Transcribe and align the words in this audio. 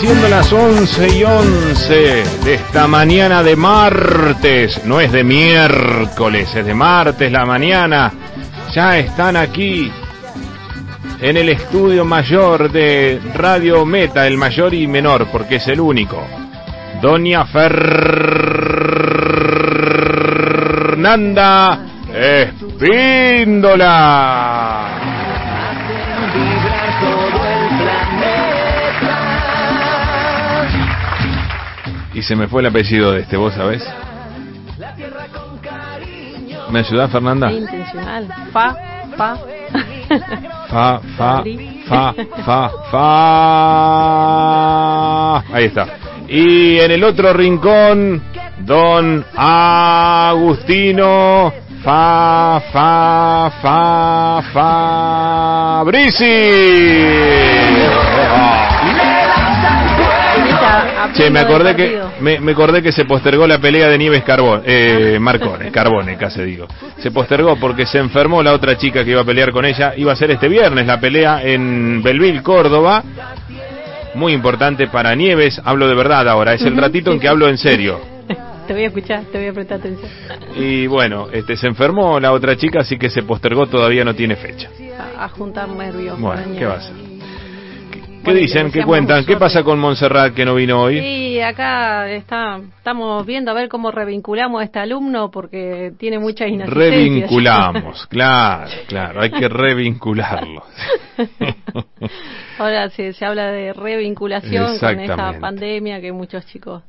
siendo 0.00 0.28
las 0.28 0.52
11 0.52 1.18
y 1.18 1.24
11 1.24 1.94
de 2.44 2.54
esta 2.54 2.86
mañana 2.86 3.42
de 3.42 3.56
martes. 3.56 4.84
No 4.84 5.00
es 5.00 5.10
de 5.10 5.24
miércoles, 5.24 6.54
es 6.54 6.64
de 6.64 6.74
martes 6.74 7.32
la 7.32 7.44
mañana. 7.44 8.12
Ya 8.72 8.96
están 8.98 9.36
aquí 9.36 9.90
en 11.20 11.36
el 11.36 11.48
estudio 11.48 12.04
mayor 12.04 12.70
de 12.70 13.20
Radio 13.34 13.84
Meta, 13.84 14.26
el 14.26 14.36
mayor 14.36 14.72
y 14.74 14.86
menor, 14.86 15.26
porque 15.32 15.56
es 15.56 15.66
el 15.68 15.80
único. 15.80 16.24
Doña 17.02 17.44
Fernanda 20.96 21.80
Espíndola. 22.12 23.48
Y 32.18 32.22
se 32.22 32.34
me 32.34 32.48
fue 32.48 32.62
el 32.62 32.66
apellido 32.66 33.12
de 33.12 33.20
este, 33.20 33.36
¿vos 33.36 33.54
sabés? 33.54 33.80
¿Me 36.68 36.80
ayudás, 36.80 37.12
Fernanda? 37.12 37.52
Intencional. 37.52 38.26
Fa, 38.52 38.76
fa. 39.16 39.38
Fa, 40.68 41.00
fa, 41.16 41.44
fa, 41.88 42.14
fa, 42.44 42.70
fa. 42.90 42.98
Ahí 45.54 45.66
está. 45.66 45.86
Y 46.26 46.78
en 46.80 46.90
el 46.90 47.04
otro 47.04 47.32
rincón, 47.32 48.20
don 48.64 49.24
Agustino. 49.36 50.74
Fa, 51.84 52.60
fa, 52.72 53.52
fa, 53.62 54.42
fa. 54.52 55.84
Brisi. 55.86 56.34
Che, 61.14 61.30
me 61.30 61.40
acordé 61.40 61.74
que 61.74 62.00
me, 62.20 62.40
me, 62.40 62.52
acordé 62.52 62.82
que 62.82 62.92
se 62.92 63.04
postergó 63.04 63.46
la 63.46 63.58
pelea 63.58 63.88
de 63.88 63.98
Nieves 63.98 64.22
Carbón, 64.24 64.62
eh, 64.64 65.18
Marcone, 65.20 65.70
Carbone, 65.70 66.16
casi 66.16 66.42
digo. 66.42 66.66
Se 66.98 67.10
postergó 67.10 67.56
porque 67.56 67.86
se 67.86 67.98
enfermó 67.98 68.42
la 68.42 68.52
otra 68.52 68.76
chica 68.76 69.04
que 69.04 69.12
iba 69.12 69.22
a 69.22 69.24
pelear 69.24 69.52
con 69.52 69.64
ella. 69.64 69.94
Iba 69.96 70.12
a 70.12 70.16
ser 70.16 70.30
este 70.30 70.48
viernes 70.48 70.86
la 70.86 71.00
pelea 71.00 71.42
en 71.42 72.02
Belville, 72.02 72.42
Córdoba. 72.42 73.02
Muy 74.14 74.32
importante 74.32 74.88
para 74.88 75.14
Nieves. 75.14 75.60
Hablo 75.64 75.88
de 75.88 75.94
verdad 75.94 76.28
ahora. 76.28 76.54
Es 76.54 76.62
el 76.62 76.76
ratito 76.76 77.12
en 77.12 77.20
que 77.20 77.28
hablo 77.28 77.48
en 77.48 77.58
serio. 77.58 78.00
Te 78.66 78.74
voy 78.74 78.84
a 78.84 78.88
escuchar, 78.88 79.22
te 79.32 79.38
voy 79.38 79.46
a 79.46 79.52
prestar 79.54 79.78
atención. 79.78 80.10
Y 80.54 80.86
bueno, 80.86 81.28
este 81.32 81.56
se 81.56 81.66
enfermó 81.68 82.20
la 82.20 82.32
otra 82.32 82.54
chica, 82.54 82.80
así 82.80 82.98
que 82.98 83.08
se 83.08 83.22
postergó. 83.22 83.66
Todavía 83.66 84.04
no 84.04 84.14
tiene 84.14 84.36
fecha. 84.36 84.68
A, 85.16 85.24
a 85.24 85.28
juntar 85.30 85.70
nervios. 85.70 86.20
Bueno, 86.20 86.42
¿qué 86.58 86.66
va 86.66 86.74
a 86.74 86.76
hacer? 86.76 87.07
¿Qué 88.28 88.34
dicen? 88.34 88.70
¿Qué 88.70 88.82
cuentan? 88.82 89.24
¿Qué 89.24 89.36
pasa 89.36 89.62
con 89.62 89.78
Montserrat 89.78 90.34
que 90.34 90.44
no 90.44 90.54
vino 90.54 90.82
hoy? 90.82 91.00
Sí, 91.00 91.40
acá 91.40 92.10
está, 92.10 92.60
estamos 92.76 93.24
viendo 93.24 93.50
a 93.50 93.54
ver 93.54 93.68
cómo 93.68 93.90
revinculamos 93.90 94.60
a 94.60 94.64
este 94.64 94.78
alumno 94.78 95.30
porque 95.30 95.92
tiene 95.98 96.18
muchas 96.18 96.48
inasistencias. 96.48 96.90
Revinculamos, 96.90 98.06
claro, 98.08 98.70
claro, 98.86 99.22
hay 99.22 99.30
que 99.30 99.48
revincularlo. 99.48 100.62
Ahora 102.58 102.90
se, 102.90 103.12
se 103.14 103.24
habla 103.24 103.50
de 103.50 103.72
revinculación 103.72 104.78
con 104.78 105.00
esta 105.00 105.38
pandemia 105.40 106.00
que 106.00 106.12
muchos 106.12 106.44
chicos 106.46 106.82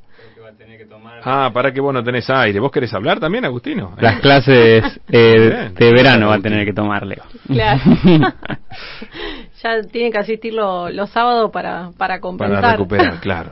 Ah, 1.23 1.51
para 1.53 1.71
que 1.71 1.81
vos 1.81 1.93
no 1.93 2.03
tenés 2.03 2.29
aire. 2.29 2.59
¿Vos 2.59 2.71
querés 2.71 2.93
hablar 2.93 3.19
también, 3.19 3.45
Agustino? 3.45 3.93
Las 3.99 4.19
clases 4.19 4.83
eh, 5.11 5.71
de 5.73 5.93
verano 5.93 6.29
va 6.29 6.35
a 6.35 6.39
tener 6.39 6.65
que 6.65 6.73
tomarle. 6.73 7.17
Claro. 7.47 7.81
ya 9.61 9.81
tiene 9.83 10.11
que 10.11 10.17
asistir 10.17 10.53
los 10.53 11.09
sábados 11.09 11.51
para, 11.51 11.91
para 11.97 12.19
compensar. 12.19 12.61
Para 12.61 12.73
recuperar, 12.73 13.19
claro. 13.19 13.51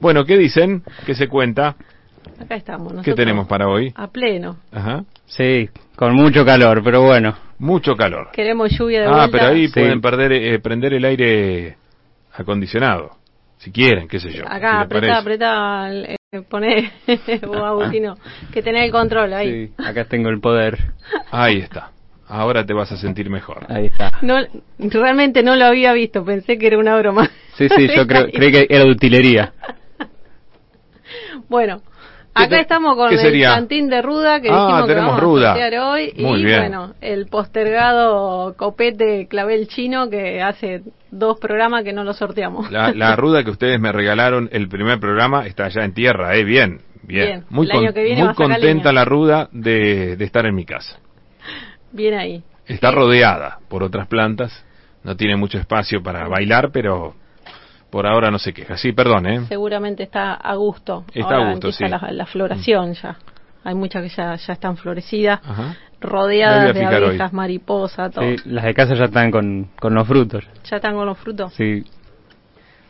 bueno, 0.00 0.24
¿qué 0.24 0.36
dicen? 0.36 0.82
¿Qué 1.06 1.14
se 1.14 1.28
cuenta? 1.28 1.76
Acá 2.40 2.56
estamos. 2.56 2.92
¿Qué 3.02 3.14
tenemos 3.14 3.46
para 3.46 3.68
hoy? 3.68 3.92
A 3.94 4.08
pleno. 4.08 4.56
Ajá. 4.72 5.04
Sí, 5.26 5.68
con 5.96 6.14
mucho 6.14 6.44
calor, 6.44 6.82
pero 6.84 7.02
bueno. 7.02 7.34
Mucho 7.58 7.94
calor. 7.94 8.30
Queremos 8.32 8.70
lluvia 8.76 9.02
de 9.02 9.06
ah, 9.06 9.10
vuelta. 9.10 9.24
Ah, 9.24 9.28
pero 9.30 9.46
ahí 9.52 9.68
pueden 9.68 10.00
perder, 10.00 10.32
eh, 10.32 10.58
prender 10.58 10.94
el 10.94 11.04
aire 11.04 11.76
acondicionado. 12.34 13.16
Si 13.58 13.70
quieren, 13.70 14.08
qué 14.08 14.18
sé 14.18 14.32
yo. 14.32 14.44
Acá, 14.44 14.78
si 14.78 14.84
apretá, 14.84 15.18
apretá, 15.18 15.92
eh, 15.92 16.16
poné, 16.48 16.90
vos 17.46 17.56
Agustino, 17.58 18.16
que 18.52 18.62
tenés 18.62 18.86
el 18.86 18.90
control 18.90 19.32
ahí. 19.32 19.68
Sí, 19.68 19.74
acá 19.78 20.06
tengo 20.06 20.30
el 20.30 20.40
poder. 20.40 20.92
Ahí 21.30 21.58
está. 21.58 21.91
Ahora 22.34 22.64
te 22.64 22.72
vas 22.72 22.90
a 22.90 22.96
sentir 22.96 23.28
mejor. 23.28 23.66
Ahí 23.68 23.86
está. 23.86 24.10
No, 24.22 24.38
realmente 24.78 25.42
no 25.42 25.54
lo 25.54 25.66
había 25.66 25.92
visto, 25.92 26.24
pensé 26.24 26.56
que 26.56 26.66
era 26.66 26.78
una 26.78 26.96
broma. 26.96 27.28
Sí, 27.58 27.68
sí, 27.68 27.86
yo 27.94 28.06
creo, 28.06 28.30
creí 28.32 28.50
que 28.50 28.66
era 28.70 28.84
de 28.84 28.90
utilería. 28.90 29.52
bueno, 31.50 31.82
acá 32.32 32.60
estamos 32.60 32.96
con 32.96 33.12
el 33.12 33.42
cantín 33.42 33.90
de 33.90 34.00
Ruda 34.00 34.40
que 34.40 34.48
ah, 34.50 34.66
dijimos 34.66 34.86
que 34.86 34.94
vamos 34.94 35.20
ruda. 35.20 35.52
a 35.52 35.90
hoy. 35.90 36.14
Muy 36.16 36.40
y 36.40 36.44
bien. 36.46 36.60
bueno, 36.60 36.94
el 37.02 37.26
postergado 37.26 38.56
copete 38.56 39.26
clavel 39.28 39.68
chino 39.68 40.08
que 40.08 40.40
hace 40.40 40.80
dos 41.10 41.38
programas 41.38 41.84
que 41.84 41.92
no 41.92 42.02
lo 42.02 42.14
sorteamos. 42.14 42.70
La, 42.70 42.94
la 42.94 43.14
ruda 43.16 43.44
que 43.44 43.50
ustedes 43.50 43.78
me 43.78 43.92
regalaron, 43.92 44.48
el 44.52 44.70
primer 44.70 44.98
programa, 44.98 45.46
está 45.46 45.66
allá 45.66 45.84
en 45.84 45.92
tierra, 45.92 46.34
¿eh? 46.34 46.44
Bien, 46.44 46.80
bien. 47.02 47.26
bien. 47.26 47.44
Muy, 47.50 47.68
muy 47.68 48.34
contenta 48.34 48.90
la 48.90 49.04
ruda 49.04 49.50
de, 49.52 50.16
de 50.16 50.24
estar 50.24 50.46
en 50.46 50.54
mi 50.54 50.64
casa. 50.64 51.01
Bien 51.92 52.14
ahí. 52.14 52.42
Está 52.66 52.90
sí. 52.90 52.94
rodeada 52.94 53.58
por 53.68 53.82
otras 53.82 54.06
plantas, 54.06 54.64
no 55.04 55.16
tiene 55.16 55.36
mucho 55.36 55.58
espacio 55.58 56.02
para 56.02 56.28
bailar, 56.28 56.70
pero 56.72 57.14
por 57.90 58.06
ahora 58.06 58.30
no 58.30 58.38
se 58.38 58.52
queja. 58.52 58.76
Sí, 58.76 58.92
perdón, 58.92 59.26
¿eh? 59.26 59.40
Seguramente 59.48 60.02
está 60.02 60.34
a 60.34 60.54
gusto. 60.54 61.04
Está 61.12 61.34
ahora 61.36 61.50
a 61.50 61.52
gusto, 61.52 61.72
sí. 61.72 61.84
La, 61.86 61.98
la 62.10 62.26
floración 62.26 62.90
mm. 62.90 62.94
ya. 62.94 63.16
Hay 63.64 63.74
muchas 63.74 64.02
que 64.02 64.08
ya, 64.08 64.34
ya 64.34 64.52
están 64.54 64.76
florecidas, 64.76 65.40
Ajá. 65.44 65.76
rodeadas 66.00 66.74
de 66.74 66.84
abejas, 66.84 67.32
mariposas, 67.32 68.10
todo. 68.12 68.24
Sí, 68.24 68.36
las 68.46 68.64
de 68.64 68.74
casa 68.74 68.94
ya 68.94 69.04
están 69.04 69.30
con, 69.30 69.70
con 69.78 69.94
los 69.94 70.06
frutos. 70.08 70.44
¿Ya 70.68 70.76
están 70.76 70.94
con 70.94 71.06
los 71.06 71.18
frutos? 71.18 71.52
Sí. 71.54 71.84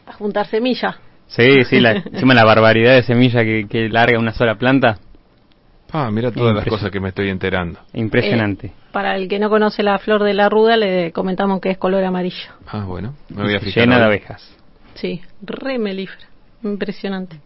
A 0.07 0.12
juntar 0.12 0.47
semillas. 0.47 0.97
Sí, 1.27 1.65
sí, 1.65 1.81
la, 1.81 1.93
encima 1.93 2.35
la 2.35 2.45
barbaridad 2.45 2.95
de 2.95 3.03
semilla 3.03 3.43
que, 3.43 3.67
que 3.69 3.89
larga 3.89 4.19
una 4.19 4.33
sola 4.33 4.55
planta. 4.55 4.99
Ah, 5.93 6.11
mira 6.11 6.31
todas 6.31 6.55
las 6.55 6.67
cosas 6.67 6.91
que 6.91 7.01
me 7.01 7.11
estoy 7.11 7.29
enterando. 7.29 7.79
Impresionante. 7.93 8.69
Eh, 8.69 8.73
para 8.93 9.17
el 9.17 9.29
que 9.29 9.39
no 9.39 9.51
conoce 9.51 9.83
la 9.83 9.99
flor 9.99 10.23
de 10.23 10.33
la 10.33 10.49
ruda, 10.49 10.77
le 10.77 11.13
comentamos 11.13 11.61
que 11.61 11.71
es 11.71 11.79
color 11.79 12.03
amarillo. 12.03 12.51
Ah, 12.67 12.85
bueno, 12.85 13.15
me 13.29 13.43
voy 13.43 13.55
a 13.55 13.61
fijar. 13.61 13.85
Llena 13.85 13.99
de 13.99 14.05
abejas. 14.05 14.57
Sí, 14.95 15.21
re 15.43 15.79
melífera. 15.79 16.27
Impresionante. 16.63 17.37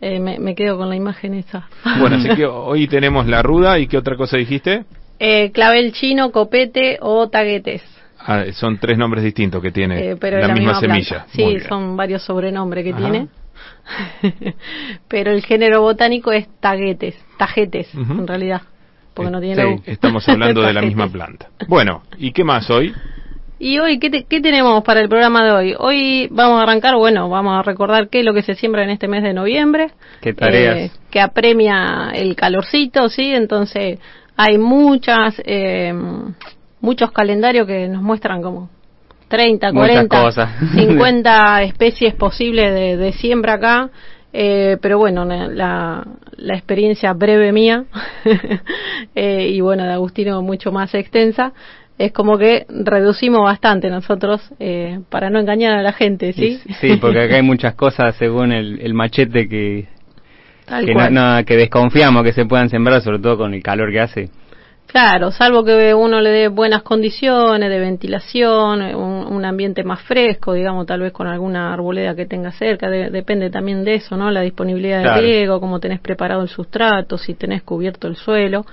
Eh, 0.00 0.18
me, 0.18 0.38
me, 0.38 0.54
quedo 0.54 0.76
con 0.76 0.88
la 0.88 0.96
imagen 0.96 1.34
esa. 1.34 1.68
Bueno, 1.98 2.16
así 2.16 2.28
que 2.34 2.44
hoy 2.46 2.88
tenemos 2.88 3.26
la 3.26 3.40
ruda 3.42 3.78
y 3.78 3.86
qué 3.86 3.96
otra 3.96 4.16
cosa 4.16 4.36
dijiste? 4.36 4.84
Eh, 5.18 5.52
clavel 5.52 5.92
chino, 5.92 6.32
copete 6.32 6.98
o 7.00 7.28
taguetes. 7.28 7.82
Ah, 8.18 8.44
son 8.52 8.78
tres 8.78 8.98
nombres 8.98 9.24
distintos 9.24 9.62
que 9.62 9.72
tiene 9.72 10.10
eh, 10.10 10.16
pero 10.16 10.38
la, 10.38 10.48
la, 10.48 10.54
misma, 10.54 10.80
misma 10.80 10.80
semilla. 10.80 11.26
Sí, 11.30 11.60
son 11.68 11.96
varios 11.96 12.22
sobrenombres 12.22 12.84
que 12.84 12.90
Ajá. 12.90 12.98
tiene. 12.98 13.28
pero 15.08 15.32
el 15.32 15.44
género 15.44 15.82
botánico 15.82 16.32
es 16.32 16.48
taguetes, 16.60 17.16
tajetes, 17.38 17.94
uh 17.94 18.00
-huh. 18.00 18.18
en 18.20 18.26
realidad. 18.26 18.62
Porque 19.14 19.30
no 19.30 19.40
tiene 19.40 19.78
sí, 19.78 19.82
estamos 19.86 20.26
hablando 20.28 20.62
de 20.62 20.72
la 20.72 20.80
misma 20.82 21.08
planta. 21.08 21.48
Bueno, 21.68 22.02
¿y 22.16 22.32
qué 22.32 22.44
más 22.44 22.70
hoy? 22.70 22.94
Y 23.58 23.78
hoy, 23.78 23.98
¿qué, 23.98 24.10
te, 24.10 24.24
¿qué, 24.24 24.40
tenemos 24.40 24.82
para 24.82 25.00
el 25.00 25.08
programa 25.08 25.44
de 25.44 25.52
hoy? 25.52 25.74
Hoy 25.78 26.28
vamos 26.32 26.58
a 26.58 26.62
arrancar, 26.64 26.96
bueno, 26.96 27.28
vamos 27.28 27.56
a 27.56 27.62
recordar 27.62 28.08
qué 28.08 28.20
es 28.20 28.24
lo 28.24 28.34
que 28.34 28.42
se 28.42 28.54
siembra 28.54 28.82
en 28.82 28.90
este 28.90 29.06
mes 29.06 29.22
de 29.22 29.34
noviembre. 29.34 29.90
¿Qué 30.20 30.32
tareas? 30.32 30.76
Eh, 30.76 30.90
que 31.10 31.20
apremia 31.20 32.10
el 32.12 32.34
calorcito, 32.34 33.08
¿sí? 33.08 33.32
Entonces 33.32 34.00
hay 34.36 34.58
muchas, 34.58 35.40
eh, 35.44 35.94
muchos 36.80 37.12
calendarios 37.12 37.66
que 37.66 37.86
nos 37.86 38.02
muestran 38.02 38.42
como 38.42 38.68
30, 39.32 39.72
40, 39.72 40.48
50 40.74 41.62
especies 41.62 42.12
posibles 42.14 42.70
de, 42.74 42.98
de 42.98 43.12
siembra 43.12 43.54
acá. 43.54 43.88
Eh, 44.34 44.76
pero 44.82 44.98
bueno, 44.98 45.24
la, 45.24 46.06
la, 46.36 46.54
experiencia 46.54 47.14
breve 47.14 47.50
mía 47.50 47.84
eh, 49.14 49.48
y 49.48 49.60
bueno, 49.62 49.84
de 49.84 49.92
Agustino 49.92 50.42
mucho 50.42 50.70
más 50.70 50.94
extensa, 50.94 51.52
es 51.98 52.12
como 52.12 52.36
que 52.36 52.66
reducimos 52.68 53.42
bastante 53.42 53.88
nosotros 53.88 54.42
eh, 54.58 55.00
para 55.08 55.30
no 55.30 55.38
engañar 55.38 55.72
a 55.78 55.82
la 55.82 55.92
gente, 55.92 56.32
¿sí? 56.34 56.60
Sí, 56.80 56.96
porque 56.98 57.20
acá 57.20 57.36
hay 57.36 57.42
muchas 57.42 57.74
cosas 57.74 58.14
según 58.16 58.52
el, 58.52 58.80
el 58.80 58.92
machete 58.92 59.48
que, 59.48 59.86
que, 60.84 60.94
no, 60.94 61.10
no, 61.10 61.44
que 61.44 61.56
desconfiamos 61.56 62.22
que 62.22 62.32
se 62.32 62.44
puedan 62.44 62.68
sembrar, 62.68 63.00
sobre 63.00 63.18
todo 63.18 63.38
con 63.38 63.54
el 63.54 63.62
calor 63.62 63.90
que 63.92 64.00
hace. 64.00 64.30
Claro, 64.92 65.32
salvo 65.32 65.64
que 65.64 65.94
uno 65.94 66.20
le 66.20 66.28
dé 66.28 66.48
buenas 66.48 66.82
condiciones 66.82 67.70
de 67.70 67.78
ventilación, 67.78 68.82
un, 68.94 69.26
un, 69.26 69.44
ambiente 69.46 69.84
más 69.84 70.02
fresco, 70.02 70.52
digamos, 70.52 70.84
tal 70.84 71.00
vez 71.00 71.12
con 71.12 71.26
alguna 71.26 71.72
arboleda 71.72 72.14
que 72.14 72.26
tenga 72.26 72.52
cerca, 72.52 72.90
de, 72.90 73.08
depende 73.08 73.48
también 73.48 73.84
de 73.84 73.94
eso, 73.94 74.18
¿no? 74.18 74.30
La 74.30 74.42
disponibilidad 74.42 74.98
de 74.98 75.04
claro. 75.04 75.22
riego, 75.22 75.60
cómo 75.60 75.80
tenés 75.80 75.98
preparado 76.00 76.42
el 76.42 76.48
sustrato, 76.48 77.16
si 77.16 77.32
tenés 77.32 77.62
cubierto 77.62 78.06
el 78.06 78.16
suelo. 78.16 78.66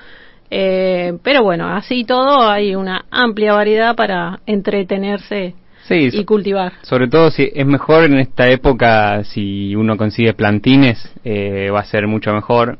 Eh, 0.51 1.17
pero 1.23 1.41
bueno, 1.41 1.69
así 1.69 2.03
todo 2.03 2.49
hay 2.49 2.75
una 2.75 3.05
amplia 3.11 3.53
variedad 3.53 3.95
para 3.95 4.41
entretenerse 4.45 5.55
y 5.89 6.25
cultivar. 6.25 6.73
Sobre 6.81 7.07
todo 7.07 7.31
si 7.31 7.49
es 7.53 7.65
mejor 7.65 8.03
en 8.03 8.19
esta 8.19 8.49
época, 8.49 9.23
si 9.23 9.73
uno 9.73 9.95
consigue 9.95 10.33
plantines, 10.33 10.97
eh, 11.23 11.69
va 11.73 11.79
a 11.79 11.85
ser 11.85 12.07
mucho 12.07 12.33
mejor. 12.33 12.77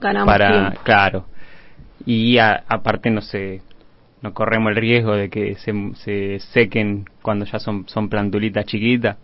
Ganamos 0.00 0.32
para, 0.32 0.72
Claro. 0.84 1.26
Y 2.10 2.38
aparte 2.38 3.10
no 3.10 3.20
sé, 3.20 3.60
no 4.22 4.32
corremos 4.32 4.70
el 4.70 4.76
riesgo 4.76 5.14
de 5.14 5.28
que 5.28 5.56
se, 5.56 5.74
se 5.96 6.38
sequen 6.40 7.04
cuando 7.20 7.44
ya 7.44 7.58
son, 7.58 7.86
son 7.86 8.08
plantulitas 8.08 8.64
chiquitas. 8.64 9.18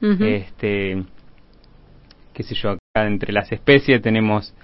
Este, 0.00 1.04
qué 2.32 2.42
sé 2.42 2.54
yo, 2.54 2.70
acá 2.70 3.06
entre 3.06 3.34
las 3.34 3.52
especies 3.52 4.00
tenemos 4.00 4.54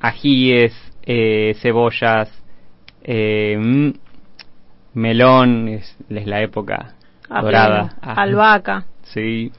ajíes, 0.00 0.74
eh, 1.04 1.54
cebollas, 1.62 2.32
eh, 3.04 3.56
mm, 3.60 3.90
melón, 4.94 5.68
es, 5.68 5.96
es 6.08 6.26
la 6.26 6.42
época 6.42 6.96
dorada. 7.28 7.94
Albahaca. 8.02 8.86
Sí. 9.04 9.52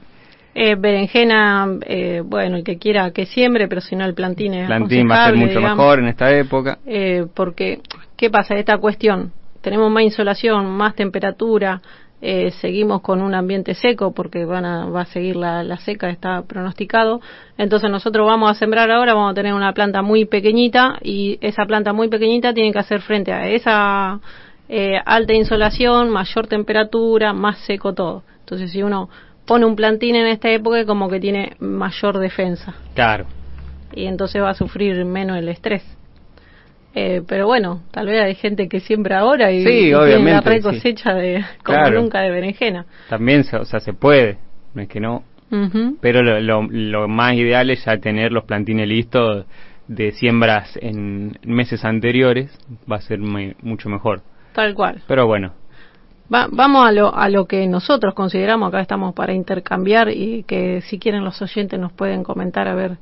Eh, 0.54 0.74
berenjena, 0.74 1.78
eh, 1.86 2.22
bueno, 2.24 2.56
el 2.56 2.64
que 2.64 2.76
quiera 2.78 3.12
que 3.12 3.26
siembre, 3.26 3.68
pero 3.68 3.80
si 3.80 3.94
no 3.94 4.04
el 4.04 4.14
plantín 4.14 4.54
es 4.54 4.66
Plantín 4.66 5.08
va 5.08 5.24
a 5.24 5.26
ser 5.28 5.36
mucho 5.36 5.60
mejor 5.60 6.00
en 6.00 6.08
esta 6.08 6.34
época. 6.36 6.78
Eh, 6.86 7.26
porque, 7.34 7.80
¿qué 8.16 8.30
pasa? 8.30 8.56
Esta 8.56 8.78
cuestión, 8.78 9.32
tenemos 9.60 9.90
más 9.92 10.02
insolación, 10.02 10.70
más 10.70 10.96
temperatura, 10.96 11.80
eh, 12.22 12.50
seguimos 12.60 13.00
con 13.00 13.22
un 13.22 13.34
ambiente 13.34 13.74
seco 13.74 14.12
porque 14.12 14.44
van 14.44 14.66
a, 14.66 14.84
va 14.86 15.02
a 15.02 15.06
seguir 15.06 15.36
la, 15.36 15.62
la, 15.62 15.78
seca, 15.78 16.10
está 16.10 16.42
pronosticado. 16.42 17.20
Entonces 17.56 17.90
nosotros 17.90 18.26
vamos 18.26 18.50
a 18.50 18.54
sembrar 18.54 18.90
ahora, 18.90 19.14
vamos 19.14 19.30
a 19.30 19.34
tener 19.34 19.54
una 19.54 19.72
planta 19.72 20.02
muy 20.02 20.26
pequeñita 20.26 20.98
y 21.00 21.38
esa 21.40 21.64
planta 21.64 21.94
muy 21.94 22.08
pequeñita 22.08 22.52
tiene 22.52 22.72
que 22.72 22.78
hacer 22.78 23.00
frente 23.00 23.32
a 23.32 23.48
esa 23.48 24.20
eh, 24.68 25.00
alta 25.06 25.32
insolación, 25.32 26.10
mayor 26.10 26.46
temperatura, 26.46 27.32
más 27.32 27.58
seco 27.60 27.94
todo. 27.94 28.22
Entonces, 28.40 28.70
si 28.70 28.82
uno 28.82 29.08
pone 29.50 29.66
un 29.66 29.74
plantín 29.74 30.14
en 30.14 30.28
esta 30.28 30.48
época, 30.48 30.86
como 30.86 31.08
que 31.10 31.18
tiene 31.18 31.56
mayor 31.58 32.20
defensa. 32.20 32.72
Claro. 32.94 33.26
Y 33.92 34.04
entonces 34.04 34.40
va 34.40 34.50
a 34.50 34.54
sufrir 34.54 35.04
menos 35.04 35.36
el 35.38 35.48
estrés. 35.48 35.82
Eh, 36.94 37.22
pero 37.26 37.48
bueno, 37.48 37.82
tal 37.90 38.06
vez 38.06 38.22
hay 38.22 38.36
gente 38.36 38.68
que 38.68 38.78
siembra 38.78 39.18
ahora 39.18 39.50
y, 39.50 39.64
sí, 39.64 39.90
tiene 39.90 40.30
la 40.30 40.40
re 40.40 40.60
cosecha 40.60 41.14
de 41.14 41.44
como 41.64 41.90
nunca 41.90 42.20
de 42.20 42.30
berenjena. 42.30 42.86
También, 43.08 43.44
o 43.60 43.64
sea, 43.64 43.80
se 43.80 43.92
puede, 43.92 44.38
no 44.72 44.82
es 44.82 44.88
que 44.88 45.00
no. 45.00 45.24
Pero 46.00 46.22
lo, 46.22 46.62
lo, 46.70 47.08
más 47.08 47.34
ideal 47.34 47.70
es 47.70 47.84
ya 47.84 47.96
tener 47.98 48.30
los 48.30 48.44
plantines 48.44 48.86
listos 48.86 49.46
de 49.88 50.12
siembras 50.12 50.78
en 50.80 51.36
meses 51.42 51.84
anteriores, 51.84 52.56
va 52.88 52.98
a 52.98 53.00
ser 53.00 53.18
mucho 53.18 53.88
mejor. 53.88 54.22
Tal 54.52 54.74
cual. 54.74 55.02
Pero 55.08 55.26
bueno. 55.26 55.54
Vamos 56.30 56.86
a 56.86 56.92
lo, 56.92 57.14
a 57.14 57.28
lo 57.28 57.46
que 57.46 57.66
nosotros 57.66 58.14
consideramos, 58.14 58.68
acá 58.68 58.80
estamos 58.80 59.14
para 59.14 59.34
intercambiar 59.34 60.10
y 60.10 60.44
que 60.44 60.80
si 60.82 60.98
quieren 60.98 61.24
los 61.24 61.42
oyentes 61.42 61.78
nos 61.78 61.92
pueden 61.92 62.22
comentar 62.22 62.68
a 62.68 62.74
ver 62.74 62.98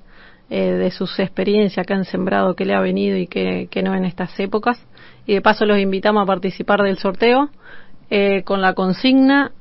eh, 0.50 0.72
de 0.72 0.90
sus 0.90 1.18
experiencias 1.18 1.86
que 1.86 1.92
han 1.92 2.06
sembrado, 2.06 2.54
que 2.54 2.64
le 2.64 2.74
ha 2.74 2.80
venido 2.80 3.18
y 3.18 3.26
que, 3.26 3.68
no 3.84 3.94
en 3.94 4.06
estas 4.06 4.38
épocas. 4.40 4.82
Y 5.26 5.34
de 5.34 5.42
paso 5.42 5.66
los 5.66 5.78
invitamos 5.78 6.22
a 6.22 6.26
participar 6.26 6.82
del 6.82 6.96
sorteo 6.96 7.50
eh, 8.08 8.42
con 8.44 8.62
la 8.62 8.72
consigna. 8.72 9.52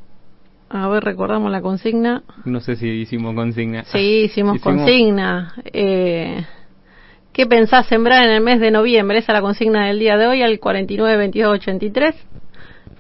A 0.70 0.88
ver, 0.88 1.04
recordamos 1.04 1.52
la 1.52 1.62
consigna. 1.62 2.24
No 2.46 2.62
sé 2.62 2.78
si 2.78 2.88
hicimos 2.88 3.36
consigna. 3.36 3.84
Sí, 3.84 4.24
hicimos, 4.26 4.62
consigna. 4.64 5.56
Eh, 5.66 6.46
¿Qué 7.34 7.46
pensás 7.48 7.86
sembrar 7.88 8.24
en 8.24 8.32
el 8.32 8.42
mes 8.42 8.62
de 8.62 8.72
noviembre? 8.72 9.18
Esa 9.18 9.34
es 9.34 9.38
la 9.38 9.42
consigna 9.42 9.88
del 9.88 10.00
día 10.00 10.16
de 10.16 10.28
hoy, 10.28 10.42
al 10.42 10.58
492283. 10.58 12.16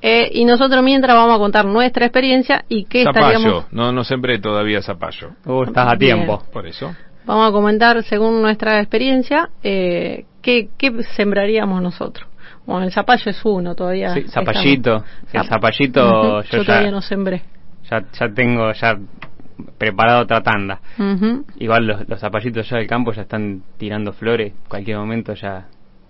Eh, 0.02 0.30
y 0.32 0.46
nosotros 0.46 0.84
mientras 0.84 1.16
vamos 1.16 1.36
a 1.36 1.40
contar 1.40 1.66
nuestra 1.66 2.06
experiencia 2.06 2.66
y 2.70 2.86
qué 2.86 3.04
zapallo. 3.04 3.28
estaríamos... 3.28 3.74
No, 3.74 3.92
no 3.92 4.04
sembré 4.04 4.40
todavía 4.40 4.82
zapallo. 4.82 5.32
Uh, 5.46 5.64
estás 5.64 5.94
a 5.94 5.98
tiempo. 5.98 6.44
Por 6.52 6.68
eso. 6.68 6.96
Vamos 7.26 7.50
a 7.50 7.52
comentar, 7.52 8.02
según 8.04 8.42
nuestra 8.42 8.80
experiencia, 8.80 9.50
eh, 9.64 10.26
qué, 10.42 10.70
qué 10.78 11.04
sembraríamos 11.16 11.82
nosotros. 11.82 12.28
Bueno, 12.66 12.86
el 12.86 12.92
zapallo 12.92 13.32
es 13.32 13.40
uno 13.44 13.76
todavía. 13.76 14.14
Sí, 14.14 14.26
zapallito. 14.28 15.04
El 15.34 15.48
zapallito 15.48 16.42
yo, 16.44 16.64
todavía 16.64 16.92
no 16.92 17.02
sembré. 17.02 17.42
Ya, 17.90 18.04
ya 18.12 18.30
tengo, 18.34 18.72
ya 18.74 18.98
preparado 19.78 20.24
otra 20.24 20.42
tanda. 20.42 20.80
Igual 21.58 21.88
los, 21.88 22.08
los 22.08 22.20
zapallitos 22.20 22.70
ya 22.70 22.78
del 22.78 22.88
campo 22.88 23.14
ya 23.14 23.24
están 23.24 23.64
tirando 23.78 24.14
flores, 24.14 24.54
cualquier 24.68 24.98
momento 24.98 25.34
ya 25.34 25.68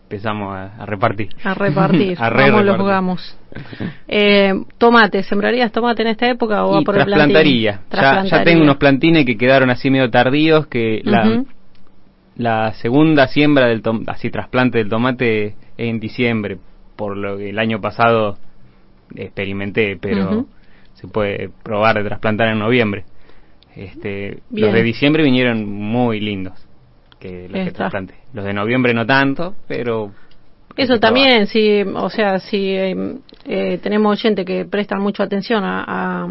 empezamos 0.10 0.56
a, 0.56 0.86
repartir. 0.86 1.30
A 1.44 1.54
repartir, 1.54 2.18
a 2.22 2.30
Vamos, 2.30 2.66
lo 2.66 2.78
jugamos. 2.78 3.38
Eh, 4.08 4.54
tomate, 4.78 5.24
¿sembrarías 5.24 5.72
tomate 5.72 6.04
en 6.04 6.10
esta 6.10 6.30
época 6.30 6.64
o 6.66 6.74
va 6.74 6.82
por 6.82 6.96
trasplantaría. 6.96 7.82
Ya, 7.92 8.24
ya 8.24 8.44
tengo 8.44 8.62
unos 8.62 8.78
plantines 8.78 9.26
que 9.26 9.36
quedaron 9.38 9.70
así 9.70 9.90
medio 9.90 10.12
tardíos, 10.12 10.68
que 10.68 11.02
la, 11.04 11.44
la 12.36 12.74
segunda 12.74 13.28
siembra 13.28 13.68
del 13.68 13.82
así 14.06 14.30
trasplante 14.30 14.78
del 14.78 14.90
tomate 14.90 15.48
es 15.48 15.54
en 15.78 16.00
diciembre, 16.00 16.58
por 16.96 17.18
lo 17.18 17.38
que 17.38 17.50
el 17.50 17.58
año 17.58 17.82
pasado 17.82 18.38
experimenté, 19.16 19.98
pero 20.00 20.46
se 20.94 21.08
puede 21.08 21.50
probar 21.64 21.98
de 21.98 22.04
trasplantar 22.04 22.50
en 22.50 22.60
noviembre. 22.60 23.06
Este, 23.76 24.40
los 24.52 24.72
de 24.72 24.84
diciembre 24.84 25.24
vinieron 25.24 25.66
muy 25.66 26.20
lindos 26.20 26.67
que 27.20 27.50
los 27.50 27.74
que 27.74 28.14
Los 28.34 28.46
de 28.46 28.54
noviembre 28.54 28.94
no 28.94 29.06
tanto, 29.06 29.56
pero 29.68 30.12
eso 30.78 31.00
también, 31.00 31.48
si, 31.48 31.82
o 31.82 32.10
sea, 32.10 32.40
si 32.40 32.76
em, 32.76 33.20
eh, 33.46 33.80
tenemos 33.82 34.22
gente 34.22 34.46
que 34.46 34.66
presta 34.66 34.98
mucha 35.00 35.24
atención 35.24 35.64
a, 35.66 36.28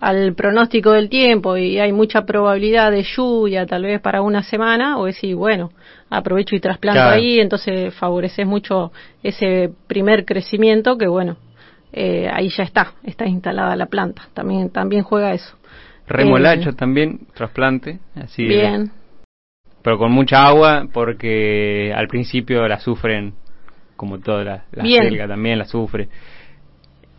al 0.00 0.34
pronóstico 0.34 0.92
del 0.92 1.08
tiempo 1.08 1.56
y 1.56 1.80
hay 1.80 1.92
mucha 1.92 2.24
probabilidad 2.24 2.92
de 2.92 3.02
lluvia, 3.02 3.66
tal 3.66 3.82
vez 3.82 4.00
para 4.00 4.22
una 4.22 4.44
semana, 4.44 4.98
o 4.98 5.06
decir, 5.06 5.34
bueno, 5.34 5.72
aprovecho 6.10 6.54
y 6.54 6.60
trasplanto 6.60 7.02
ahí, 7.02 7.40
entonces 7.40 7.92
favoreces 7.94 8.46
mucho 8.46 8.92
ese 9.24 9.72
primer 9.88 10.24
crecimiento 10.24 10.96
que, 10.96 11.08
bueno, 11.08 11.36
eh, 11.92 12.28
ahí 12.32 12.50
ya 12.50 12.62
está, 12.62 12.92
está 13.02 13.26
instalada 13.26 13.74
la 13.74 13.86
planta. 13.86 14.28
También, 14.32 14.70
también 14.70 15.02
juega 15.02 15.32
eso. 15.32 15.56
Remolacho 16.06 16.72
también, 16.74 17.26
trasplante. 17.34 17.98
Así 18.14 18.44
Bien. 18.44 18.92
Pero 19.86 19.98
con 19.98 20.10
mucha 20.10 20.44
agua 20.48 20.88
porque 20.92 21.94
al 21.94 22.08
principio 22.08 22.66
la 22.66 22.80
sufren, 22.80 23.34
como 23.94 24.18
toda 24.18 24.42
la, 24.42 24.64
la 24.72 25.28
también 25.28 25.60
la 25.60 25.64
sufre. 25.64 26.08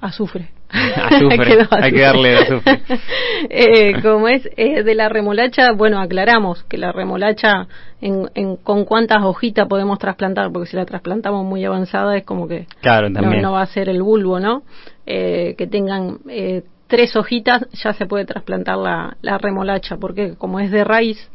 Azufre. 0.01 0.49
azufre. 0.69 1.65
Hay 1.71 1.91
que 1.93 2.01
darle 2.01 2.35
azufre. 2.35 2.81
eh, 3.49 4.01
como 4.01 4.27
es 4.27 4.49
eh, 4.57 4.83
de 4.83 4.95
la 4.95 5.07
remolacha, 5.07 5.71
bueno, 5.71 6.01
aclaramos 6.01 6.65
que 6.65 6.77
la 6.77 6.91
remolacha, 6.91 7.69
en, 8.01 8.29
en, 8.35 8.57
con 8.57 8.83
cuántas 8.83 9.23
hojitas 9.23 9.65
podemos 9.69 9.97
trasplantar, 9.97 10.51
porque 10.51 10.69
si 10.69 10.75
la 10.75 10.83
trasplantamos 10.83 11.45
muy 11.45 11.63
avanzada 11.63 12.17
es 12.17 12.25
como 12.25 12.49
que 12.49 12.67
claro, 12.81 13.09
también. 13.13 13.43
No, 13.43 13.53
va 13.53 13.61
a 13.61 13.67
ser 13.67 13.87
el 13.87 14.01
bulbo, 14.01 14.41
¿no? 14.41 14.63
Eh, 15.05 15.55
que 15.57 15.67
tengan 15.67 16.17
eh, 16.27 16.63
tres 16.87 17.15
hojitas 17.15 17.65
ya 17.71 17.93
se 17.93 18.07
puede 18.07 18.25
trasplantar 18.25 18.75
la, 18.77 19.15
la 19.21 19.37
remolacha, 19.37 19.95
porque 19.95 20.35
como 20.35 20.59
es 20.59 20.69
de 20.69 20.83
raíz, 20.83 21.31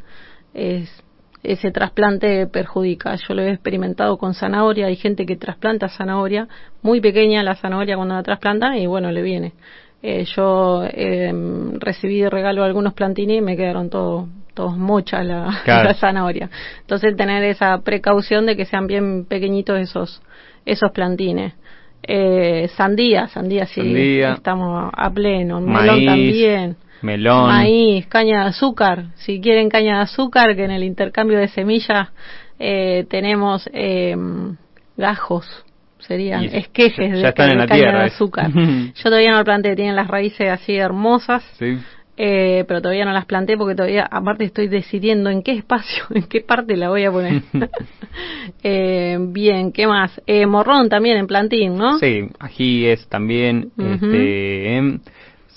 es, 0.53 1.03
ese 1.43 1.71
trasplante 1.71 2.47
perjudica. 2.47 3.15
Yo 3.17 3.35
lo 3.35 3.43
he 3.43 3.51
experimentado 3.51 4.17
con 4.17 4.35
zanahoria, 4.35 4.87
hay 4.87 4.97
gente 4.97 5.27
que 5.27 5.37
trasplanta 5.37 5.89
zanahoria, 5.89 6.49
muy 6.83 7.01
pequeña 7.01 7.43
la 7.43 7.57
zanahoria 7.57 7.97
cuando 7.97 8.15
la 8.15 8.23
trasplanta 8.23 8.77
y 8.77 8.87
bueno, 8.87 9.11
le 9.11 9.23
viene. 9.23 9.53
Eh, 10.03 10.25
yo 10.37 10.85
eh, 10.85 11.33
recibí 11.79 12.21
de 12.21 12.31
regalo 12.31 12.65
algunos 12.65 12.93
plantines 12.95 13.39
y 13.39 13.41
me 13.41 13.57
quedaron 13.57 13.89
todos 13.89 14.29
todos 14.55 14.77
mochas 14.77 15.25
la, 15.25 15.63
la, 15.67 15.95
zanahoria. 15.95 16.51
Entonces 16.81 17.17
tener 17.17 17.43
esa 17.45 17.79
precaución 17.79 18.45
de 18.47 18.57
que 18.57 18.67
sean 18.67 18.87
bien 18.87 19.25
pequeñitos 19.25 19.81
esos 19.81 20.23
esos 20.65 20.91
plantines. 20.93 21.55
Eh, 22.05 22.69
sandía, 22.77 23.29
sandía 23.29 23.67
sí, 23.67 24.21
estamos 24.21 24.91
a 24.93 25.11
pleno. 25.11 25.61
melón 25.61 26.05
también. 26.05 26.77
Melón. 27.03 27.49
Maíz, 27.49 28.07
caña 28.07 28.43
de 28.43 28.51
azúcar. 28.51 29.07
Si 29.17 29.41
quieren 29.41 29.69
caña 29.69 29.97
de 29.97 30.03
azúcar, 30.03 30.55
que 30.57 30.65
en 30.65 30.71
el 30.71 30.85
intercambio 30.85 31.39
de 31.39 31.49
semillas 31.49 32.11
eh, 32.59 33.05
tenemos 33.09 33.69
eh, 33.73 34.17
gajos, 34.97 35.47
serían 35.99 36.45
esquejes 36.45 37.21
de, 37.21 37.33
caña 37.35 37.67
de 37.67 38.05
azúcar. 38.05 38.51
Yo 38.95 39.03
todavía 39.05 39.33
no 39.33 39.39
lo 39.39 39.45
planté, 39.45 39.75
tienen 39.75 39.97
las 39.97 40.09
raíces 40.09 40.49
así 40.49 40.77
hermosas. 40.77 41.43
Sí. 41.59 41.79
Eh, 42.15 42.65
pero 42.69 42.83
todavía 42.83 43.07
no 43.07 43.13
las 43.13 43.25
planté 43.25 43.57
porque 43.57 43.75
todavía, 43.75 44.07
aparte, 44.11 44.45
estoy 44.45 44.69
decidiendo 44.69 45.31
en 45.31 45.43
qué 45.43 45.53
espacio, 45.53 46.05
en 46.15 46.25
qué 46.25 46.43
parte 46.43 46.77
la 46.77 46.91
voy 46.91 47.05
a 47.05 47.11
poner. 47.11 47.43
eh, 48.63 49.19
bien, 49.19 49.73
¿qué 49.73 49.87
más? 49.87 50.21
Eh, 50.27 50.47
morrón 50.47 50.89
también 50.89 51.17
en 51.17 51.27
plantín, 51.27 51.77
¿no? 51.77 51.99
Sí, 51.99 52.29
ajíes 52.39 53.09
también, 53.09 53.73
este, 53.79 54.77
em, 54.77 55.01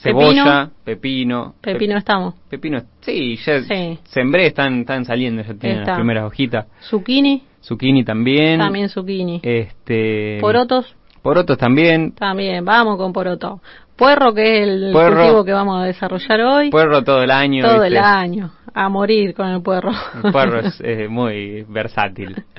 cebolla, 0.02 0.70
pepino. 0.84 1.56
Pepino, 1.62 1.98
estamos. 1.98 2.36
Pepino, 2.50 2.82
sí, 3.02 3.38
ya 3.38 3.62
sembré, 4.06 4.48
están, 4.48 4.82
están 4.82 5.06
saliendo, 5.06 5.44
ya 5.44 5.54
tienen 5.54 5.86
las 5.86 5.96
primeras 5.96 6.26
hojitas. 6.26 6.68
Zucchini. 6.82 7.44
Zucchini 7.62 8.04
también. 8.04 8.60
También 8.60 8.90
zucchini. 8.90 9.40
Este. 9.44 10.38
Porotos. 10.40 10.96
Porotos 11.22 11.58
también. 11.58 12.12
También, 12.12 12.64
vamos 12.64 12.98
con 12.98 13.12
poroto. 13.12 13.60
Puerro, 13.96 14.34
que 14.34 14.62
es 14.62 14.68
el 14.68 14.92
cultivo 14.94 15.46
que 15.46 15.54
vamos 15.54 15.82
a 15.82 15.86
desarrollar 15.86 16.42
hoy. 16.42 16.70
Puerro 16.70 17.04
todo 17.04 17.24
el 17.24 17.32
año. 17.32 17.66
Todo 17.66 17.84
el 17.84 17.98
año, 17.98 18.52
a 18.74 18.90
morir 18.90 19.34
con 19.34 19.48
el 19.48 19.62
puerro. 19.62 19.92
El 20.24 20.32
puerro 20.32 20.60
es 20.60 21.10
muy 21.10 21.64
versátil. 21.64 22.44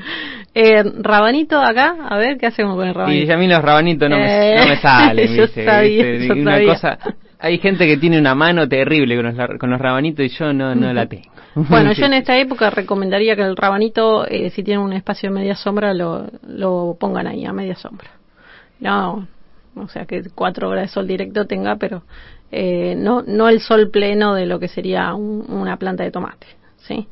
Eh, 0.59 0.83
rabanito 1.03 1.61
acá, 1.61 1.97
a 2.09 2.17
ver, 2.17 2.39
¿qué 2.39 2.47
hacemos 2.47 2.77
con 2.77 2.89
el 2.89 2.95
rabanito? 2.95 3.27
Y 3.27 3.31
a 3.31 3.37
mí 3.37 3.47
los 3.47 3.61
rabanitos 3.61 4.09
no, 4.09 4.17
me, 4.17 4.55
no 4.55 4.65
me 4.65 4.73
eh, 4.73 4.79
salen, 4.81 5.37
yo 5.37 5.47
sabía, 5.49 6.33
Una 6.33 6.65
cosa, 6.65 6.99
hay 7.39 7.59
gente 7.59 7.87
que 7.87 7.97
tiene 7.97 8.19
una 8.19 8.35
mano 8.35 8.69
terrible 8.69 9.17
con 9.17 9.27
los, 9.27 9.59
con 9.59 9.71
los 9.71 9.81
rabanitos 9.81 10.25
y 10.25 10.29
yo 10.29 10.53
no, 10.53 10.75
no 10.75 10.93
la 10.93 11.07
tengo. 11.07 11.31
Bueno, 11.55 11.93
yo 11.93 12.05
en 12.05 12.13
esta 12.13 12.37
época 12.39 12.69
recomendaría 12.69 13.35
que 13.35 13.41
el 13.41 13.57
rabanito, 13.57 14.27
eh, 14.29 14.51
si 14.51 14.63
tiene 14.63 14.79
un 14.79 14.93
espacio 14.93 15.31
de 15.31 15.37
media 15.37 15.57
sombra, 15.57 15.95
lo, 15.95 16.27
lo 16.47 16.99
pongan 17.01 17.27
ahí, 17.27 17.47
a 17.47 17.53
media 17.55 17.75
sombra. 17.77 18.11
No, 18.79 19.27
o 19.75 19.89
sea, 19.89 20.05
que 20.05 20.23
cuatro 20.35 20.69
horas 20.69 20.83
de 20.83 20.89
sol 20.89 21.07
directo 21.07 21.47
tenga, 21.47 21.77
pero 21.77 22.03
eh, 22.53 22.95
no, 22.95 23.23
no 23.23 23.49
el 23.49 23.61
sol 23.61 23.91
pleno 23.91 24.35
de 24.35 24.45
lo 24.45 24.61
que 24.61 24.69
sería 24.69 25.15
una 25.15 25.79
planta 25.79 26.05
de 26.05 26.11
tomate, 26.11 26.47
¿sí? 26.77 27.09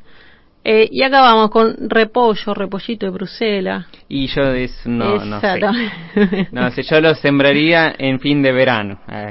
Eh, 0.67 0.89
y 0.91 1.03
acá 1.03 1.21
vamos 1.21 1.51
con 1.51 1.91
repollo, 1.91 2.55
repollito 2.55 3.05
de 3.05 3.13
Bruselas. 3.13 3.87
Y 4.09 4.29
yo 4.29 4.45
es, 4.45 4.75
no, 4.87 5.23
no 5.23 5.41
sé. 5.41 5.61
no 6.53 6.71
sé, 6.71 6.83
yo 6.83 7.01
lo 7.03 7.15
sembraría 7.15 7.95
en 7.99 8.19
fin 8.19 8.43
de 8.43 8.53
verano, 8.53 8.99
a 9.07 9.31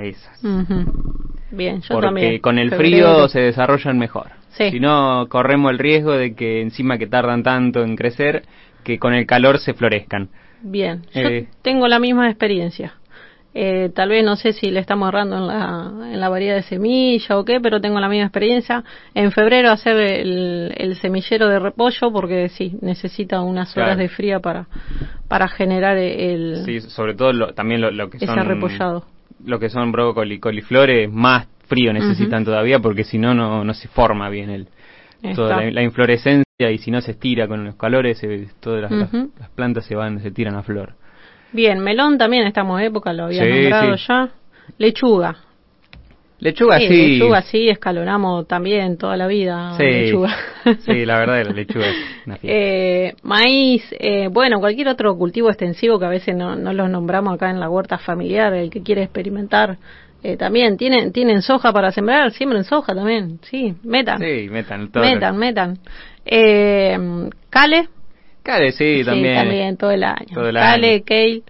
Bien, 1.49 1.81
yo 1.81 1.99
Porque 1.99 2.39
con 2.39 2.59
el 2.59 2.71
frío 2.71 3.27
se 3.29 3.39
desarrollan 3.39 3.97
mejor. 3.97 4.27
Si 4.49 4.79
no, 4.79 5.27
corremos 5.29 5.71
el 5.71 5.79
riesgo 5.79 6.11
de 6.11 6.35
que 6.35 6.61
encima 6.61 6.99
que 6.99 7.07
tardan 7.07 7.41
tanto 7.41 7.83
en 7.83 7.95
crecer, 7.95 8.43
que 8.83 8.99
con 8.99 9.15
el 9.15 9.25
calor 9.25 9.57
se 9.57 9.73
florezcan. 9.73 10.29
Bien, 10.61 11.01
yo 11.13 11.21
eh, 11.21 11.47
tengo 11.63 11.87
la 11.87 11.99
misma 11.99 12.29
experiencia. 12.29 12.93
Eh, 13.55 13.91
tal 13.93 14.09
vez 14.09 14.25
no 14.25 14.35
sé 14.35 14.53
si 14.53 14.71
le 14.71 14.79
estamos 14.79 15.09
errando 15.09 15.37
en 15.37 15.47
la, 15.47 15.91
en 16.11 16.19
la 16.19 16.29
variedad 16.29 16.55
de 16.55 16.63
semilla 16.63 17.37
o 17.37 17.45
qué, 17.45 17.59
pero 17.61 17.79
tengo 17.79 17.99
la 17.99 18.09
misma 18.09 18.25
experiencia. 18.25 18.83
En 19.13 19.31
febrero 19.31 19.69
hacer 19.69 19.95
el, 19.97 20.95
semillero 20.99 21.47
de 21.47 21.59
repollo 21.59 22.11
porque 22.11 22.49
sí, 22.49 22.77
necesita 22.81 23.41
unas 23.41 23.75
horas 23.77 23.97
de 23.97 24.09
fría 24.09 24.39
para, 24.39 24.67
para 25.27 25.47
generar 25.47 25.97
el... 25.97 26.63
Sí, 26.65 26.81
sobre 26.81 27.13
todo 27.13 27.53
también 27.53 27.81
lo, 27.81 28.09
que 28.09 28.19
son... 28.19 28.43
repollado. 28.43 29.05
Lo 29.45 29.59
que 29.59 29.69
son 29.69 29.91
brócoli, 29.91 30.39
coliflores, 30.39 31.11
más 31.11 31.47
frío 31.67 31.93
necesitan 31.93 32.43
todavía 32.43 32.79
porque 32.79 33.03
si 33.03 33.17
no, 33.17 33.33
no 33.63 33.73
se 33.73 33.87
forma 33.87 34.29
bien 34.29 34.49
el... 34.49 34.67
Toda 35.35 35.63
la, 35.71 35.81
inflorescencia 35.81 36.69
y 36.69 36.77
si 36.79 36.91
no 36.91 36.99
se 36.99 37.11
estira 37.11 37.47
con 37.47 37.63
los 37.63 37.75
calores, 37.75 38.21
todas 38.59 38.91
las, 38.91 39.13
las 39.39 39.49
plantas 39.55 39.85
se 39.85 39.95
van, 39.95 40.19
se 40.21 40.31
tiran 40.31 40.55
a 40.55 40.63
flor. 40.63 40.95
Bien, 41.53 41.79
melón 41.79 42.17
también 42.17 42.45
estamos 42.47 42.79
en 42.79 42.87
época, 42.87 43.13
lo 43.13 43.25
había 43.25 43.45
nombrado 43.45 43.95
ya. 43.95 44.31
Lechuga. 44.77 45.37
Lechuga 46.39 46.77
sí, 46.77 46.87
Lechuga 46.87 47.41
sí, 47.43 47.69
escalonamos 47.69 48.47
también 48.47 48.97
toda 48.97 49.15
la 49.15 49.27
vida. 49.27 49.77
Sí, 49.77 49.83
lechuga. 49.83 50.35
sí 50.85 51.05
la 51.05 51.17
verdad, 51.19 51.45
la 51.45 51.53
lechuga 51.53 51.85
es 51.87 52.39
eh, 52.43 53.15
Maíz, 53.21 53.83
eh, 53.97 54.27
bueno, 54.29 54.59
cualquier 54.59 54.89
otro 54.89 55.15
cultivo 55.15 55.49
extensivo 55.49 55.99
que 55.99 56.05
a 56.05 56.09
veces 56.09 56.35
no, 56.35 56.57
no 56.57 56.73
los 56.73 56.89
nombramos 56.89 57.35
acá 57.35 57.49
en 57.49 57.61
la 57.61 57.69
huerta 57.69 57.97
familiar, 57.97 58.53
el 58.53 58.69
que 58.69 58.81
quiere 58.81 59.03
experimentar. 59.03 59.77
Eh, 60.21 60.35
también 60.35 60.75
tienen 60.77 61.13
tienen 61.13 61.41
soja 61.41 61.71
para 61.71 61.91
sembrar, 61.91 62.31
siembren 62.31 62.63
soja 62.63 62.93
también, 62.95 63.39
sí, 63.43 63.75
metan. 63.83 64.19
Sí, 64.19 64.49
metan, 64.49 64.91
todo 64.91 65.03
Metan, 65.03 65.37
metan. 65.37 65.79
Eh, 66.25 66.97
cale, 67.49 67.87
Cale, 68.43 68.71
sí, 68.73 69.01
también. 69.05 69.35
Sí, 69.35 69.39
también, 69.39 69.77
todo 69.77 69.91
el 69.91 70.03
año. 70.03 70.35
Cale, 70.53 71.01
kale. 71.03 71.43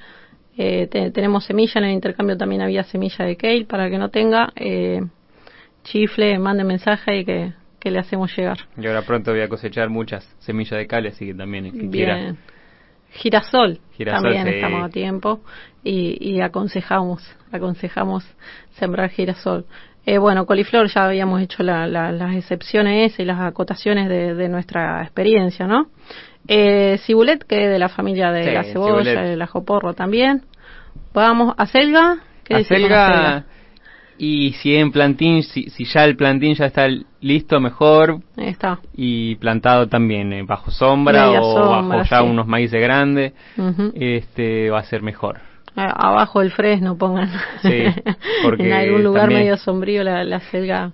Eh, 0.55 0.87
tenemos 1.11 1.45
semilla, 1.45 1.73
en 1.79 1.85
el 1.85 1.91
intercambio 1.91 2.37
también 2.37 2.61
había 2.61 2.83
semilla 2.83 3.25
de 3.25 3.35
kale 3.35 3.65
para 3.65 3.89
que 3.89 3.97
no 3.97 4.09
tenga. 4.09 4.53
Eh, 4.55 5.01
chifle, 5.83 6.37
mande 6.39 6.63
mensaje 6.63 7.19
y 7.19 7.25
que, 7.25 7.53
que, 7.79 7.91
le 7.91 7.99
hacemos 7.99 8.35
llegar. 8.37 8.57
Y 8.77 8.85
ahora 8.87 9.01
pronto 9.01 9.31
voy 9.31 9.41
a 9.41 9.49
cosechar 9.49 9.89
muchas 9.89 10.23
semillas 10.39 10.77
de 10.77 10.87
cale, 10.87 11.09
así 11.09 11.25
que 11.25 11.33
también 11.33 11.71
que 11.71 11.87
Bien. 11.87 12.37
Girasol, 13.15 13.79
también 14.05 14.47
estamos 14.47 14.85
a 14.85 14.89
tiempo 14.89 15.41
y, 15.83 16.17
y 16.19 16.41
aconsejamos, 16.41 17.21
aconsejamos 17.51 18.25
sembrar 18.71 19.09
girasol. 19.11 19.65
Eh, 20.05 20.17
bueno, 20.17 20.45
coliflor 20.45 20.87
ya 20.87 21.05
habíamos 21.05 21.41
hecho 21.41 21.63
la, 21.63 21.87
las 21.87 22.35
excepciones 22.35 23.17
y 23.19 23.23
las 23.23 23.39
acotaciones 23.39 24.09
de, 24.09 24.33
de, 24.33 24.49
nuestra 24.49 25.01
experiencia, 25.01 25.65
¿no? 25.65 25.89
Eh, 26.47 26.99
cibulet, 27.05 27.43
que 27.43 27.65
es 27.65 27.71
de 27.71 27.79
la 27.79 27.89
familia 27.89 28.31
de 28.31 28.53
la 28.53 28.63
cebolla, 28.63 29.21
del 29.21 29.41
ajo 29.41 29.63
porro 29.63 29.93
también. 29.93 30.43
Vamos, 31.13 31.53
a 31.57 31.65
selga. 31.65 32.17
¿Qué 32.43 32.63
selga, 32.63 33.45
y 34.17 34.53
si 34.53 34.75
en 34.75 34.91
plantín, 34.91 35.43
si, 35.43 35.69
si, 35.69 35.85
ya 35.85 36.05
el 36.05 36.15
plantín 36.15 36.53
ya 36.55 36.67
está 36.67 36.87
listo, 37.21 37.59
mejor. 37.59 38.19
está. 38.37 38.79
Y 38.95 39.35
plantado 39.35 39.87
también 39.87 40.31
eh, 40.33 40.43
bajo 40.43 40.71
sombra 40.71 41.31
o 41.31 41.69
bajo 41.89 42.03
ya 42.03 42.23
unos 42.23 42.47
maíces 42.47 42.81
grandes, 42.81 43.33
este 43.95 44.69
va 44.69 44.79
a 44.79 44.83
ser 44.83 45.01
mejor. 45.01 45.39
Abajo 45.75 46.41
el 46.41 46.51
fresno 46.51 46.97
pongan. 46.97 47.31
Sí, 47.61 47.85
porque 48.43 48.67
en 48.67 48.73
algún 48.73 49.03
lugar 49.03 49.29
medio 49.29 49.57
sombrío 49.57 50.03
la, 50.03 50.23
la 50.23 50.39
selga 50.39 50.91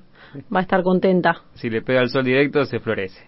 va 0.53 0.59
a 0.59 0.61
estar 0.61 0.83
contenta. 0.83 1.41
Si 1.55 1.69
le 1.69 1.81
pega 1.81 2.01
el 2.01 2.09
sol 2.09 2.23
directo 2.23 2.63
se 2.65 2.79
florece. 2.79 3.27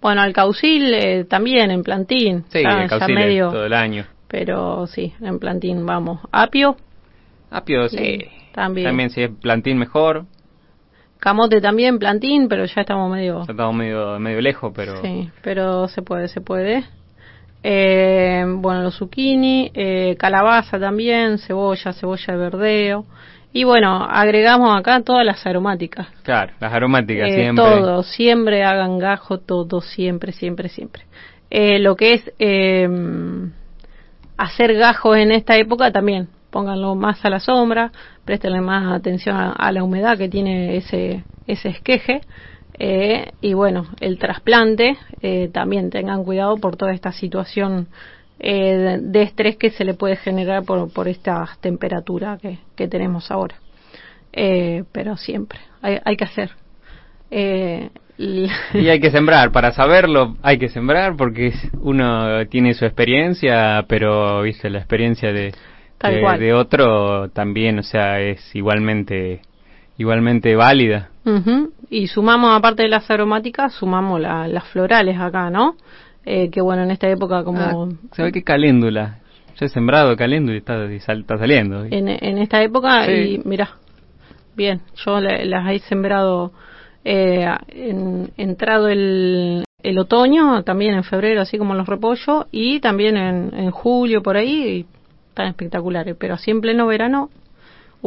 Bueno, 0.00 0.22
al 0.22 0.32
caucil 0.32 0.94
eh, 0.94 1.24
también 1.24 1.70
en 1.70 1.82
plantín. 1.82 2.44
Sí, 2.48 2.58
el 2.58 3.14
medio, 3.14 3.50
todo 3.50 3.66
el 3.66 3.72
año. 3.72 4.04
Pero 4.28 4.86
sí, 4.86 5.12
en 5.20 5.38
plantín 5.38 5.86
vamos. 5.86 6.20
Apio. 6.32 6.76
Apio, 7.50 7.88
sí. 7.88 8.18
También. 8.52 8.88
También 8.88 9.10
si 9.10 9.22
es 9.22 9.30
plantín 9.30 9.78
mejor. 9.78 10.24
Camote 11.18 11.60
también, 11.60 11.98
plantín, 11.98 12.48
pero 12.48 12.66
ya 12.66 12.82
estamos 12.82 13.10
medio... 13.10 13.44
Ya 13.46 13.52
estamos 13.52 13.74
medio, 13.74 14.18
medio 14.20 14.40
lejos, 14.40 14.72
pero... 14.74 15.00
Sí, 15.02 15.30
pero 15.42 15.88
se 15.88 16.02
puede, 16.02 16.28
se 16.28 16.40
puede. 16.40 16.84
Eh, 17.62 18.44
bueno, 18.46 18.82
los 18.82 18.96
zucchini, 18.96 19.70
eh, 19.74 20.14
calabaza 20.18 20.78
también, 20.78 21.38
cebolla, 21.38 21.92
cebolla 21.94 22.34
de 22.34 22.38
verdeo. 22.38 23.06
Y 23.56 23.64
bueno, 23.64 24.04
agregamos 24.04 24.78
acá 24.78 25.00
todas 25.00 25.24
las 25.24 25.46
aromáticas. 25.46 26.08
Claro, 26.24 26.52
las 26.60 26.70
aromáticas 26.74 27.30
eh, 27.30 27.36
siempre. 27.36 27.64
Todo, 27.64 28.02
siempre 28.02 28.62
hagan 28.62 28.98
gajo, 28.98 29.38
todo, 29.38 29.80
siempre, 29.80 30.32
siempre, 30.32 30.68
siempre. 30.68 31.04
Eh, 31.48 31.78
lo 31.78 31.96
que 31.96 32.12
es 32.12 32.32
eh, 32.38 32.86
hacer 34.36 34.74
gajo 34.74 35.16
en 35.16 35.32
esta 35.32 35.56
época 35.56 35.90
también, 35.90 36.28
pónganlo 36.50 36.96
más 36.96 37.24
a 37.24 37.30
la 37.30 37.40
sombra, 37.40 37.92
préstenle 38.26 38.60
más 38.60 38.92
atención 38.92 39.34
a, 39.34 39.72
la 39.72 39.82
humedad 39.82 40.18
que 40.18 40.28
tiene 40.28 40.76
ese, 40.76 41.24
ese 41.46 41.70
esqueje. 41.70 42.20
Eh, 42.78 43.32
y 43.40 43.54
bueno, 43.54 43.86
el 44.00 44.18
trasplante, 44.18 44.98
eh, 45.22 45.48
también 45.50 45.88
tengan 45.88 46.24
cuidado 46.24 46.58
por 46.58 46.76
toda 46.76 46.92
esta 46.92 47.10
situación 47.12 47.88
eh, 48.38 48.98
de 49.00 49.22
estrés 49.22 49.56
que 49.56 49.70
se 49.70 49.84
le 49.84 49.94
puede 49.94 50.16
generar 50.16 50.64
por, 50.64 50.92
por 50.92 51.08
esta 51.08 51.46
temperatura 51.60 52.38
que, 52.40 52.58
que 52.74 52.88
tenemos 52.88 53.30
ahora. 53.30 53.56
Eh, 54.32 54.84
pero 54.92 55.16
siempre, 55.16 55.58
hay, 55.80 55.98
hay 56.04 56.16
que 56.16 56.24
hacer. 56.24 56.50
Eh, 57.30 57.90
y 58.18 58.48
hay 58.88 59.00
que 59.00 59.10
sembrar, 59.10 59.50
para 59.50 59.72
saberlo 59.72 60.36
hay 60.42 60.58
que 60.58 60.68
sembrar 60.68 61.16
porque 61.16 61.52
uno 61.80 62.46
tiene 62.46 62.74
su 62.74 62.84
experiencia, 62.84 63.84
pero 63.88 64.42
viste 64.42 64.70
la 64.70 64.78
experiencia 64.78 65.32
de, 65.32 65.52
de, 66.38 66.54
otro 66.54 67.28
también, 67.30 67.78
o 67.78 67.82
sea, 67.82 68.20
es 68.20 68.54
igualmente 68.54 69.40
igualmente 69.98 70.54
válida. 70.54 71.08
Y 71.88 72.06
sumamos, 72.08 72.56
aparte 72.56 72.82
de 72.82 72.88
las 72.88 73.10
aromáticas, 73.10 73.72
sumamos 73.74 74.20
las 74.20 74.64
florales 74.68 75.18
acá, 75.18 75.50
¿no? 75.50 75.76
Eh, 76.28 76.50
que 76.50 76.60
bueno, 76.60 76.82
en 76.82 76.90
esta 76.90 77.08
época 77.08 77.44
como... 77.44 77.60
Ah, 77.60 77.88
¿Sabe 78.12 78.32
qué 78.32 78.42
caléndula? 78.42 79.20
Yo 79.58 79.66
he 79.66 79.68
sembrado 79.68 80.16
caléndula 80.16 80.56
y 80.56 80.58
está, 80.58 80.84
está 80.92 81.38
saliendo. 81.38 81.84
En, 81.84 82.08
en, 82.08 82.38
esta 82.38 82.60
época, 82.62 83.10
y 83.10 83.40
mira, 83.44 83.76
bien, 84.56 84.80
yo 84.96 85.20
las 85.20 85.72
he 85.72 85.78
sembrado 85.78 86.52
eh, 87.04 87.46
en, 87.68 88.32
entrado 88.36 88.88
el, 88.88 89.62
el 89.84 89.98
otoño, 89.98 90.64
también 90.64 90.94
en 90.94 91.04
febrero, 91.04 91.40
así 91.40 91.58
como 91.58 91.76
los 91.76 91.86
repollos, 91.86 92.46
y 92.50 92.80
también 92.80 93.16
en, 93.16 93.54
en 93.54 93.70
julio 93.70 94.20
por 94.20 94.36
ahí, 94.36 94.68
y 94.68 94.86
están 95.28 95.46
espectaculares, 95.46 96.16
pero 96.18 96.34
así 96.34 96.50
en 96.50 96.60
pleno 96.60 96.88
verano 96.88 97.30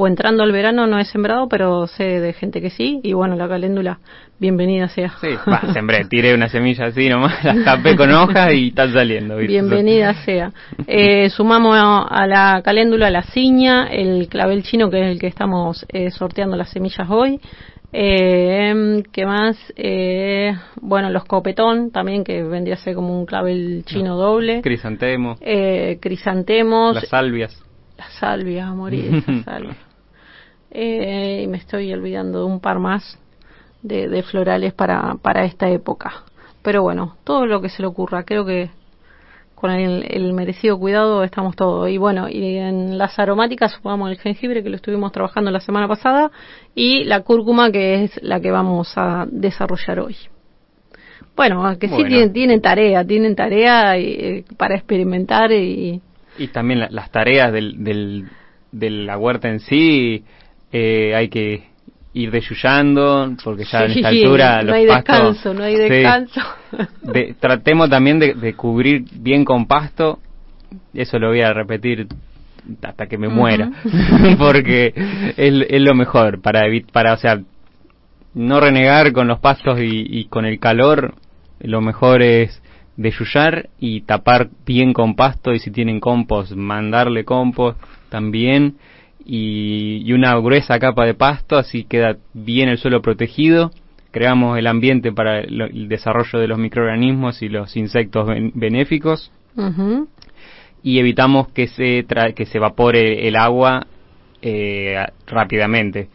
o 0.02 0.08
entrando 0.08 0.44
al 0.44 0.54
verano 0.54 0.88
no 0.88 0.98
he 0.98 1.04
sembrado, 1.04 1.50
pero 1.50 1.86
sé 1.86 2.22
de 2.22 2.32
gente 2.32 2.62
que 2.62 2.70
sí, 2.70 3.02
y 3.04 3.12
bueno, 3.12 3.36
la 3.36 3.50
caléndula, 3.50 4.00
bienvenida 4.40 4.88
sea. 4.88 5.14
Sí, 5.20 5.28
sembré, 5.74 6.06
tiré 6.06 6.34
una 6.34 6.48
semilla 6.48 6.86
así 6.86 7.10
nomás, 7.10 7.44
la 7.44 7.66
tapé 7.66 7.98
con 7.98 8.10
hojas 8.14 8.54
y 8.54 8.70
están 8.70 8.94
saliendo. 8.94 9.36
Bienvenida 9.36 10.14
sea. 10.26 10.54
Eh, 10.88 11.30
sumamos 11.30 11.76
a, 11.78 12.26
la 12.28 12.62
caléndula 12.64 13.10
la 13.10 13.24
ciña, 13.24 13.88
el 13.88 14.30
clavel 14.30 14.64
chino, 14.64 14.90
que 14.90 15.02
es 15.02 15.08
el 15.08 15.20
que 15.20 15.28
estamos 15.28 15.86
eh, 15.90 16.12
sorteando 16.12 16.56
las 16.56 16.70
semillas 16.70 17.10
hoy, 17.10 17.42
Eh, 17.92 19.04
¿Qué 19.12 19.26
más? 19.26 19.58
Eh, 19.76 20.56
bueno, 20.80 21.10
los 21.10 21.26
copetón 21.26 21.92
también, 21.92 22.24
que 22.24 22.42
vendría 22.44 22.76
a 22.76 22.78
ser 22.78 22.96
como 22.96 23.20
un 23.20 23.26
clavel 23.26 23.84
chino 23.86 24.16
doble. 24.16 24.62
Crisantemos. 24.62 25.40
Eh, 25.42 25.98
crisantemos. 26.00 26.96
Las 26.96 27.10
salvias. 27.10 27.62
Las 27.98 28.14
salvias, 28.14 28.70
a 28.70 28.74
morir, 28.74 29.22
salvias. 29.44 29.76
Eh, 30.72 31.42
y 31.44 31.48
me 31.48 31.58
estoy 31.58 31.92
olvidando 31.94 32.40
de 32.40 32.46
un 32.46 32.60
par 32.60 32.80
más 32.80 33.18
de, 33.82 34.08
de 34.08 34.24
florales 34.24 34.74
para, 34.74 35.16
para 35.22 35.46
esta 35.46 35.70
época. 35.70 36.24
Pero 36.62 36.84
bueno, 36.84 37.16
todo 37.24 37.46
lo 37.46 37.62
que 37.62 37.70
se 37.70 37.82
le 37.82 37.88
ocurra, 37.88 38.24
creo 38.24 38.46
que 38.46 38.70
con 39.60 39.72
el, 39.72 40.34
merecido 40.34 40.80
cuidado 40.80 41.24
estamos 41.24 41.56
todos. 41.56 41.90
Y 41.90 41.98
bueno, 41.98 42.30
y 42.30 42.58
en 42.58 42.98
las 42.98 43.20
aromáticas 43.20 43.74
supongamos 43.74 44.12
el 44.12 44.18
jengibre 44.18 44.64
que 44.64 44.70
lo 44.70 44.78
estuvimos 44.78 45.12
trabajando 45.12 45.52
la 45.52 45.60
semana 45.60 45.88
pasada 45.88 46.32
y 46.74 47.04
la 47.04 47.22
cúrcuma 47.22 47.70
que 47.70 48.06
es 48.06 48.24
la 48.24 48.40
que 48.40 48.52
vamos 48.52 48.94
a 48.96 49.28
desarrollar 49.30 50.00
hoy. 50.00 50.16
Bueno, 51.36 51.78
que 51.78 51.88
sí 51.88 52.04
tienen, 52.34 52.62
tarea, 52.62 53.06
tienen 53.06 53.36
tarea 53.36 53.98
eh, 53.98 54.44
para 54.58 54.76
experimentar 54.76 55.52
y... 55.52 56.02
Y 56.38 56.48
también 56.50 56.86
las 56.90 57.12
tareas 57.12 57.52
del, 57.52 57.84
del, 57.84 58.30
de 58.72 58.90
la 58.90 59.18
huerta 59.18 59.50
en 59.50 59.60
sí, 59.60 60.24
eh, 60.72 61.14
hay 61.16 61.30
que 61.30 61.70
ir 62.14 62.32
desuyando, 62.32 63.36
porque 63.44 63.66
ya 63.66 63.86
en 63.86 63.92
esta 63.92 64.08
altura 64.10 64.64
no 64.64 64.74
hay 64.74 64.86
descanso, 64.86 65.54
no 65.54 65.64
hay 65.64 65.76
descanso. 65.76 66.42
tratemos 67.40 67.90
también 67.90 68.20
de, 68.20 68.54
cubrir 68.56 69.06
bien 69.14 69.46
con 69.46 69.66
pasto, 69.66 70.20
eso 70.94 71.20
lo 71.20 71.30
voy 71.30 71.42
a 71.42 71.54
repetir 71.54 72.08
hasta 72.84 73.08
que 73.08 73.18
me 73.18 73.30
muera, 73.30 73.72
porque 74.38 74.94
es, 75.38 75.66
es, 75.70 75.82
lo 75.82 75.96
mejor 75.96 76.42
para 76.42 76.62
para 76.92 77.14
o 77.14 77.18
sea 77.18 77.40
no 78.34 78.60
renegar 78.60 79.12
con 79.12 79.28
los 79.28 79.40
pastos 79.40 79.80
y, 79.82 80.26
con 80.26 80.46
el 80.46 80.60
calor, 80.60 81.16
lo 81.60 81.82
mejor 81.82 82.22
es 82.22 82.62
desuyar 82.96 83.70
y 83.80 84.02
tapar 84.02 84.50
bien 84.66 84.94
con 84.94 85.16
pasto 85.16 85.54
y 85.54 85.60
si 85.60 85.72
tienen 85.72 86.00
compost, 86.00 86.52
mandarle 86.52 87.26
compost 87.26 87.80
también 88.10 88.76
y, 89.26 90.12
una 90.14 90.36
gruesa 90.40 90.80
capa 90.80 91.06
de 91.06 91.14
pasto, 91.14 91.58
así 91.58 91.84
queda 91.84 92.18
bien 92.34 92.70
el 92.70 92.78
suelo 92.78 93.02
protegido. 93.02 93.72
Creamos 94.12 94.58
el 94.58 94.68
ambiente 94.68 95.12
para 95.12 95.40
el, 95.42 95.88
desarrollo 95.88 96.40
de 96.40 96.48
los 96.48 96.58
microorganismos 96.58 97.42
y 97.42 97.50
los 97.50 97.76
insectos 97.78 98.28
benéficos. 98.56 99.32
Y 100.82 101.00
evitamos 101.00 101.50
que 101.50 101.68
se, 101.68 102.06
que 102.34 102.46
se 102.46 102.58
evapore 102.58 103.28
el 103.28 103.36
agua 103.36 103.86
eh, 104.42 104.96
rápidamente. 105.28 106.10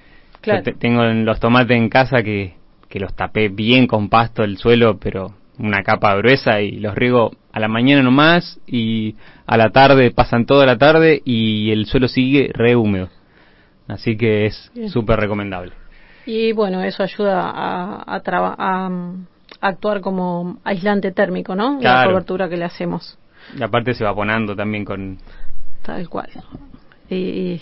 tengo 0.78 1.04
los 1.04 1.38
tomates 1.38 1.76
en 1.76 1.88
casa 1.88 2.23
que, 2.23 2.54
que 2.88 2.99
los 2.99 3.14
tapé 3.14 3.49
bien 3.49 3.87
con 3.87 4.08
pasto 4.08 4.42
el 4.42 4.56
suelo, 4.56 4.99
pero 4.99 5.34
una 5.58 5.82
capa 5.82 6.14
gruesa 6.16 6.61
y 6.61 6.73
los 6.73 6.94
riego 6.94 7.32
a 7.52 7.61
la 7.61 7.68
mañana 7.68 8.02
nomás 8.02 8.58
y 8.66 9.16
a 9.46 9.56
la 9.56 9.70
tarde 9.70 10.11
pasan 10.11 10.46
toda 10.46 10.66
la 10.66 10.78
tarde 10.78 11.23
y 11.25 11.70
el 11.70 11.87
suelo 11.87 12.08
sigue 12.08 12.50
re 12.52 12.76
húmedo. 12.76 13.08
Así 13.87 14.16
que 14.16 14.46
es 14.46 14.73
súper 14.88 15.20
recomendable. 15.20 15.73
Y 16.26 16.52
bueno, 16.52 16.82
eso 16.82 17.02
ayuda 17.02 17.50
a, 17.50 18.16
a, 18.16 18.88
mm, 18.88 19.26
actuar 19.61 20.00
como 20.00 20.58
aislante 20.64 21.12
térmico, 21.12 21.54
¿no? 21.54 21.78
La 21.80 22.04
cobertura 22.06 22.49
que 22.49 22.56
le 22.56 22.64
hacemos. 22.64 23.18
Y 23.58 23.62
aparte 23.62 23.94
se 23.94 24.04
va 24.04 24.14
ponando 24.14 24.56
también 24.56 24.84
con... 24.84 25.18
Tal 25.82 26.08
cual. 26.08 26.30
Y, 27.11 27.61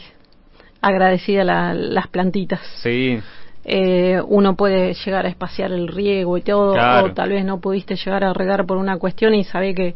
agradecida 0.80 1.44
las 1.74 2.06
plantitas. 2.08 2.60
Sí. 2.82 3.20
Eh, 3.64 4.20
uno 4.26 4.56
puede 4.56 4.94
llegar 4.94 5.24
a 5.24 5.28
espaciar 5.28 5.70
el 5.72 5.88
riego 5.88 6.36
y 6.36 6.42
todo, 6.42 6.72
o 6.72 7.12
tal 7.12 7.30
vez 7.30 7.44
no 7.44 7.60
pudiste 7.60 7.94
llegar 7.96 8.24
a 8.24 8.32
regar 8.32 8.66
por 8.66 8.76
una 8.76 8.98
cuestión 8.98 9.34
y 9.34 9.44
sabe 9.44 9.74
que 9.74 9.94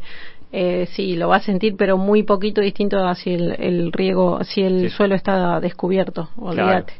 eh, 0.53 0.87
sí, 0.93 1.17
lo 1.17 1.27
va 1.27 1.37
a 1.37 1.41
sentir, 1.41 1.75
pero 1.75 1.97
muy 1.97 2.23
poquito 2.23 2.61
distinto 2.61 3.05
a 3.05 3.15
si 3.15 3.33
el, 3.33 3.91
riego, 3.91 4.43
si 4.43 4.61
el 4.61 4.89
suelo 4.91 5.15
está 5.15 5.59
descubierto, 5.59 6.29
olvídate. 6.37 6.93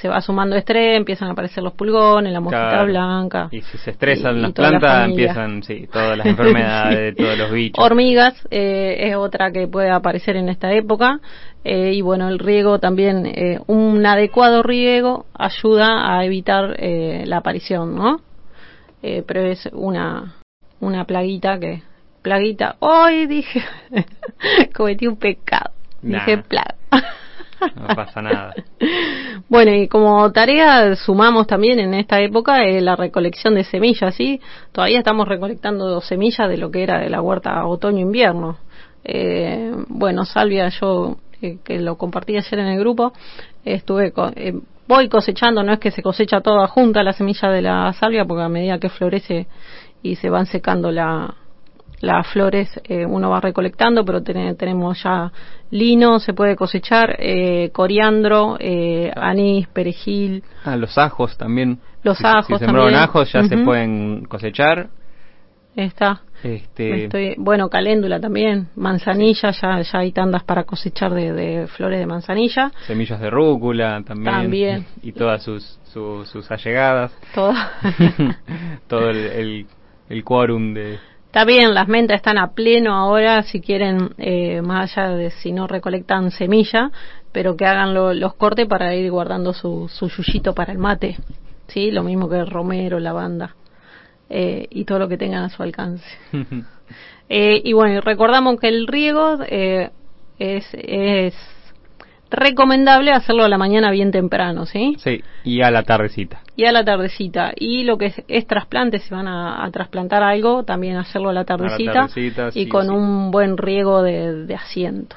Se 0.00 0.08
va 0.08 0.20
sumando 0.20 0.54
estrés, 0.54 0.96
empiezan 0.96 1.28
a 1.28 1.32
aparecer 1.32 1.62
los 1.62 1.72
pulgones, 1.72 2.32
la 2.32 2.40
mosquita 2.40 2.84
blanca. 2.84 3.48
Y 3.50 3.62
si 3.62 3.78
se 3.78 3.90
estresan 3.90 4.40
las 4.40 4.52
plantas, 4.52 5.08
empiezan, 5.08 5.62
sí, 5.62 5.88
todas 5.92 6.16
las 6.16 6.26
enfermedades, 6.34 7.16
todos 7.16 7.36
los 7.36 7.50
bichos. 7.50 7.84
Hormigas 7.84 8.34
eh, 8.50 9.08
es 9.08 9.16
otra 9.16 9.50
que 9.50 9.66
puede 9.66 9.90
aparecer 9.90 10.36
en 10.36 10.48
esta 10.48 10.72
época. 10.72 11.20
Eh, 11.64 11.92
y 11.94 12.00
bueno, 12.00 12.28
el 12.28 12.38
riego 12.38 12.78
también, 12.78 13.26
eh, 13.26 13.58
un 13.66 14.06
adecuado 14.06 14.62
riego 14.62 15.26
ayuda 15.34 16.16
a 16.16 16.24
evitar 16.24 16.76
eh, 16.78 17.24
la 17.26 17.38
aparición, 17.38 17.96
¿no? 17.96 18.20
Eh, 19.02 19.22
pero 19.26 19.42
es 19.42 19.68
una, 19.72 20.36
una 20.80 21.04
plaguita 21.04 21.58
que 21.58 21.82
plaguita. 22.22 22.76
Hoy 22.78 23.26
dije, 23.26 23.62
cometí 24.74 25.06
un 25.06 25.16
pecado. 25.16 25.72
Dije 26.02 26.38
plaga. 26.38 26.76
No 27.76 27.94
pasa 27.94 28.22
nada. 28.22 28.54
Bueno, 29.48 29.72
y 29.72 29.88
como 29.88 30.30
tarea 30.30 30.94
sumamos 30.94 31.46
también 31.46 31.78
en 31.78 31.94
esta 31.94 32.20
época 32.20 32.64
eh, 32.64 32.82
la 32.82 32.96
recolección 32.96 33.54
de 33.54 33.64
semillas, 33.64 34.14
¿sí? 34.14 34.42
Todavía 34.72 34.98
estamos 34.98 35.26
recolectando 35.26 36.02
semillas 36.02 36.50
de 36.50 36.58
lo 36.58 36.70
que 36.70 36.82
era 36.82 36.98
de 36.98 37.08
la 37.08 37.22
huerta 37.22 37.64
otoño-invierno. 37.64 38.58
Eh, 39.04 39.72
bueno, 39.88 40.26
Salvia, 40.26 40.68
yo 40.68 41.16
eh, 41.40 41.58
que 41.64 41.78
lo 41.78 41.96
compartí 41.96 42.36
ayer 42.36 42.58
en 42.58 42.66
el 42.66 42.78
grupo, 42.78 43.12
estuve 43.64 44.12
eh, 44.34 44.54
voy 44.88 45.08
cosechando, 45.08 45.62
no 45.62 45.72
es 45.72 45.78
que 45.78 45.92
se 45.92 46.02
cosecha 46.02 46.40
toda 46.40 46.66
junta 46.66 47.02
la 47.02 47.12
semilla 47.12 47.48
de 47.48 47.62
la 47.62 47.92
salvia, 47.92 48.24
porque 48.24 48.42
a 48.42 48.48
medida 48.48 48.78
que 48.78 48.88
florece 48.88 49.46
y 50.02 50.16
se 50.16 50.30
van 50.30 50.46
secando 50.46 50.90
la, 50.90 51.34
las 52.00 52.26
flores 52.28 52.68
eh, 52.84 53.04
uno 53.04 53.30
va 53.30 53.40
recolectando, 53.40 54.04
pero 54.04 54.22
tenemos 54.22 55.02
ya 55.02 55.32
lino, 55.70 56.20
se 56.20 56.32
puede 56.32 56.56
cosechar, 56.56 57.16
eh, 57.18 57.70
coriandro, 57.72 58.56
eh, 58.58 59.12
anís, 59.14 59.66
perejil. 59.68 60.42
Ah, 60.64 60.76
los 60.76 60.96
ajos 60.96 61.36
también. 61.36 61.78
Los 62.02 62.24
ajos 62.24 62.58
si 62.58 62.64
sembraron 62.64 62.94
ajos 62.94 63.32
ya 63.32 63.42
se 63.44 63.58
pueden 63.58 64.24
cosechar. 64.26 64.88
Está. 65.74 66.22
Este... 66.42 67.34
bueno, 67.36 67.68
caléndula 67.68 68.20
también, 68.20 68.68
manzanilla, 68.76 69.50
ya, 69.50 69.80
ya 69.80 69.98
hay 69.98 70.12
tandas 70.12 70.44
para 70.44 70.62
cosechar 70.62 71.12
de, 71.12 71.66
flores 71.66 71.98
de 71.98 72.06
manzanilla. 72.06 72.70
Semillas 72.86 73.20
de 73.20 73.28
rúcula 73.28 74.02
también. 74.06 74.34
También. 74.34 74.86
Y 75.02 75.12
todas 75.12 75.42
sus, 75.42 75.80
sus, 75.92 76.50
allegadas. 76.50 77.12
Todo. 77.34 77.54
Todo 78.86 79.10
el, 79.10 79.66
el 80.08 80.24
quórum 80.24 80.74
de, 80.74 80.98
Está 81.28 81.44
bien, 81.44 81.74
las 81.74 81.88
mentas 81.88 82.16
están 82.16 82.38
a 82.38 82.52
pleno 82.52 82.94
ahora, 82.94 83.42
si 83.42 83.60
quieren, 83.60 84.14
eh, 84.16 84.62
más 84.62 84.96
allá 84.96 85.10
de 85.10 85.30
si 85.30 85.52
no 85.52 85.66
recolectan 85.66 86.30
semilla, 86.30 86.90
pero 87.32 87.54
que 87.54 87.66
hagan 87.66 87.92
los 87.92 88.34
cortes 88.34 88.66
para 88.66 88.94
ir 88.94 89.10
guardando 89.10 89.52
su, 89.52 89.90
su 89.92 90.08
yuyito 90.08 90.54
para 90.54 90.72
el 90.72 90.78
mate, 90.78 91.18
¿sí? 91.66 91.90
Lo 91.90 92.02
mismo 92.02 92.30
que 92.30 92.38
el 92.38 92.50
romero, 92.50 92.98
lavanda, 92.98 93.54
eh, 94.30 94.68
y 94.70 94.86
todo 94.86 95.00
lo 95.00 95.08
que 95.08 95.18
tengan 95.18 95.44
a 95.44 95.50
su 95.50 95.62
alcance. 95.62 96.06
eh, 97.28 97.60
y 97.62 97.74
bueno, 97.74 98.00
recordamos 98.00 98.58
que 98.58 98.68
el 98.68 98.86
riego 98.86 99.36
eh, 99.46 99.90
es, 100.38 100.66
es 100.72 101.34
recomendable 102.30 103.12
hacerlo 103.12 103.44
a 103.44 103.48
la 103.48 103.58
mañana 103.58 103.90
bien 103.90 104.10
temprano, 104.10 104.66
¿sí? 104.66 104.96
Sí, 104.98 105.22
y 105.44 105.62
a 105.62 105.70
la 105.70 105.82
tardecita. 105.82 106.40
Y 106.56 106.64
a 106.66 106.72
la 106.72 106.84
tardecita. 106.84 107.52
Y 107.56 107.84
lo 107.84 107.96
que 107.96 108.12
es, 108.28 108.46
trasplante, 108.46 108.98
si 108.98 109.10
van 109.10 109.28
a, 109.28 109.68
trasplantar 109.72 110.22
algo, 110.22 110.64
también 110.64 110.96
hacerlo 110.96 111.30
a 111.30 111.32
la 111.32 111.44
tardecita, 111.44 112.08
y 112.54 112.68
con 112.68 112.90
un 112.90 113.30
buen 113.30 113.56
riego 113.56 114.02
de, 114.02 114.54
asiento. 114.54 115.16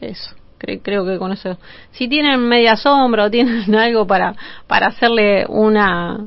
Eso. 0.00 0.34
creo 0.58 1.04
que 1.04 1.18
con 1.18 1.32
eso. 1.32 1.58
Si 1.92 2.08
tienen 2.08 2.40
media 2.40 2.76
sombra 2.76 3.24
o 3.24 3.30
tienen 3.30 3.74
algo 3.74 4.06
para, 4.06 4.34
para 4.66 4.88
hacerle 4.88 5.46
una, 5.48 6.26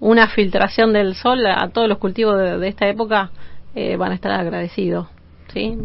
una 0.00 0.28
filtración 0.28 0.92
del 0.92 1.14
sol 1.14 1.44
a 1.46 1.68
todos 1.68 1.88
los 1.88 1.98
cultivos 1.98 2.38
de, 2.38 2.68
esta 2.68 2.86
época, 2.88 3.30
eh, 3.74 3.96
van 3.96 4.12
a 4.12 4.14
estar 4.14 4.32
agradecidos. 4.32 5.08
¿Sí? 5.52 5.76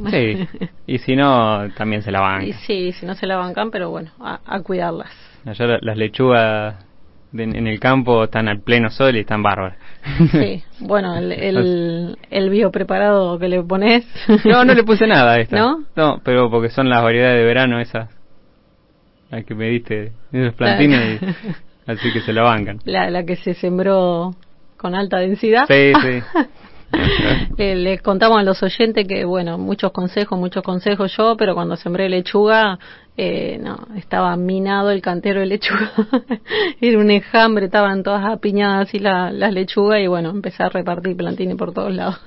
y 0.88 0.98
si 1.00 1.16
no, 1.16 1.70
también 1.76 2.02
se 2.02 2.12
la 2.12 2.22
bancan. 2.22 2.54
sí, 2.66 2.92
si 2.92 3.06
no 3.06 3.16
se 3.16 3.28
la 3.28 3.38
bancan, 3.38 3.72
pero 3.72 3.90
bueno, 3.90 4.12
a, 4.20 4.60
cuidarlas. 4.62 5.12
Allá 5.46 5.78
las 5.82 5.98
lechugas 5.98 6.76
en 7.34 7.68
el 7.68 7.80
campo 7.80 8.26
están 8.26 8.48
al 8.48 8.62
pleno 8.62 8.90
sol 8.90 9.16
y 9.16 9.22
están 9.22 9.42
bárbaras. 9.42 9.78
Sí, 10.32 10.64
bueno, 10.80 11.16
el, 11.18 11.32
el, 11.32 12.18
el 12.30 12.50
biopreparado 12.50 13.40
que 13.40 13.48
le 13.48 13.64
pones. 13.64 14.06
No, 14.46 14.64
no 14.64 14.74
le 14.74 14.84
puse 14.84 15.08
nada 15.08 15.34
a 15.34 15.40
esta. 15.40 15.58
¿No? 15.58 15.84
No, 15.96 16.22
pero 16.24 16.50
porque 16.52 16.70
son 16.70 16.90
las 16.90 17.02
variedades 17.02 17.40
de 17.40 17.46
verano 17.46 17.80
esas. 17.80 18.10
Las 19.32 19.46
que 19.46 19.56
me 19.56 19.68
diste, 19.70 20.12
esos 20.32 20.54
plantines, 20.54 21.20
así 21.88 22.14
que 22.14 22.22
se 22.22 22.34
la 22.34 22.44
bancan. 22.44 22.80
La, 22.86 23.10
la 23.10 23.26
que 23.26 23.36
se 23.36 23.56
sembró 23.56 24.36
con 24.78 24.94
alta 24.94 25.18
densidad. 25.18 25.66
Sí, 25.68 25.92
sí. 26.02 26.22
les 27.58 28.02
contamos 28.02 28.40
a 28.40 28.44
los 28.44 28.62
oyentes 28.64 29.08
que, 29.08 29.26
bueno, 29.26 29.58
muchos 29.58 29.92
consejos, 29.92 30.38
muchos 30.38 30.64
consejos 30.64 31.16
yo, 31.16 31.36
pero 31.38 31.56
cuando 31.56 31.76
sembré 31.76 32.10
lechuga, 32.10 32.80
eh, 33.16 33.60
no, 33.62 33.78
estaba 33.96 34.36
minado 34.38 34.92
el 34.92 35.02
cantero 35.02 35.40
de 35.40 35.46
lechuga. 35.46 35.92
Era 36.82 36.98
un 37.00 37.12
enjambre, 37.12 37.66
estaban 37.66 38.04
todas 38.04 38.26
apiñadas 38.26 38.88
así 38.88 39.00
la, 39.00 39.32
las 39.32 39.54
lechugas 39.54 40.00
y 40.02 40.08
bueno, 40.08 40.30
empecé 40.30 40.64
a 40.64 40.70
repartir 40.70 41.16
plantines 41.16 41.56
por 41.56 41.74
todos 41.74 41.94
lados. 41.94 42.20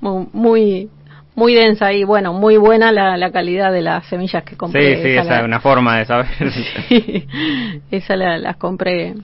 muy, 0.00 0.90
muy 1.34 1.54
densa 1.54 1.92
y 1.92 2.04
bueno, 2.04 2.32
muy 2.32 2.56
buena 2.56 2.92
la, 2.92 3.16
la 3.16 3.30
calidad 3.30 3.72
de 3.72 3.82
las 3.82 4.06
semillas 4.06 4.44
que 4.44 4.56
compré. 4.56 4.96
Sí, 4.96 5.02
sí, 5.02 5.16
esa, 5.16 5.40
es 5.40 5.44
una 5.44 5.60
forma 5.60 5.98
de 5.98 6.06
saber. 6.06 6.26
esa 7.90 8.16
las 8.16 8.56
compré 8.56 9.14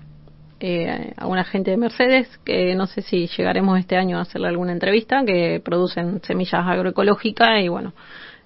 eh, 0.61 1.15
a 1.17 1.27
una 1.27 1.45
gente 1.45 1.71
de 1.71 1.77
Mercedes, 1.77 2.29
que 2.45 2.75
no 2.75 2.87
sé 2.87 3.03
si 3.03 3.27
llegaremos 3.27 3.79
este 3.79 3.97
año 3.97 4.19
a 4.19 4.23
hacerle 4.23 4.49
alguna 4.49 4.73
entrevista, 4.73 5.25
que 5.25 5.61
producen 5.65 6.21
semillas 6.23 6.67
agroecológicas 6.67 7.63
y 7.63 7.69
bueno, 7.69 7.95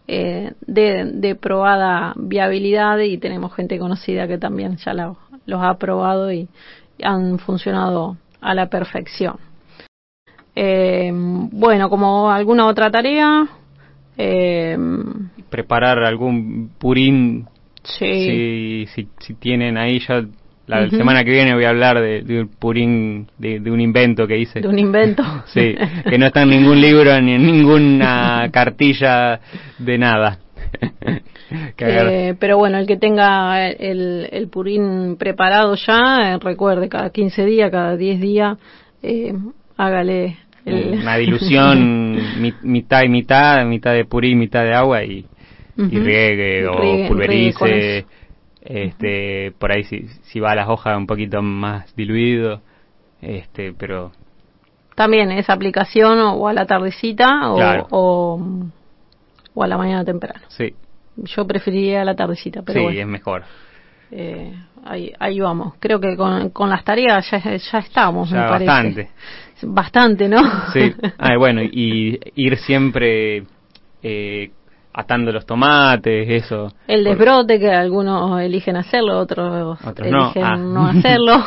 eh, 0.06 0.52
de, 0.66 1.04
de, 1.12 1.34
probada 1.34 2.12
viabilidad 2.16 2.98
y 2.98 3.18
tenemos 3.18 3.54
gente 3.54 3.78
conocida 3.78 4.28
que 4.28 4.38
también 4.38 4.76
ya 4.76 4.92
los 4.92 5.62
ha 5.62 5.78
probado 5.78 6.32
y 6.32 6.48
han 7.02 7.38
funcionado 7.38 8.16
a 8.40 8.54
la 8.54 8.68
perfección. 8.68 9.38
Eh, 10.56 11.10
bueno, 11.12 11.90
como 11.90 12.30
alguna 12.30 12.66
otra 12.66 12.90
tarea. 12.90 13.46
Eh, 14.16 14.76
Preparar 15.50 16.04
algún 16.04 16.70
purín. 16.78 17.46
Si, 17.82 18.86
si, 18.86 19.34
tienen 19.34 19.76
ahí 19.76 20.00
ya. 20.00 20.24
La 20.66 20.88
semana 20.88 21.24
que 21.24 21.30
viene 21.30 21.54
voy 21.54 21.64
a 21.64 21.70
hablar 21.70 22.00
de, 22.00 22.40
un 22.40 22.48
purín, 22.48 23.26
de, 23.38 23.58
un 23.70 23.80
invento 23.80 24.26
que 24.26 24.38
hice. 24.38 24.60
De 24.60 24.68
un 24.68 24.78
invento. 24.78 25.22
sí, 25.46 25.74
que 26.08 26.18
no 26.18 26.26
está 26.26 26.42
en 26.42 26.50
ningún 26.50 26.80
libro 26.80 27.20
ni 27.20 27.34
en 27.34 27.46
ninguna 27.46 28.48
cartilla 28.52 29.40
de 29.78 29.98
nada. 29.98 30.38
Eh, 31.78 32.34
pero 32.40 32.56
bueno, 32.56 32.78
el 32.78 32.86
que 32.86 32.96
tenga 32.96 33.68
el, 33.68 34.28
el 34.32 34.48
purín 34.48 35.14
preparado 35.16 35.76
ya, 35.76 36.38
recuerde, 36.38 36.88
cada 36.88 37.10
15 37.10 37.44
días, 37.44 37.70
cada 37.70 37.96
10 37.96 38.20
días, 38.20 38.58
hágale 39.76 40.38
una 40.66 41.16
dilución 41.16 42.18
mitad 42.62 43.02
y 43.02 43.08
mitad, 43.08 43.64
mitad 43.66 43.92
de 43.92 44.04
purí, 44.04 44.34
mitad 44.34 44.64
de 44.64 44.74
agua 44.74 45.04
y, 45.04 45.24
riegue 45.76 46.66
o 46.66 47.08
pulverice. 47.08 48.06
Este, 48.64 49.52
por 49.58 49.72
ahí 49.72 49.84
si, 49.84 50.08
si 50.22 50.40
va 50.40 50.52
a 50.52 50.54
las 50.54 50.68
hojas 50.68 50.96
un 50.96 51.06
poquito 51.06 51.42
más 51.42 51.94
diluido, 51.94 52.62
este, 53.20 53.72
pero 53.72 54.12
también 54.94 55.30
esa 55.32 55.52
aplicación 55.52 56.18
o, 56.20 56.48
a 56.48 56.52
la 56.52 56.66
tardecita 56.66 57.50
o, 57.50 58.38
o, 59.54 59.62
a 59.62 59.66
la 59.66 59.76
mañana 59.76 60.04
temprano. 60.04 60.40
Sí. 60.48 60.74
Yo 61.16 61.46
preferiría 61.46 62.02
a 62.02 62.04
la 62.04 62.14
tardecita, 62.14 62.62
pero 62.62 62.90
sí, 62.90 62.98
es 62.98 63.06
mejor. 63.06 63.44
Eh, 64.10 64.52
ahí, 64.84 65.12
ahí 65.18 65.40
vamos. 65.40 65.74
Creo 65.80 66.00
que 66.00 66.16
con, 66.16 66.50
con 66.50 66.70
las 66.70 66.84
tareas 66.84 67.28
ya, 67.30 67.38
ya 67.38 67.78
estamos, 67.78 68.30
me 68.30 68.38
parece. 68.38 68.66
Bastante. 68.66 69.08
Bastante, 69.62 70.28
¿no? 70.28 70.40
Sí. 70.72 70.94
Ah, 71.18 71.36
bueno, 71.38 71.62
y 71.62 72.18
ir 72.34 72.56
siempre 72.58 73.44
eh, 74.02 74.50
atando 74.94 75.32
los 75.32 75.44
tomates, 75.44 76.30
eso. 76.30 76.72
El 76.86 77.02
desbrote, 77.02 77.58
que 77.58 77.70
algunos 77.70 78.40
eligen 78.40 78.76
hacerlo, 78.76 79.18
otros, 79.18 79.78
eligen 79.98 80.72
no, 80.72 80.86
ah. 80.86 80.90
hacerlo. 80.90 81.34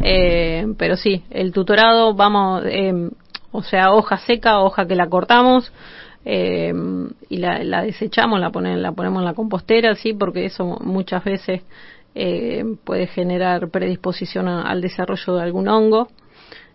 eh, 0.00 0.66
pero 0.78 0.96
sí, 0.96 1.22
el 1.30 1.52
tutorado, 1.52 2.14
vamos, 2.14 2.62
eh, 2.64 3.10
o 3.52 3.62
sea, 3.62 3.92
hoja 3.92 4.16
seca, 4.16 4.60
hoja 4.60 4.86
que 4.86 4.94
la 4.94 5.08
cortamos, 5.08 5.70
eh, 6.24 6.72
y 7.28 7.36
la, 7.36 7.62
la, 7.62 7.82
desechamos, 7.82 8.40
la, 8.40 8.50
ponen, 8.50 8.82
la 8.82 8.92
ponemos 8.92 9.20
en 9.20 9.26
la 9.26 9.34
compostera, 9.34 9.94
sí, 9.94 10.14
porque 10.14 10.46
eso 10.46 10.78
muchas 10.82 11.22
veces 11.24 11.62
eh, 12.14 12.64
puede 12.84 13.06
generar 13.06 13.68
predisposición 13.68 14.48
al 14.48 14.80
desarrollo 14.80 15.36
de 15.36 15.42
algún 15.42 15.68
hongo. 15.68 16.08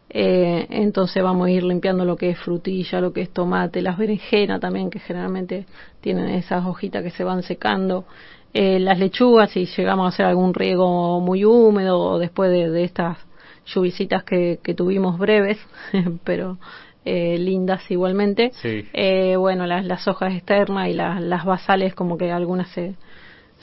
Eh, 0.09 0.67
entonces 0.69 1.21
vamos 1.23 1.47
a 1.47 1.51
ir 1.51 1.63
limpiando 1.63 2.05
lo 2.05 2.15
que 2.15 2.29
es 2.29 2.39
frutilla, 2.39 3.01
lo 3.01 3.11
que 3.11 3.21
es 3.21 3.31
tomate, 3.31 3.81
las 3.81 3.97
berenjenas 3.97 4.59
también, 4.59 4.89
que 4.89 4.99
generalmente 4.99 5.65
tienen 6.01 6.29
esas 6.29 6.65
hojitas 6.65 7.03
que 7.03 7.11
se 7.11 7.23
van 7.23 7.43
secando. 7.43 8.05
Eh, 8.53 8.79
las 8.79 8.99
lechugas, 8.99 9.51
si 9.51 9.65
llegamos 9.65 10.05
a 10.05 10.09
hacer 10.09 10.25
algún 10.25 10.53
riego 10.53 11.19
muy 11.19 11.43
húmedo 11.43 11.99
o 11.99 12.19
después 12.19 12.51
de, 12.51 12.83
estas 12.83 13.17
lluvisitas 13.65 14.23
que, 14.23 14.59
que 14.63 14.73
tuvimos 14.73 15.17
breves, 15.17 15.57
pero 16.23 16.57
eh, 17.05 17.37
lindas 17.37 17.89
igualmente. 17.91 18.51
Eh, 18.63 19.35
bueno, 19.37 19.67
las, 19.67 19.85
las 19.85 20.07
hojas 20.07 20.33
externas 20.33 20.89
y 20.89 20.93
las, 20.93 21.21
las 21.21 21.45
basales 21.45 21.93
como 21.93 22.17
que 22.17 22.31
algunas 22.31 22.69
se, 22.69 22.95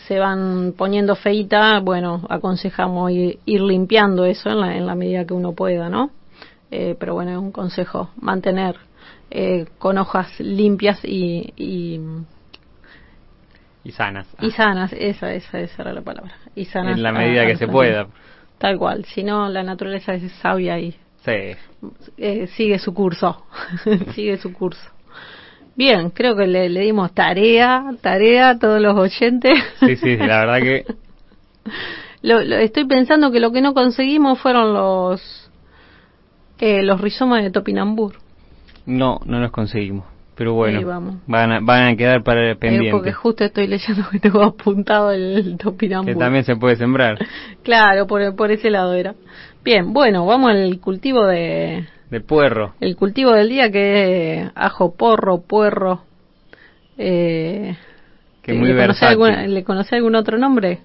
se 0.07 0.21
van 0.21 0.75
poniendo 0.77 1.17
feitas, 1.17 1.83
bueno, 1.83 2.25
aconsejamos 2.29 3.11
ir, 3.11 3.41
limpiando 3.47 4.25
eso 4.27 4.51
en 4.51 4.61
la, 4.61 4.77
en 4.77 4.87
la 4.87 4.95
medida 4.95 5.27
que 5.27 5.35
uno 5.35 5.53
pueda, 5.55 5.89
¿no? 5.89 6.11
Eh, 6.75 6.97
pero 6.99 7.15
bueno, 7.15 7.33
es 7.33 7.39
un 7.39 7.53
consejo, 7.53 8.11
mantener 8.21 8.77
con 9.79 9.97
hojas 9.97 10.39
limpias 10.41 11.01
y, 11.05 11.55
y, 11.57 12.01
sanas. 13.93 14.27
Y 14.41 14.51
sanas, 14.51 14.93
esa, 14.93 15.33
esa, 15.33 15.61
esa 15.61 15.83
era 15.83 15.93
la 15.93 16.03
palabra. 16.03 16.35
Y 16.55 16.67
sanas. 16.67 16.97
En 16.97 17.03
la 17.03 17.13
medida 17.13 17.47
que 17.47 17.57
se 17.57 17.67
pueda. 17.67 18.09
Tal 18.59 18.79
cual, 18.79 19.05
si 19.07 19.23
no, 19.23 19.49
la 19.49 19.63
naturaleza 19.63 20.15
es 20.15 20.31
sabia 20.33 20.79
y 20.79 20.95
Sí. 21.25 21.57
Eh, 22.17 22.47
sigue 22.49 22.79
su 22.79 22.93
curso, 22.93 23.45
sigue 24.15 24.39
su 24.39 24.53
curso. 24.53 24.91
Bien, 25.75 26.11
creo 26.11 26.37
que 26.37 26.47
le, 26.47 26.69
dimos 26.69 27.15
tarea, 27.15 27.85
tarea 28.01 28.51
a 28.51 28.59
todos 28.59 28.81
los 28.81 28.97
oyentes. 28.97 29.59
Sí, 29.81 29.97
sí, 29.97 30.17
la 30.17 30.45
verdad 30.45 30.59
que... 30.61 30.85
lo, 32.23 32.41
estoy 32.41 32.85
pensando 32.87 33.31
que 33.31 33.41
lo 33.41 33.53
que 33.53 33.63
no 33.63 33.73
conseguimos 33.73 34.39
fueron 34.41 34.75
los 34.75 35.42
eh, 36.63 36.81
los 36.85 37.01
rizomas 37.01 37.43
de 37.43 37.51
Topinambur. 37.51 38.15
No, 38.87 39.19
no 39.25 39.41
los 39.41 39.51
conseguimos. 39.51 40.05
Pero 40.37 40.55
bueno, 40.55 41.21
Van, 41.27 41.51
a, 41.51 41.59
van 41.61 41.89
a 41.89 41.97
quedar 41.97 42.23
para 42.23 42.51
el 42.51 42.57
pendiente. 42.57 42.93
porque 42.93 43.13
justo 43.13 43.43
estoy 43.43 43.67
leyendo 43.67 44.05
que 44.09 44.21
tengo 44.21 44.45
apuntado 44.45 45.11
el 45.11 45.57
Topinambur. 45.63 46.15
Que 46.15 46.19
también 46.19 46.45
se 46.45 46.55
puede 46.55 46.77
sembrar. 46.77 47.19
claro, 47.65 48.07
por, 48.07 48.37
por 48.37 48.53
ese 48.53 48.71
lado 48.71 48.95
era. 48.95 49.17
Bien, 49.65 49.93
bueno, 49.93 50.25
vamos 50.25 50.51
al 50.51 50.79
cultivo 50.79 51.27
de... 51.27 51.85
De 52.11 52.21
puerro. 52.21 52.75
El 52.79 52.95
cultivo 52.95 53.33
del 53.33 53.49
día 53.49 53.73
que 53.73 54.43
es 54.43 54.51
ajo, 54.55 54.95
porro, 54.95 55.41
puerro. 55.41 56.03
Eh, 56.97 57.77
que 58.41 58.53
muy 58.53 58.73
¿le 58.73 58.87
conoce, 58.87 59.49
¿Le 59.49 59.65
conoce 59.65 59.97
algún 59.97 60.15
otro 60.15 60.39
nombre? 60.39 60.79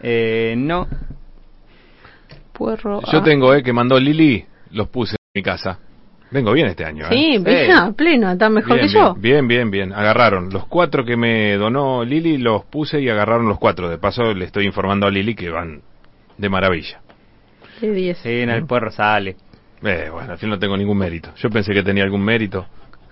Eh, 0.00 0.54
no. 0.56 0.86
Puerro. 2.52 3.00
Yo 3.10 3.18
ah. 3.18 3.24
tengo, 3.24 3.52
eh, 3.52 3.64
que 3.64 3.72
mandó 3.72 3.98
Lili, 3.98 4.44
los 4.70 4.88
puse 4.88 5.16
mi 5.36 5.42
casa. 5.42 5.80
Vengo 6.30 6.52
bien 6.52 6.68
este 6.68 6.84
año. 6.84 7.06
Sí, 7.08 7.42
¿eh? 7.44 7.68
pleno, 7.96 8.30
está 8.30 8.48
mejor 8.48 8.78
que 8.78 8.86
yo. 8.86 9.14
Bien, 9.16 9.48
bien, 9.48 9.68
bien. 9.68 9.92
Agarraron 9.92 10.48
los 10.50 10.66
cuatro 10.66 11.04
que 11.04 11.16
me 11.16 11.56
donó 11.56 12.04
Lili, 12.04 12.38
los 12.38 12.64
puse 12.66 13.00
y 13.00 13.08
agarraron 13.08 13.48
los 13.48 13.58
cuatro. 13.58 13.88
De 13.88 13.98
paso, 13.98 14.32
le 14.32 14.44
estoy 14.44 14.64
informando 14.64 15.08
a 15.08 15.10
Lili 15.10 15.34
que 15.34 15.50
van 15.50 15.82
de 16.38 16.48
maravilla. 16.48 17.00
Sí, 17.80 18.42
en 18.42 18.50
el 18.50 18.64
puerro 18.64 18.92
sale. 18.92 19.34
Eh, 19.82 20.08
bueno, 20.08 20.32
al 20.32 20.38
fin 20.38 20.50
no 20.50 20.58
tengo 20.58 20.76
ningún 20.76 20.98
mérito. 20.98 21.30
Yo 21.36 21.50
pensé 21.50 21.74
que 21.74 21.82
tenía 21.82 22.04
algún 22.04 22.24
mérito. 22.24 22.66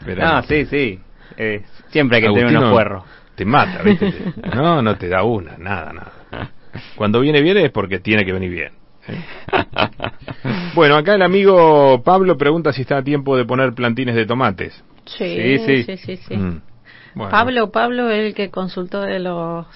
Pero 0.05 0.25
no, 0.25 0.43
sí, 0.45 0.65
sí. 0.67 1.01
Eh, 1.37 1.63
siempre 1.89 2.19
hay 2.19 2.23
que 2.23 2.33
tener 2.33 2.57
unos 2.57 2.73
puerros. 2.73 3.03
Te 3.35 3.45
mata, 3.45 3.83
¿viste? 3.83 4.15
no, 4.55 4.81
no 4.81 4.97
te 4.97 5.09
da 5.09 5.25
una, 5.25 5.57
nada, 5.59 5.93
nada. 5.93 6.13
Cuando 6.95 7.19
viene 7.19 7.43
bien 7.43 7.57
es 7.59 7.73
porque 7.73 7.99
tiene 7.99 8.25
que 8.25 8.33
venir 8.33 8.51
bien. 8.51 8.82
bueno, 10.75 10.97
acá 10.97 11.15
el 11.15 11.23
amigo 11.23 12.03
Pablo 12.05 12.37
pregunta 12.37 12.73
si 12.73 12.83
está 12.83 12.99
a 12.99 13.03
tiempo 13.03 13.37
de 13.37 13.45
poner 13.45 13.73
plantines 13.75 14.15
de 14.15 14.27
tomates. 14.27 14.83
Sí, 15.07 15.59
sí, 15.59 15.97
sí, 15.97 16.17
sí. 16.17 16.37
Mm. 16.37 16.63
Pablo, 17.31 17.71
Pablo 17.71 18.11
es 18.11 18.27
el 18.27 18.35
que 18.35 18.51
consultó 18.51 19.03
de 19.03 19.19
los 19.19 19.67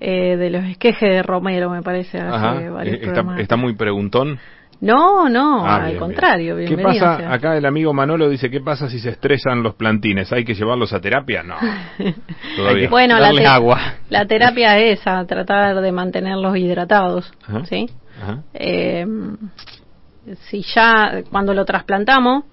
eh, 0.00 0.36
de 0.36 0.50
los 0.50 0.64
esquejes 0.64 1.10
de 1.10 1.22
Romero, 1.22 1.70
me 1.70 1.82
parece. 1.82 2.18
Eh, 2.18 3.00
está, 3.38 3.56
muy 3.56 3.74
preguntón. 3.74 4.38
No, 4.80 5.28
no, 5.28 5.64
ah, 5.64 5.84
al 5.86 5.96
contrario. 5.96 6.56
¿Qué 6.56 6.76
pasa? 6.76 7.32
Acá 7.32 7.56
el 7.56 7.64
amigo 7.64 7.94
Manolo 7.94 8.28
dice, 8.28 8.50
¿qué 8.50 8.60
pasa 8.60 8.90
si 8.90 8.98
se 8.98 9.10
estresan 9.10 9.62
los 9.62 9.76
plantines? 9.76 10.32
¿Hay 10.32 10.44
que 10.44 10.54
llevarlos 10.54 10.92
a 10.92 11.00
terapia? 11.00 11.42
No. 11.42 11.56
Todavía. 12.56 12.90
bueno, 12.90 13.18
la, 13.18 13.54
agua. 13.54 13.80
la 14.10 14.26
terapia 14.26 14.78
es 14.78 15.00
esa, 15.00 15.24
tratar 15.26 15.80
de 15.80 15.92
mantenerlos 15.92 16.56
hidratados. 16.56 17.32
¿sí? 17.68 17.88
Eh, 18.54 19.06
si 20.48 20.62
ya 20.62 21.22
cuando 21.30 21.54
lo 21.54 21.64
trasplantamos, 21.64 22.44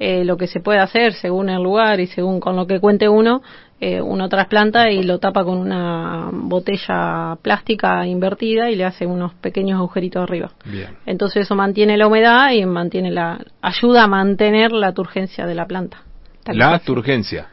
eh, 0.00 0.24
lo 0.24 0.36
que 0.36 0.46
se 0.46 0.60
puede 0.60 0.78
hacer 0.78 1.12
según 1.12 1.48
el 1.48 1.62
lugar 1.62 1.98
y 1.98 2.06
según 2.06 2.38
con 2.38 2.54
lo 2.54 2.66
que 2.66 2.78
cuente 2.78 3.08
uno, 3.08 3.42
eh, 3.80 4.00
uno 4.00 4.28
trasplanta 4.28 4.90
y 4.90 5.02
lo 5.02 5.18
tapa 5.18 5.44
con 5.44 5.58
una 5.58 6.30
botella 6.32 7.36
plástica 7.42 8.06
invertida 8.06 8.70
y 8.70 8.76
le 8.76 8.84
hace 8.84 9.06
unos 9.06 9.34
pequeños 9.34 9.78
agujeritos 9.78 10.22
arriba. 10.22 10.52
Entonces 11.04 11.42
eso 11.42 11.54
mantiene 11.56 11.96
la 11.96 12.06
humedad 12.06 12.50
y 12.52 12.64
mantiene 12.64 13.10
la 13.10 13.38
ayuda 13.60 14.04
a 14.04 14.06
mantener 14.06 14.72
la 14.72 14.92
turgencia 14.92 15.46
de 15.46 15.54
la 15.54 15.66
planta. 15.66 16.02
La 16.46 16.78
turgencia. 16.78 17.48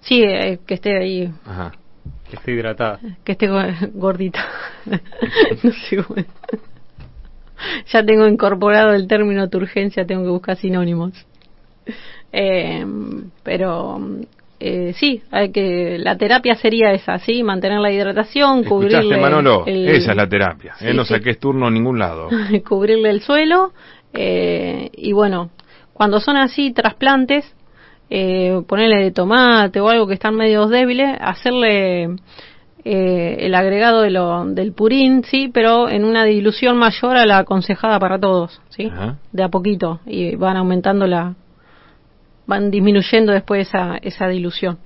Sí, 0.00 0.22
eh, 0.22 0.60
que 0.66 0.74
esté 0.74 0.98
ahí. 0.98 1.32
Que 2.30 2.36
esté 2.36 2.52
hidratada. 2.52 3.00
Que 3.24 3.32
esté 3.32 3.48
gordita. 3.94 4.44
no 4.86 5.72
sé 5.72 6.04
Ya 7.92 8.04
tengo 8.04 8.26
incorporado 8.26 8.94
el 8.94 9.06
término 9.08 9.48
turgencia, 9.48 10.06
tengo 10.06 10.24
que 10.24 10.30
buscar 10.30 10.56
sinónimos. 10.56 11.12
Eh, 12.32 12.84
pero 13.42 13.98
eh, 14.60 14.92
sí, 14.96 15.22
hay 15.30 15.50
que 15.50 15.98
la 15.98 16.16
terapia 16.16 16.56
sería 16.56 16.92
esa, 16.92 17.18
sí, 17.18 17.42
mantener 17.42 17.80
la 17.80 17.92
hidratación, 17.92 18.64
cubrirle 18.64 19.16
Manolo? 19.16 19.64
esa 19.66 20.10
es 20.10 20.16
la 20.16 20.28
terapia. 20.28 20.74
¿eh? 20.80 20.92
no 20.92 21.04
saques 21.04 21.38
turno 21.38 21.66
a 21.66 21.70
ningún 21.70 21.98
lado. 21.98 22.28
cubrirle 22.68 23.10
el 23.10 23.20
suelo 23.20 23.72
eh, 24.12 24.90
y 24.94 25.12
bueno, 25.12 25.50
cuando 25.92 26.20
son 26.20 26.36
así 26.36 26.72
trasplantes, 26.72 27.54
eh, 28.10 28.62
ponerle 28.66 29.02
de 29.04 29.10
tomate 29.10 29.80
o 29.80 29.88
algo 29.88 30.06
que 30.06 30.14
están 30.14 30.34
medio 30.34 30.66
débiles, 30.66 31.16
hacerle 31.20 32.16
eh, 32.90 33.44
el 33.44 33.54
agregado 33.54 34.00
de 34.00 34.08
lo, 34.08 34.46
del 34.46 34.72
purín, 34.72 35.22
sí, 35.22 35.50
pero 35.52 35.90
en 35.90 36.06
una 36.06 36.24
dilución 36.24 36.78
mayor 36.78 37.18
a 37.18 37.26
la 37.26 37.36
aconsejada 37.36 38.00
para 38.00 38.18
todos, 38.18 38.62
sí, 38.70 38.90
de 39.30 39.42
a 39.42 39.50
poquito 39.50 40.00
y 40.06 40.36
van 40.36 40.56
aumentando 40.56 41.06
la, 41.06 41.34
van 42.46 42.70
disminuyendo 42.70 43.32
después 43.32 43.68
esa, 43.68 43.98
esa 44.00 44.26
dilución. 44.28 44.78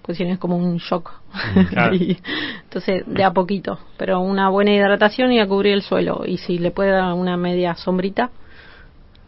Pues 0.00 0.16
si 0.16 0.24
no 0.24 0.32
es 0.32 0.38
como 0.38 0.56
un 0.56 0.78
shock. 0.78 1.12
entonces, 2.62 3.04
de 3.06 3.24
a 3.24 3.30
poquito. 3.32 3.78
Pero 3.98 4.20
una 4.20 4.48
buena 4.48 4.72
hidratación 4.72 5.30
y 5.30 5.38
a 5.38 5.46
cubrir 5.46 5.74
el 5.74 5.82
suelo. 5.82 6.22
Y 6.26 6.38
si 6.38 6.56
le 6.56 6.70
puede 6.70 6.92
dar 6.92 7.12
una 7.12 7.36
media 7.36 7.74
sombrita, 7.74 8.30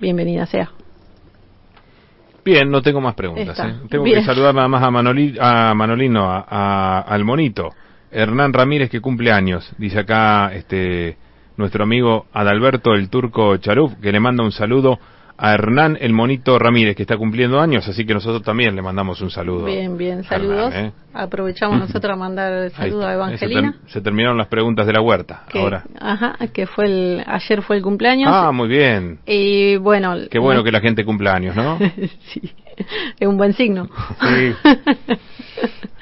bienvenida 0.01 0.47
sea. 0.47 0.71
Bien, 2.43 2.71
no 2.71 2.81
tengo 2.81 3.03
más 3.03 3.15
preguntas. 3.15 3.59
¿eh? 3.59 3.75
Tengo 3.91 4.05
que 4.05 4.23
saludar 4.23 4.55
nada 4.55 4.69
más 4.69 4.83
a, 4.83 4.87
a 4.87 5.75
Manolino, 5.75 6.31
a, 6.31 7.01
al 7.01 7.25
monito. 7.25 7.75
Hernán 8.11 8.53
Ramírez, 8.53 8.91
que 8.91 9.01
cumple 9.01 9.33
años. 9.33 9.71
Dice 9.79 10.01
acá 10.01 10.53
este 10.55 11.17
nuestro 11.57 11.85
amigo 11.85 12.27
Adalberto, 12.33 12.95
el 12.95 13.09
turco 13.09 13.57
Charuf, 13.57 13.95
que 14.01 14.13
le 14.13 14.21
manda 14.21 14.45
un 14.45 14.53
saludo 14.53 14.99
a 15.39 15.53
Hernán 15.53 15.99
el 16.01 16.13
Monito 16.13 16.59
Ramírez, 16.59 16.97
que 16.97 17.03
está 17.03 17.17
cumpliendo 17.17 17.61
años, 17.61 17.87
así 17.87 18.07
que 18.07 18.15
nosotros 18.15 18.43
también 18.43 18.75
le 18.75 18.83
mandamos 18.83 19.21
un 19.21 19.31
saludo. 19.31 19.67
Bien, 19.67 19.97
bien, 19.97 20.25
saludos. 20.25 20.73
¿eh? 20.75 20.93
Aprovechamos 21.13 21.79
nosotros 21.87 22.13
a 22.13 22.17
mandar 22.17 22.71
saludos 22.71 23.05
a 23.05 23.15
Evangelina. 23.15 23.77
Se, 23.87 24.01
terminaron 24.01 24.39
las 24.39 24.49
preguntas 24.49 24.87
de 24.87 24.93
la 24.93 25.01
huerta, 25.01 25.45
ahora. 25.55 25.85
Ajá, 26.01 26.37
que 26.53 26.67
fue 26.67 26.87
el, 26.87 27.25
ayer 27.27 27.63
fue 27.63 27.77
el 27.77 27.83
cumpleaños. 27.83 28.31
Ah, 28.33 28.51
muy 28.53 28.69
bien. 28.69 29.19
Y 29.27 29.77
bueno. 29.77 30.15
Qué 30.31 30.39
bueno 30.39 30.65
que 30.65 30.73
la 30.73 30.81
gente 30.81 31.05
cumple 31.05 31.31
años, 31.31 31.55
¿no? 31.55 31.79
sí, 32.33 32.53
es 33.19 33.29
un 33.29 33.37
buen 33.37 33.53
signo. 33.55 33.89
sí. 34.21 34.55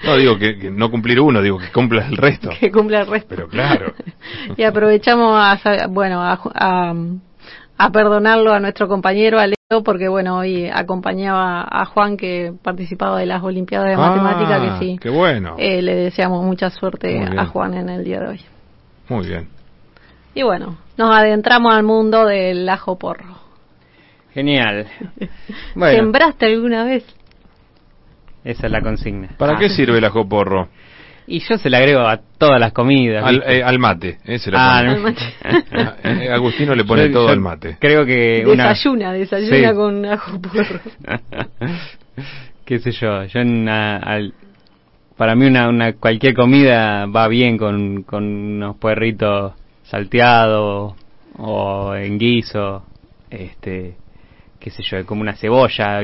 No 0.04 0.16
digo 0.16 0.36
que, 0.36 0.70
no 0.70 0.90
cumplir 0.90 1.18
uno, 1.20 1.40
digo 1.40 1.58
que 1.58 1.70
cumpla 1.72 2.06
el 2.06 2.16
resto. 2.16 2.50
Que 2.60 2.70
cumpla 2.70 3.02
el 3.02 3.06
resto. 3.06 3.28
Pero 3.30 3.48
claro. 3.48 3.94
y 4.56 4.62
aprovechamos 4.62 5.34
a, 5.34 5.86
bueno, 5.86 6.20
a 6.22 6.92
a 7.76 7.90
perdonarlo 7.90 8.52
a 8.52 8.60
nuestro 8.60 8.88
compañero, 8.88 9.38
a 9.40 9.46
Leo, 9.46 9.82
porque 9.84 10.08
bueno, 10.08 10.38
hoy 10.38 10.68
acompañaba 10.72 11.66
a 11.68 11.84
Juan 11.86 12.16
que 12.16 12.52
participaba 12.62 13.18
de 13.18 13.26
las 13.26 13.42
Olimpiadas 13.42 13.88
de 13.88 13.96
Matemática, 13.96 14.60
que 14.60 14.84
sí. 14.84 14.98
Qué 15.00 15.10
bueno. 15.10 15.56
Eh, 15.58 15.82
le 15.82 15.94
deseamos 15.96 16.44
mucha 16.44 16.70
suerte 16.70 17.24
a 17.36 17.46
Juan 17.46 17.74
en 17.74 17.88
el 17.88 18.04
día 18.04 18.20
de 18.20 18.28
hoy. 18.28 18.40
Muy 19.08 19.26
bien. 19.26 19.48
Y 20.34 20.42
bueno, 20.42 20.78
nos 20.96 21.14
adentramos 21.14 21.74
al 21.74 21.82
mundo 21.82 22.26
del 22.26 22.68
ajo 22.68 22.98
porro. 22.98 23.43
Genial. 24.34 24.86
¿Sembraste 25.74 26.46
alguna 26.46 26.84
vez? 26.84 27.04
Esa 28.44 28.66
es 28.66 28.72
la 28.72 28.82
consigna. 28.82 29.28
¿Para 29.38 29.56
qué 29.56 29.66
ah. 29.66 29.70
sirve 29.70 29.98
el 29.98 30.04
ajo 30.04 30.28
porro? 30.28 30.68
Y 31.26 31.38
yo 31.38 31.56
se 31.56 31.70
le 31.70 31.78
agrego 31.78 32.00
a 32.00 32.18
todas 32.18 32.60
las 32.60 32.72
comidas. 32.72 33.24
Al, 33.24 33.42
eh, 33.46 33.62
al 33.62 33.78
mate, 33.78 34.18
eh, 34.26 34.38
se 34.38 34.50
ah, 34.52 34.78
al 34.78 35.00
mate. 35.00 35.22
Eh, 36.04 36.28
Agustino 36.30 36.74
le 36.74 36.84
pone 36.84 37.08
todo 37.08 37.28
al 37.28 37.40
mate. 37.40 37.78
Creo 37.80 38.04
que 38.04 38.44
desayuna, 38.44 39.12
desayuna 39.12 39.74
con 39.74 40.04
ajo 40.04 40.38
porro. 40.40 40.80
Qué 42.66 42.78
sé 42.78 42.90
yo, 42.92 43.24
yo 43.24 43.40
para 45.16 45.34
mí 45.34 45.46
una, 45.46 45.68
una 45.68 45.92
cualquier 45.94 46.34
comida 46.34 47.06
va 47.06 47.28
bien 47.28 47.56
con, 47.56 48.02
con 48.02 48.24
unos 48.24 48.76
puerritos 48.76 49.52
salteados 49.84 50.94
o 51.38 51.94
en 51.94 52.18
guiso, 52.18 52.84
este, 53.30 53.96
qué 54.64 54.70
sé 54.70 54.82
yo, 54.82 55.04
como 55.04 55.20
una 55.20 55.36
cebolla 55.36 56.00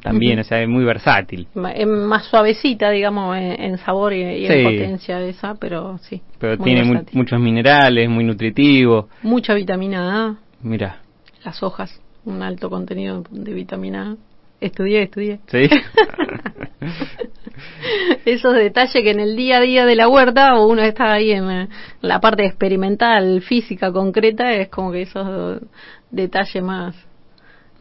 también, 0.00 0.38
o 0.38 0.44
sea, 0.44 0.62
es 0.62 0.68
muy 0.68 0.84
versátil. 0.84 1.46
Es 1.74 1.86
más 1.86 2.24
suavecita, 2.24 2.88
digamos, 2.88 3.36
en, 3.36 3.76
sabor 3.76 4.14
y, 4.14 4.46
en 4.46 4.64
potencia 4.64 5.20
esa, 5.20 5.54
pero 5.56 5.98
sí. 5.98 6.22
Pero 6.38 6.56
tiene 6.56 7.04
muchos 7.12 7.38
minerales, 7.38 8.08
muy 8.08 8.24
nutritivo. 8.24 9.10
Mucha 9.22 9.52
vitamina 9.52 10.28
A. 10.28 10.36
Mira. 10.62 11.02
Las 11.44 11.62
hojas, 11.62 12.00
un 12.24 12.42
alto 12.42 12.70
contenido 12.70 13.22
de 13.30 13.52
vitamina 13.52 14.12
A. 14.12 14.16
Estudié, 14.62 15.02
estudié. 15.02 15.40
Sí. 15.48 15.68
Esos 18.24 18.54
detalles 18.54 18.94
que 18.94 19.10
en 19.10 19.20
el 19.20 19.36
día 19.36 19.58
a 19.58 19.60
día 19.60 19.84
de 19.84 19.96
la 19.96 20.08
huerta, 20.08 20.58
uno 20.58 20.80
está 20.80 21.12
ahí 21.12 21.32
en 21.32 21.68
la 22.00 22.20
parte 22.20 22.46
experimental, 22.46 23.42
física, 23.42 23.92
concreta, 23.92 24.50
es 24.52 24.70
como 24.70 24.90
que 24.92 25.02
esos 25.02 25.60
detalles 26.10 26.62
más... 26.62 26.96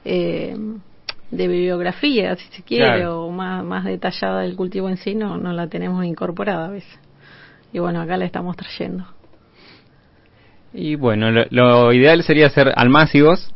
Eh, 0.06 0.56
de 1.32 1.48
bibliografía, 1.48 2.36
si 2.36 2.48
se 2.50 2.62
quiere, 2.62 3.08
o 3.08 3.30
más, 3.32 3.64
más 3.64 3.86
detallada 3.86 4.42
del 4.42 4.56
cultivo 4.56 4.88
en 4.88 4.98
sí, 4.98 5.16
no, 5.16 5.38
no 5.38 5.52
la 5.52 5.68
tenemos 5.68 6.06
incorporada 6.06 6.68
a 6.68 6.70
veces. 6.70 7.00
Y 7.72 7.80
bueno, 7.80 8.02
acá 8.02 8.18
la 8.18 8.26
estamos 8.26 8.56
trayendo. 8.56 9.06
Y 10.74 10.96
bueno, 10.96 11.32
lo, 11.32 11.94
ideal 11.94 12.24
sería 12.24 12.48
hacer 12.48 12.72
almácigos. 12.76 13.54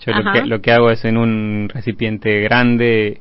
Yo 0.00 0.12
lo 0.12 0.32
que, 0.32 0.46
lo 0.46 0.60
que, 0.60 0.72
hago 0.72 0.90
es 0.90 1.04
en 1.04 1.16
un 1.16 1.68
recipiente 1.68 2.40
grande, 2.40 3.20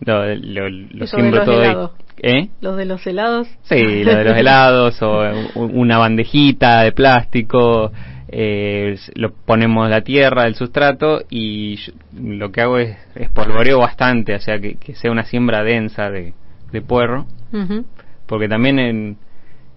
lo, 0.00 0.28
lo, 0.28 1.06
siembro 1.06 1.44
todo. 1.44 1.94
¿Eh? 2.18 2.48
¿Los 2.60 2.76
de 2.76 2.84
los 2.84 3.04
helados? 3.06 3.48
Sí, 3.62 4.04
lo 4.04 4.14
de 4.14 4.24
los 4.24 4.36
helados, 4.38 5.02
o 5.02 5.22
una 5.54 5.98
bandejita 5.98 6.82
de 6.82 6.92
plástico, 6.92 7.90
eh, 8.34 8.96
lo 9.14 9.30
ponemos 9.32 9.90
la 9.90 10.00
tierra, 10.00 10.46
el 10.46 10.54
sustrato 10.54 11.20
y 11.28 11.78
lo 12.18 12.50
que 12.50 12.62
hago 12.62 12.78
es 12.78 12.96
espolvoreo 13.14 13.78
bastante, 13.78 14.34
o 14.34 14.40
sea 14.40 14.58
que, 14.58 14.78
sea 14.94 15.10
una 15.10 15.24
siembra 15.24 15.62
densa 15.62 16.10
de, 16.10 16.32
puerro, 16.86 17.26
porque 18.26 18.48
también 18.48 18.78
en, 18.78 19.16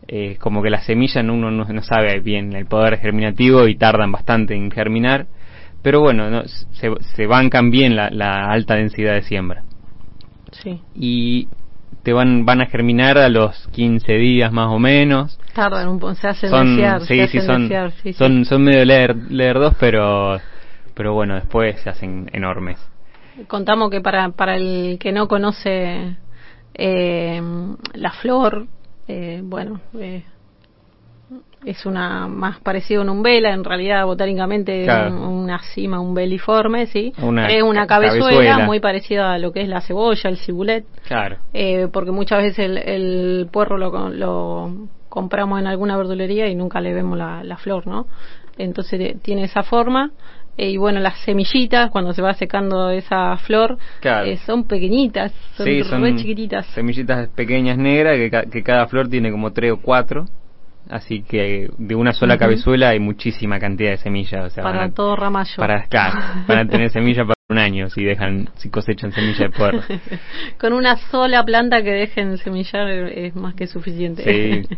eh, 0.07 0.37
como 0.39 0.63
que 0.63 0.69
las 0.69 0.85
semillas 0.85 1.25
uno 1.25 1.51
no, 1.51 1.81
sabe 1.81 2.21
bien 2.21 2.55
el 2.55 2.65
poder 2.65 2.97
germinativo 2.97 3.67
y 3.67 3.75
tardan 3.75 4.13
bastante 4.13 4.55
en 4.55 4.71
germinar, 4.71 5.27
pero 5.81 5.99
bueno, 5.99 6.43
se, 6.45 6.91
se 7.13 7.27
bancan 7.27 7.71
bien 7.71 7.97
la, 7.97 8.09
la 8.09 8.49
alta 8.49 8.75
densidad 8.75 9.15
de 9.15 9.23
siembra. 9.23 9.63
Sí. 10.53 10.79
Y 10.95 11.49
te 12.05 12.13
van, 12.13 12.45
van 12.45 12.61
a 12.61 12.67
germinar 12.67 13.17
a 13.17 13.29
los 13.29 13.67
15 13.69 14.13
días 14.13 14.51
más 14.51 14.67
o 14.69 14.77
menos. 14.77 15.39
Tardan 15.55 15.89
un 15.89 15.99
poco, 15.99 16.13
se 16.13 16.27
hacen 16.27 16.51
son, 16.51 16.77
sí, 17.01 17.27
sí, 17.27 17.41
son, 17.41 17.67
son, 18.13 18.45
son 18.45 18.63
medio 18.63 18.85
leer, 18.85 19.55
dos, 19.55 19.73
pero, 19.79 20.39
pero 20.93 21.15
bueno, 21.15 21.33
después 21.33 21.81
se 21.81 21.89
hacen 21.89 22.29
enormes. 22.31 22.77
Contamos 23.47 23.89
que 23.89 24.01
para, 24.01 24.29
para 24.29 24.55
el 24.55 24.97
que 24.99 25.11
no 25.11 25.27
conoce 25.27 26.15
eh, 26.75 27.41
la 27.95 28.11
flor, 28.11 28.67
eh, 29.07 29.41
bueno, 29.43 29.81
eh, 29.99 30.23
es 31.65 31.85
una 31.85 32.27
más 32.27 32.59
parecido 32.59 33.01
a 33.01 33.03
una 33.03 33.11
umbela, 33.11 33.51
en 33.51 33.63
realidad 33.63 34.05
botánicamente 34.05 34.85
es 34.85 35.11
una 35.11 35.59
cima, 35.73 35.99
un 35.99 36.13
beliforme, 36.13 36.85
¿sí? 36.85 37.11
es 37.49 37.63
una 37.63 37.87
cabezuela, 37.87 38.59
muy 38.59 38.79
parecida 38.79 39.33
a 39.33 39.39
lo 39.39 39.51
que 39.51 39.61
es 39.61 39.67
la 39.67 39.81
cebolla, 39.81 40.29
el 40.29 40.37
cibulet. 40.37 40.85
Claro. 41.07 41.37
Eh, 41.53 41.87
porque 41.91 42.11
muchas 42.11 42.43
veces 42.43 42.59
el, 42.59 42.77
el 42.77 43.47
puerro 43.51 43.77
lo, 43.77 44.09
lo, 44.09 44.87
compramos 45.09 45.59
en 45.59 45.67
alguna 45.67 45.97
verdulería 45.97 46.47
y 46.47 46.55
nunca 46.55 46.79
le 46.81 46.93
vemos 46.93 47.17
la, 47.17 47.43
la 47.43 47.57
flor, 47.57 47.87
¿no? 47.87 48.05
Entonces 48.57 48.99
eh, 49.01 49.17
tiene 49.21 49.45
esa 49.45 49.63
forma. 49.63 50.11
Eh, 50.57 50.69
y 50.69 50.77
bueno, 50.77 51.01
las 51.01 51.17
semillitas, 51.25 51.89
cuando 51.91 52.13
se 52.13 52.21
va 52.21 52.33
secando 52.33 52.89
esa 52.89 53.35
flor, 53.37 53.77
son 54.45 54.63
pequeñitas, 54.65 55.33
son, 55.57 55.83
son 55.83 56.17
chiquititas. 56.17 56.65
Semillitas 56.67 57.27
pequeñas 57.29 57.77
negras, 57.77 58.15
que, 58.15 58.49
que 58.49 58.63
cada 58.63 58.87
flor 58.87 59.09
tiene 59.09 59.31
como 59.31 59.51
tres 59.51 59.73
o 59.73 59.81
cuatro 59.81 60.27
así 60.89 61.21
que 61.23 61.69
de 61.77 61.95
una 61.95 62.13
sola 62.13 62.37
cabezuela 62.37 62.89
hay 62.89 62.99
muchísima 62.99 63.59
cantidad 63.59 63.91
de 63.91 63.97
semillas. 63.97 64.53
para 64.53 64.89
todo 64.91 65.15
ramallo. 65.15 65.55
Para, 65.57 65.87
para 66.47 66.65
tener 66.65 66.89
semillas 66.91 67.27
un 67.47 67.59
año 67.59 67.91
si 67.91 68.03
dejan 68.03 68.49
si 68.55 68.69
cosechan 68.69 69.11
semilla 69.11 69.45
de 69.45 69.49
puerro. 69.51 69.81
Con 70.59 70.73
una 70.73 70.97
sola 70.97 71.43
planta 71.45 71.83
que 71.83 71.91
dejen 71.91 72.37
semillar 72.39 72.89
es 72.89 73.35
más 73.35 73.53
que 73.53 73.67
suficiente. 73.67 74.23
Sí. 74.23 74.77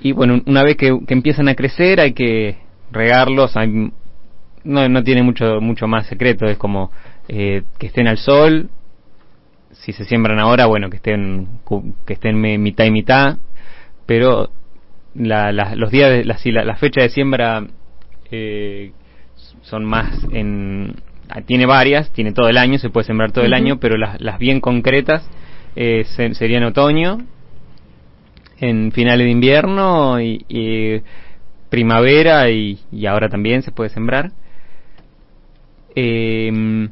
Y 0.00 0.12
bueno, 0.12 0.40
una 0.46 0.62
vez 0.62 0.76
que, 0.76 0.98
empiezan 1.08 1.48
a 1.48 1.54
crecer 1.54 2.00
hay 2.00 2.14
que 2.14 2.56
regarlos. 2.90 3.56
Hay, 3.56 3.90
no, 4.64 4.88
no 4.88 5.02
tiene 5.02 5.22
mucho 5.22 5.60
mucho 5.60 5.86
más 5.86 6.06
secreto. 6.06 6.46
Es 6.46 6.56
como 6.56 6.90
eh, 7.28 7.64
que 7.78 7.88
estén 7.88 8.08
al 8.08 8.18
sol. 8.18 8.70
Si 9.72 9.92
se 9.92 10.04
siembran 10.04 10.38
ahora, 10.38 10.64
bueno, 10.64 10.88
que 10.88 10.96
estén 10.96 11.60
que 12.06 12.14
estén 12.14 12.40
mitad 12.40 12.86
y 12.86 12.90
mitad. 12.90 13.36
Pero 14.06 14.50
la, 15.14 15.52
los 15.52 15.90
días, 15.90 16.10
de, 16.10 16.24
la, 16.24 16.64
la, 16.64 16.76
fecha 16.76 17.02
de 17.02 17.08
siembra 17.08 17.66
eh, 18.30 18.92
son 19.62 19.84
más 19.84 20.26
en 20.32 20.94
Ah, 21.28 21.40
tiene 21.40 21.66
varias, 21.66 22.10
tiene 22.10 22.32
todo 22.32 22.48
el 22.48 22.58
año, 22.58 22.78
se 22.78 22.90
puede 22.90 23.06
sembrar 23.06 23.32
todo 23.32 23.44
el 23.44 23.54
año, 23.54 23.78
pero 23.80 23.96
las, 23.96 24.20
las 24.20 24.38
bien 24.38 24.60
concretas 24.60 25.28
eh, 25.74 26.04
serían 26.32 26.64
otoño, 26.64 27.18
en 28.60 28.92
finales 28.92 29.26
de 29.26 29.30
invierno 29.30 30.20
y, 30.20 31.02
primavera 31.70 32.50
y, 32.50 32.78
ahora 33.08 33.28
también 33.28 33.62
se 33.62 33.72
puede 33.72 33.90
sembrar. 33.90 34.32
Em, 35.94 36.90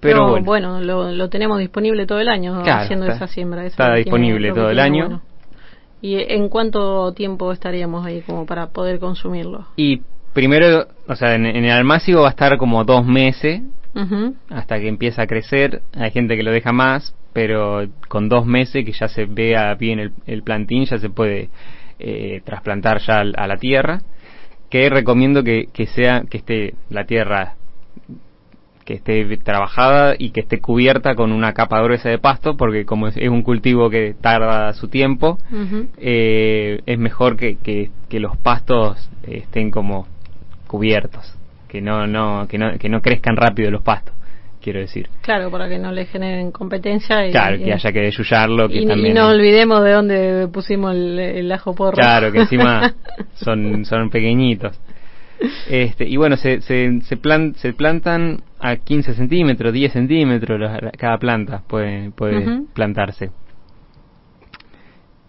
pero, 0.00 0.42
bueno, 0.42 0.80
lo, 0.80 1.28
tenemos 1.28 1.58
disponible 1.58 2.06
todo 2.06 2.20
el 2.20 2.28
año 2.28 2.62
haciendo 2.64 3.06
esa 3.06 3.26
siembra. 3.28 3.64
está 3.64 3.94
disponible 3.94 4.52
todo 4.52 4.70
el 4.70 4.80
año. 4.80 5.22
¿Y 6.02 6.16
en 6.16 6.48
cuánto 6.48 7.12
tiempo 7.12 7.52
estaríamos 7.52 8.04
ahí 8.04 8.20
como 8.20 8.46
para 8.46 8.68
poder 8.68 8.98
consumirlo? 8.98 9.66
Y 9.76 10.02
primero, 10.32 10.86
o 11.08 11.16
sea, 11.16 11.34
en, 11.34 11.46
el 11.46 11.70
almácigo 11.70 12.22
va 12.22 12.28
a 12.28 12.30
estar 12.30 12.58
como 12.58 12.84
dos 12.84 13.06
meses 13.06 13.62
hasta 14.50 14.78
que 14.78 14.88
empieza 14.88 15.22
a 15.22 15.26
crecer. 15.26 15.80
Hay 15.94 16.10
gente 16.10 16.36
que 16.36 16.42
lo 16.42 16.52
deja 16.52 16.70
más, 16.72 17.14
pero 17.32 17.86
con 18.08 18.28
dos 18.28 18.44
meses 18.44 18.84
que 18.84 18.92
ya 18.92 19.08
se 19.08 19.24
vea 19.24 19.74
bien 19.74 20.12
el, 20.26 20.42
plantín, 20.42 20.84
ya 20.84 20.98
se 20.98 21.08
puede 21.08 21.48
eh, 21.98 22.42
trasplantar 22.44 23.00
ya 23.00 23.20
a 23.20 23.46
la 23.46 23.56
tierra. 23.56 24.02
Que 24.68 24.90
recomiendo 24.90 25.42
que, 25.42 25.68
que 25.72 25.86
sea 25.86 26.24
que 26.28 26.38
esté 26.38 26.74
la 26.90 27.06
tierra 27.06 27.54
que 28.86 28.94
esté 28.94 29.36
trabajada 29.38 30.14
y 30.16 30.30
que 30.30 30.40
esté 30.40 30.60
cubierta 30.60 31.14
con 31.16 31.32
una 31.32 31.52
capa 31.52 31.82
gruesa 31.82 32.08
de 32.08 32.18
pasto, 32.18 32.56
porque 32.56 32.86
como 32.86 33.08
es, 33.08 33.16
un 33.28 33.42
cultivo 33.42 33.90
que 33.90 34.14
tarda 34.18 34.72
su 34.74 34.88
tiempo, 34.88 35.38
eh, 35.98 36.80
es 36.86 36.98
mejor 36.98 37.36
que, 37.36 37.56
que, 37.56 37.90
que, 38.08 38.20
los 38.20 38.36
pastos 38.36 39.10
estén 39.26 39.72
como 39.72 40.06
cubiertos, 40.68 41.36
que 41.68 41.82
no, 41.82 42.06
no, 42.06 42.46
que 42.48 42.58
no, 42.58 42.78
que 42.78 42.88
no 42.88 43.02
crezcan 43.02 43.36
rápido 43.36 43.70
los 43.70 43.82
pastos 43.82 44.14
quiero 44.62 44.80
decir. 44.80 45.08
Claro, 45.20 45.48
para 45.48 45.68
que 45.68 45.78
no 45.78 45.92
le 45.92 46.06
generen 46.06 46.50
competencia. 46.50 47.24
Y, 47.28 47.30
claro, 47.30 47.56
que 47.56 47.72
haya 47.72 47.92
que 47.92 48.00
desuyarlo. 48.00 48.68
Que 48.68 48.78
y, 48.78 48.86
también 48.86 49.14
no 49.14 49.28
olvidemos 49.28 49.84
de 49.84 49.92
dónde 49.92 50.48
pusimos 50.48 50.92
el, 50.92 51.52
ajo 51.52 51.72
porro. 51.72 51.96
Claro, 51.96 52.32
que 52.32 52.40
encima 52.40 52.92
son, 53.34 53.84
son 53.84 54.10
pequeñitos. 54.10 54.76
Este, 55.68 56.08
y 56.08 56.16
bueno, 56.16 56.36
se, 56.36 56.62
se, 56.62 57.00
se, 57.02 57.16
se 57.54 57.72
plantan 57.74 58.40
a 58.66 58.76
15 58.76 59.14
centímetros, 59.14 59.72
10 59.72 59.92
centímetros 59.92 60.70
cada 60.98 61.18
planta 61.18 61.62
puede, 61.66 62.10
puede 62.10 62.62
plantarse. 62.74 63.30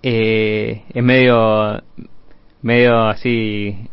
Eh, 0.02 0.84
es 0.94 1.04
medio, 1.04 1.84
medio 2.62 3.08
así 3.08 3.90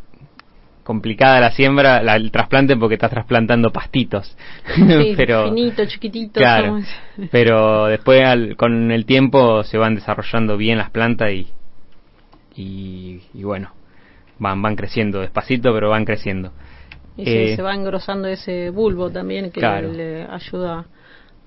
complicada 0.83 1.41
la 1.41 1.51
siembra, 1.51 1.99
el 2.15 2.31
trasplante 2.31 2.77
porque 2.77 2.95
estás 2.95 3.11
trasplantando 3.11 3.71
pastitos. 3.71 4.37
pero 5.17 5.49
finito, 5.49 5.85
chiquitito. 5.87 6.41
Claro, 6.41 6.81
pero 7.31 7.87
después 7.87 8.23
con 8.57 8.93
el 8.93 9.05
tiempo 9.07 9.63
se 9.65 9.77
van 9.79 9.95
desarrollando 9.95 10.57
bien 10.57 10.79
las 10.79 10.91
plantas 10.91 11.31
y, 11.33 11.49
y, 12.57 13.43
bueno, 13.43 13.73
van, 14.39 14.63
van 14.63 14.77
creciendo 14.77 15.21
despacito, 15.21 15.73
pero 15.75 15.91
van 15.91 16.05
creciendo. 16.05 16.53
Y 17.17 17.29
eh, 17.29 17.57
se 17.57 17.63
va 17.63 17.75
engrosando 17.75 18.29
ese 18.29 18.71
bulbo 18.71 19.11
también 19.11 19.51
que 19.51 19.61
le, 19.61 20.25
ayuda 20.25 20.87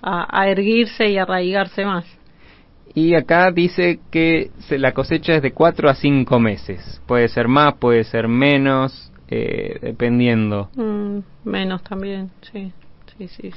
a, 0.02 0.42
a, 0.42 0.50
erguirse 0.50 1.10
y 1.10 1.18
arraigarse 1.18 1.86
más. 1.86 2.06
Y 2.94 3.16
acá 3.16 3.52
dice 3.52 4.00
que 4.10 4.50
la 4.72 4.94
cosecha 4.94 5.36
es 5.36 5.42
de 5.42 5.52
4 5.52 5.90
a 5.90 5.96
5 5.96 6.40
meses. 6.40 7.02
Puede 7.06 7.28
ser 7.28 7.48
más, 7.48 7.76
puede 7.76 8.04
ser 8.04 8.28
menos 8.28 9.12
eh, 9.30 9.78
dependiendo. 9.82 10.70
Mm, 10.76 11.20
menos 11.44 11.84
también, 11.84 12.32
sí, 12.52 12.72
sí, 13.18 13.28
sí. 13.28 13.52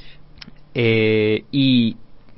Eh, 0.73 1.45
y 1.51 1.95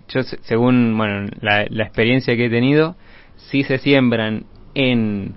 yo, 0.07 0.21
según 0.23 0.95
bueno, 0.97 1.29
la, 1.41 1.63
experiencia 1.63 2.35
que 2.35 2.45
he 2.45 2.49
tenido, 2.49 2.95
si 3.37 3.63
se 3.63 3.79
siembran 3.79 4.45
en 4.75 5.33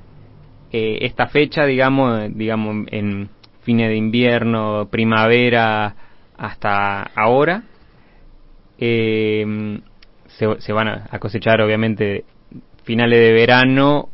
eh, 0.72 0.98
esta 1.02 1.26
fecha, 1.28 1.64
digamos, 1.64 2.36
digamos 2.36 2.86
en 2.90 3.30
fines 3.66 3.88
de 3.88 3.96
invierno, 3.96 4.86
primavera, 4.90 5.94
hasta 6.38 7.02
ahora, 7.02 7.64
se, 8.78 9.44
se, 10.58 10.72
van 10.72 10.88
a 10.88 11.18
cosechar 11.18 11.60
obviamente 11.60 12.24
finales 12.84 13.18
de 13.18 13.32
verano 13.32 14.08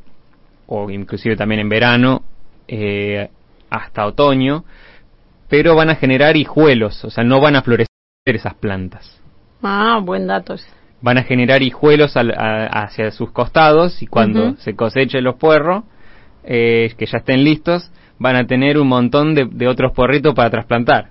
o 0.67 0.91
inclusive 0.91 1.37
también 1.37 1.61
en 1.61 1.69
verano 1.69 2.23
eh, 2.67 3.29
hasta 3.69 4.07
otoño, 4.07 4.65
pero 5.49 5.77
van 5.77 5.91
a 5.91 5.97
generar 5.97 6.37
hijuelos, 6.37 7.05
o 7.05 7.11
sea, 7.11 7.25
no 7.25 7.41
van 7.41 7.57
a 7.57 7.63
florecer 7.63 7.89
esas 8.25 8.55
plantas. 8.55 9.21
Ah, 9.63 10.01
buen 10.03 10.27
dato. 10.27 10.57
Van 11.03 11.19
a 11.19 11.25
generar 11.25 11.63
hijuelos 11.63 12.15
hacia 12.15 13.11
sus 13.11 13.31
costados 13.33 14.03
y 14.03 14.07
cuando 14.07 14.57
se 14.57 14.75
cosechen 14.75 15.25
los 15.25 15.35
puerros, 15.35 15.85
eh, 16.45 16.95
que 16.97 17.07
ya 17.07 17.19
estén 17.19 17.45
listos, 17.45 17.91
van 18.19 18.37
a 18.37 18.47
tener 18.47 18.79
un 18.79 18.89
montón 18.89 19.35
de, 19.35 19.67
otros 19.67 19.93
porritos 19.93 20.35
para 20.35 20.51
trasplantar. 20.51 21.11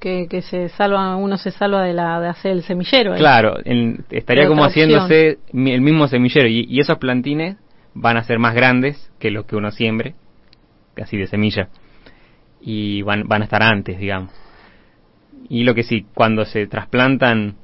Que, 0.00 0.26
que, 0.28 0.42
se 0.42 0.68
salva, 0.70 1.14
uno 1.14 1.36
se 1.36 1.52
salva 1.52 1.84
de 1.84 1.92
la 1.92 2.20
de 2.20 2.28
hacer 2.28 2.52
el 2.52 2.62
semillero. 2.64 3.14
Claro, 3.14 3.58
estaría 4.10 4.48
como 4.48 4.64
haciéndose 4.64 5.38
el 5.52 5.80
mismo 5.80 6.08
semillero 6.08 6.48
y, 6.48 6.66
y, 6.68 6.80
esos 6.80 6.98
plantines 6.98 7.56
van 7.94 8.16
a 8.16 8.24
ser 8.24 8.40
más 8.40 8.54
grandes 8.54 9.12
que 9.20 9.30
los 9.30 9.44
que 9.46 9.54
uno 9.54 9.70
siembre 9.70 10.14
así 11.02 11.16
de 11.16 11.26
semilla, 11.26 11.68
y 12.60 13.02
van, 13.02 13.26
van 13.26 13.42
a 13.42 13.44
estar 13.44 13.62
antes, 13.62 13.98
digamos. 13.98 14.32
Y 15.48 15.64
lo 15.64 15.74
que 15.74 15.82
sí, 15.82 16.06
cuando 16.14 16.44
se 16.44 16.66
trasplantan 16.66 17.56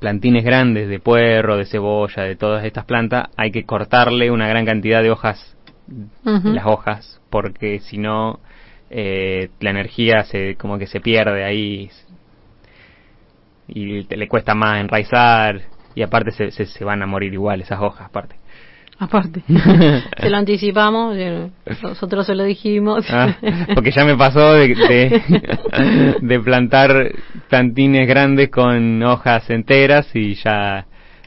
plantines 0.00 0.44
grandes 0.44 0.88
de 0.88 0.98
puerro, 1.00 1.56
de 1.56 1.66
cebolla, 1.66 2.22
de 2.22 2.36
todas 2.36 2.64
estas 2.64 2.84
plantas, 2.84 3.28
hay 3.36 3.50
que 3.50 3.64
cortarle 3.64 4.30
una 4.30 4.48
gran 4.48 4.64
cantidad 4.64 5.02
de 5.02 5.10
hojas, 5.10 5.56
las 6.24 6.66
hojas, 6.66 7.17
porque 7.30 7.80
si 7.80 7.98
no, 7.98 8.40
eh, 8.90 9.50
la 9.60 9.70
energía 9.70 10.24
se 10.24 10.56
como 10.56 10.78
que 10.78 10.86
se 10.86 11.00
pierde 11.00 11.44
ahí 11.44 11.90
y 13.68 14.02
le 14.04 14.28
cuesta 14.28 14.54
más 14.54 14.80
enraizar 14.80 15.60
y 15.94 16.02
aparte 16.02 16.30
se, 16.30 16.50
se, 16.50 16.66
se 16.66 16.84
van 16.84 17.02
a 17.02 17.06
morir 17.06 17.32
igual 17.32 17.60
esas 17.60 17.80
hojas 17.80 18.06
aparte. 18.06 18.36
Aparte, 19.00 19.42
se 20.20 20.28
lo 20.28 20.36
anticipamos, 20.36 21.16
nosotros 21.82 22.26
se 22.26 22.34
lo 22.34 22.42
dijimos. 22.42 23.06
Ah, 23.08 23.36
porque 23.74 23.92
ya 23.92 24.04
me 24.04 24.16
pasó 24.16 24.54
de, 24.54 24.74
de, 26.20 26.40
plantar 26.40 27.12
plantines 27.48 28.08
grandes 28.08 28.50
con 28.50 29.00
hojas 29.04 29.48
enteras 29.50 30.10
y 30.14 30.34
ya 30.34 30.86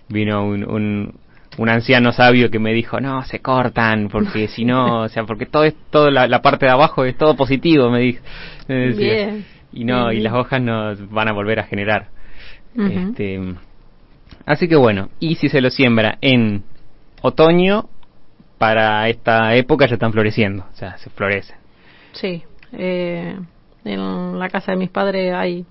vino 0.09 0.45
un, 0.45 0.69
un, 0.69 1.13
anciano 1.57 2.11
sabio 2.11 2.49
que 2.49 2.59
me 2.59 2.73
dijo, 2.73 2.99
no, 2.99 3.23
se 3.23 3.39
cortan, 3.39 4.09
porque 4.09 4.47
si 4.55 4.65
no, 4.65 5.01
o 5.01 5.09
sea, 5.09 5.23
porque 5.23 5.45
todo 5.45 5.63
es, 5.63 5.75
todo 5.89 6.09
la, 6.09 6.41
parte 6.41 6.65
de 6.65 6.71
abajo 6.71 7.05
es 7.05 7.17
todo 7.17 7.35
positivo, 7.35 7.89
me 7.89 7.99
dijo. 7.99 8.23
y 9.73 9.85
no, 9.85 10.11
y 10.11 10.19
las 10.21 10.33
hojas 10.33 10.61
nos 10.61 11.09
van 11.09 11.29
a 11.29 11.33
volver 11.33 11.59
a 11.59 11.63
generar. 11.63 12.07
este, 12.75 13.39
así 14.45 14.67
que 14.67 14.75
bueno, 14.75 15.09
y 15.19 15.35
si 15.35 15.49
se 15.49 15.61
lo 15.61 15.69
siembra 15.69 16.17
en 16.21 16.63
otoño, 17.21 17.89
para 18.57 19.09
esta 19.09 19.55
época 19.55 19.87
ya 19.87 19.95
están 19.95 20.11
floreciendo, 20.11 20.65
o 20.71 20.75
sea, 20.75 20.97
se 20.97 21.09
florecen. 21.09 21.55
Sí, 22.13 22.43
eh, 22.73 23.35
en 23.83 24.39
la 24.39 24.49
casa 24.49 24.73
de 24.73 24.77
mis 24.77 24.89
padres 24.89 25.33
hay 25.33 25.65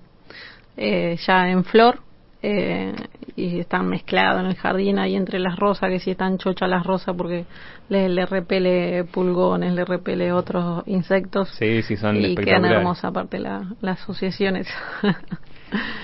eh, 0.75 1.17
ya 1.25 1.49
en 1.49 1.63
flor 1.63 1.99
eh, 2.43 2.93
y 3.35 3.59
están 3.59 3.87
mezclados 3.87 4.41
en 4.41 4.47
el 4.47 4.55
jardín 4.55 4.97
ahí 4.97 5.15
entre 5.15 5.39
las 5.39 5.57
rosas, 5.57 5.89
que 5.89 5.99
si 5.99 6.11
están 6.11 6.37
chochas 6.37 6.67
las 6.69 6.85
rosas 6.85 7.15
porque 7.15 7.45
le, 7.89 8.09
le, 8.09 8.25
repele 8.25 9.03
pulgones, 9.03 9.73
le 9.73 9.85
repele 9.85 10.31
otros 10.31 10.83
insectos. 10.87 11.49
Sí, 11.59 11.83
sí, 11.83 11.97
son 11.97 12.17
Y 12.17 12.35
quedan 12.35 12.65
hermosas 12.65 13.05
aparte 13.05 13.39
las 13.39 13.63
asociaciones. 13.81 14.67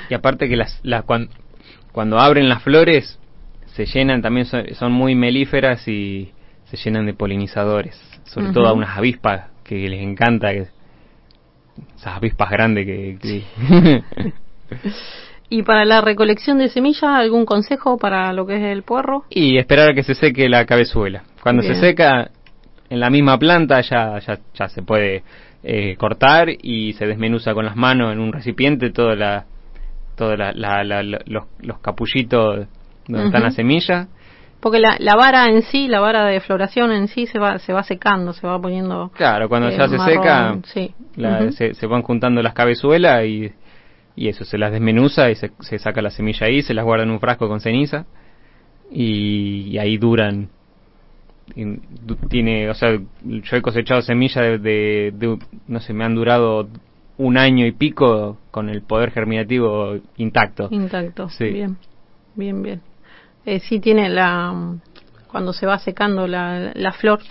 y 0.09 0.13
aparte 0.13 0.47
que 0.47 0.55
las, 0.55 0.79
las 0.83 1.05
cuando 1.91 2.19
abren 2.19 2.49
las 2.49 2.61
flores 2.61 3.19
se 3.73 3.85
llenan, 3.85 4.21
también 4.21 4.45
son, 4.45 4.91
muy 4.91 5.15
melíferas 5.15 5.88
y 5.88 6.31
se 6.65 6.77
llenan 6.77 7.05
de 7.07 7.13
polinizadores, 7.13 7.99
sobre 8.25 8.51
todo 8.51 8.67
a 8.67 8.73
unas 8.73 8.97
avispas 8.97 9.49
que 9.63 9.89
les 9.89 10.01
encanta. 10.01 10.51
Que, 10.51 10.67
esas 11.95 12.17
avispas 12.17 12.49
grandes 12.49 12.85
que... 12.85 13.43
¿Y 15.49 15.63
para 15.63 15.85
la 15.85 16.01
recolección 16.01 16.57
de 16.57 16.67
semillas, 16.67 17.03
algún 17.03 17.45
consejo 17.45 17.97
para 17.97 18.33
lo 18.33 18.45
que 18.45 18.57
es 18.57 18.63
el 18.63 18.83
puerro? 18.83 19.23
Y 19.29 19.57
esperar 19.57 19.91
a 19.91 19.93
que 19.93 20.03
se 20.03 20.13
seque 20.13 20.49
la 20.49 20.65
cabezuela. 20.65 21.23
Cuando 21.41 21.63
se 21.63 21.75
seca, 21.75 22.31
en 22.89 22.99
la 22.99 23.09
misma 23.09 23.37
planta 23.39 23.79
ya, 23.81 24.19
ya, 24.19 24.39
ya 24.53 24.67
se 24.67 24.81
puede 24.81 25.23
eh, 25.63 25.95
cortar 25.97 26.49
y 26.49 26.93
se 26.93 27.05
desmenuza 27.05 27.53
con 27.53 27.65
las 27.65 27.75
manos 27.75 28.11
en 28.11 28.19
un 28.19 28.33
recipiente 28.33 28.89
toda 28.89 29.15
la, 29.15 29.45
toda 30.15 30.35
la, 30.35 30.83
los, 31.03 31.45
los, 31.59 31.79
capullitos 31.79 32.67
donde 33.07 33.25
están 33.27 33.43
las 33.43 33.55
semillas. 33.55 34.07
Porque 34.59 34.79
la, 34.79 34.97
la, 34.99 35.15
vara 35.15 35.45
en 35.45 35.61
sí, 35.61 35.87
la 35.87 35.99
vara 35.99 36.25
de 36.25 36.41
floración 36.41 36.91
en 36.91 37.07
sí 37.07 37.25
se 37.27 37.39
va, 37.39 37.59
se 37.59 37.71
va 37.71 37.83
secando, 37.83 38.33
se 38.33 38.45
va 38.45 38.59
poniendo. 38.59 39.11
Claro, 39.15 39.47
cuando 39.47 39.69
ya 39.69 39.87
se 39.87 39.97
seca, 39.99 40.57
sí. 40.65 40.93
se, 41.51 41.73
se, 41.73 41.87
van 41.87 42.01
juntando 42.01 42.41
las 42.41 42.53
cabezuelas 42.53 43.23
y, 43.25 43.51
y 44.18 44.28
eso, 44.28 44.43
se 44.43 44.57
las 44.57 44.74
desmenuza 44.74 45.32
y 45.32 45.36
se, 45.36 45.51
se, 45.61 45.80
saca 45.80 46.01
la 46.01 46.09
semilla 46.09 46.47
ahí, 46.47 46.61
se 46.61 46.74
las 46.74 46.84
guarda 46.84 47.05
en 47.05 47.11
un 47.11 47.22
frasco 47.22 47.47
con 47.47 47.61
ceniza 47.61 48.05
y 48.91 49.78
ahí 49.78 49.97
duran 49.97 50.49
tiene, 52.30 52.70
o 52.70 52.74
sea, 52.74 52.97
yo 53.24 53.57
he 53.57 53.61
cosechado 53.61 54.01
semillas 54.01 54.61
de, 54.61 55.38
no 55.68 55.80
sé, 55.80 55.93
me 55.93 56.03
han 56.03 56.15
durado 56.15 56.68
un 57.18 57.38
año 57.38 57.65
y 57.65 57.72
pico 57.72 58.38
con 58.51 58.70
el 58.70 58.82
poder 58.82 59.11
germinativo 59.11 59.95
intacto. 60.18 60.68
Intacto, 60.72 61.30
sí. 61.30 61.45
bien, 61.45 61.78
bien, 62.36 62.61
bien. 62.61 62.82
Eh, 63.45 63.59
sí 63.59 63.80
tiene 63.80 64.09
la, 64.09 64.53
cuando 65.32 65.53
se 65.53 65.65
va 65.65 65.80
secando 65.80 66.28
la, 66.28 66.72
la 66.76 66.91
flor, 66.91 67.22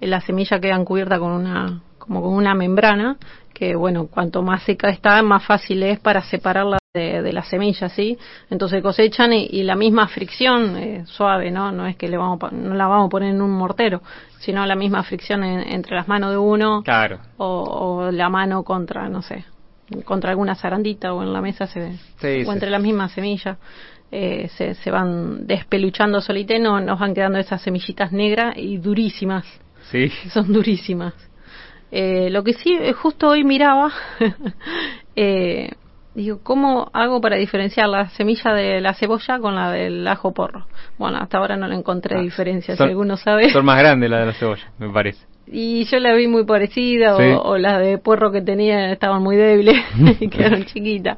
eh, 0.00 0.06
la 0.06 0.20
semilla 0.20 0.60
queda 0.60 0.82
cubierta 0.84 1.18
con 1.18 1.32
una, 1.32 1.80
como 1.98 2.22
con 2.22 2.34
una 2.34 2.54
membrana, 2.54 3.16
que 3.62 3.76
bueno, 3.76 4.08
cuanto 4.08 4.42
más 4.42 4.64
seca 4.64 4.90
está, 4.90 5.22
más 5.22 5.46
fácil 5.46 5.84
es 5.84 6.00
para 6.00 6.20
separarla 6.22 6.78
de, 6.92 7.32
las 7.32 7.46
semillas, 7.46 7.92
¿sí? 7.92 8.18
Entonces 8.50 8.82
cosechan 8.82 9.32
y, 9.32 9.62
la 9.62 9.76
misma 9.76 10.08
fricción 10.08 10.76
eh, 10.76 11.04
suave, 11.06 11.52
¿no? 11.52 11.70
No 11.70 11.86
es 11.86 11.94
que 11.94 12.08
le 12.08 12.16
vamos 12.16 12.40
no 12.50 12.74
la 12.74 12.88
vamos 12.88 13.06
a 13.06 13.08
poner 13.08 13.32
en 13.32 13.40
un 13.40 13.52
mortero, 13.52 14.02
sino 14.40 14.66
la 14.66 14.74
misma 14.74 15.04
fricción 15.04 15.44
entre 15.44 15.94
las 15.94 16.08
manos 16.08 16.32
de 16.32 16.38
uno 16.38 16.82
claro. 16.82 17.20
o, 17.36 18.10
la 18.10 18.28
mano 18.28 18.64
contra, 18.64 19.08
no 19.08 19.22
sé, 19.22 19.44
contra 20.04 20.30
alguna 20.30 20.56
zarandita 20.56 21.14
o 21.14 21.22
en 21.22 21.32
la 21.32 21.40
mesa 21.40 21.68
se, 21.68 22.00
o 22.44 22.52
entre 22.52 22.68
las 22.68 22.82
mismas 22.82 23.12
semillas. 23.12 23.58
Eh, 24.10 24.48
se, 24.56 24.74
se 24.74 24.90
van 24.90 25.46
despeluchando 25.46 26.20
solite, 26.20 26.58
no, 26.58 26.80
nos 26.80 26.98
van 26.98 27.14
quedando 27.14 27.38
esas 27.38 27.62
semillitas 27.62 28.10
negras 28.10 28.56
y 28.56 28.78
durísimas. 28.78 29.46
Sí. 29.88 30.08
Son 30.32 30.52
durísimas. 30.52 31.14
Eh, 31.92 32.30
lo 32.30 32.42
que 32.42 32.54
sí, 32.54 32.76
justo 32.94 33.28
hoy 33.28 33.44
miraba, 33.44 33.92
eh, 35.16 35.70
Digo, 36.14 36.40
¿cómo 36.42 36.90
hago 36.92 37.22
para 37.22 37.36
diferenciar 37.36 37.88
la 37.88 38.10
semilla 38.10 38.52
de 38.52 38.82
la 38.82 38.92
cebolla 38.92 39.38
con 39.38 39.54
la 39.54 39.70
del 39.70 40.06
ajo 40.06 40.32
porro? 40.32 40.66
Bueno, 40.98 41.16
hasta 41.18 41.38
ahora 41.38 41.56
no 41.56 41.66
le 41.68 41.74
encontré 41.74 42.18
ah, 42.18 42.20
diferencia, 42.20 42.76
si 42.76 42.82
alguno 42.82 43.16
sabe. 43.16 43.48
Son 43.50 43.64
más 43.64 43.78
grandes 43.78 44.10
la 44.10 44.20
de 44.20 44.26
la 44.26 44.32
cebolla, 44.34 44.70
me 44.78 44.90
parece. 44.90 45.24
Y 45.46 45.84
yo 45.86 45.98
la 46.00 46.12
vi 46.14 46.28
muy 46.28 46.44
parecida, 46.44 47.16
o, 47.16 47.56
las 47.56 47.80
de 47.80 47.96
porro 47.96 48.30
que 48.30 48.42
tenía 48.42 48.92
estaban 48.92 49.22
muy 49.22 49.36
débiles 49.36 49.76
y 50.20 50.28
quedaron 50.28 50.64
chiquitas. 50.66 51.16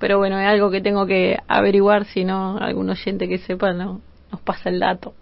Pero 0.00 0.18
bueno, 0.18 0.40
es 0.40 0.48
algo 0.48 0.72
que 0.72 0.80
tengo 0.80 1.06
que 1.06 1.38
averiguar, 1.46 2.04
si 2.06 2.24
no, 2.24 2.58
algún 2.58 2.90
oyente 2.90 3.28
que 3.28 3.38
sepa 3.38 3.72
no, 3.72 4.00
nos 4.32 4.40
pasa 4.40 4.70
el 4.70 4.80
dato. 4.80 5.14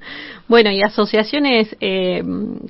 bueno, 0.48 0.70
y 0.70 0.82
asociaciones 0.82 1.76
eh, 1.80 2.22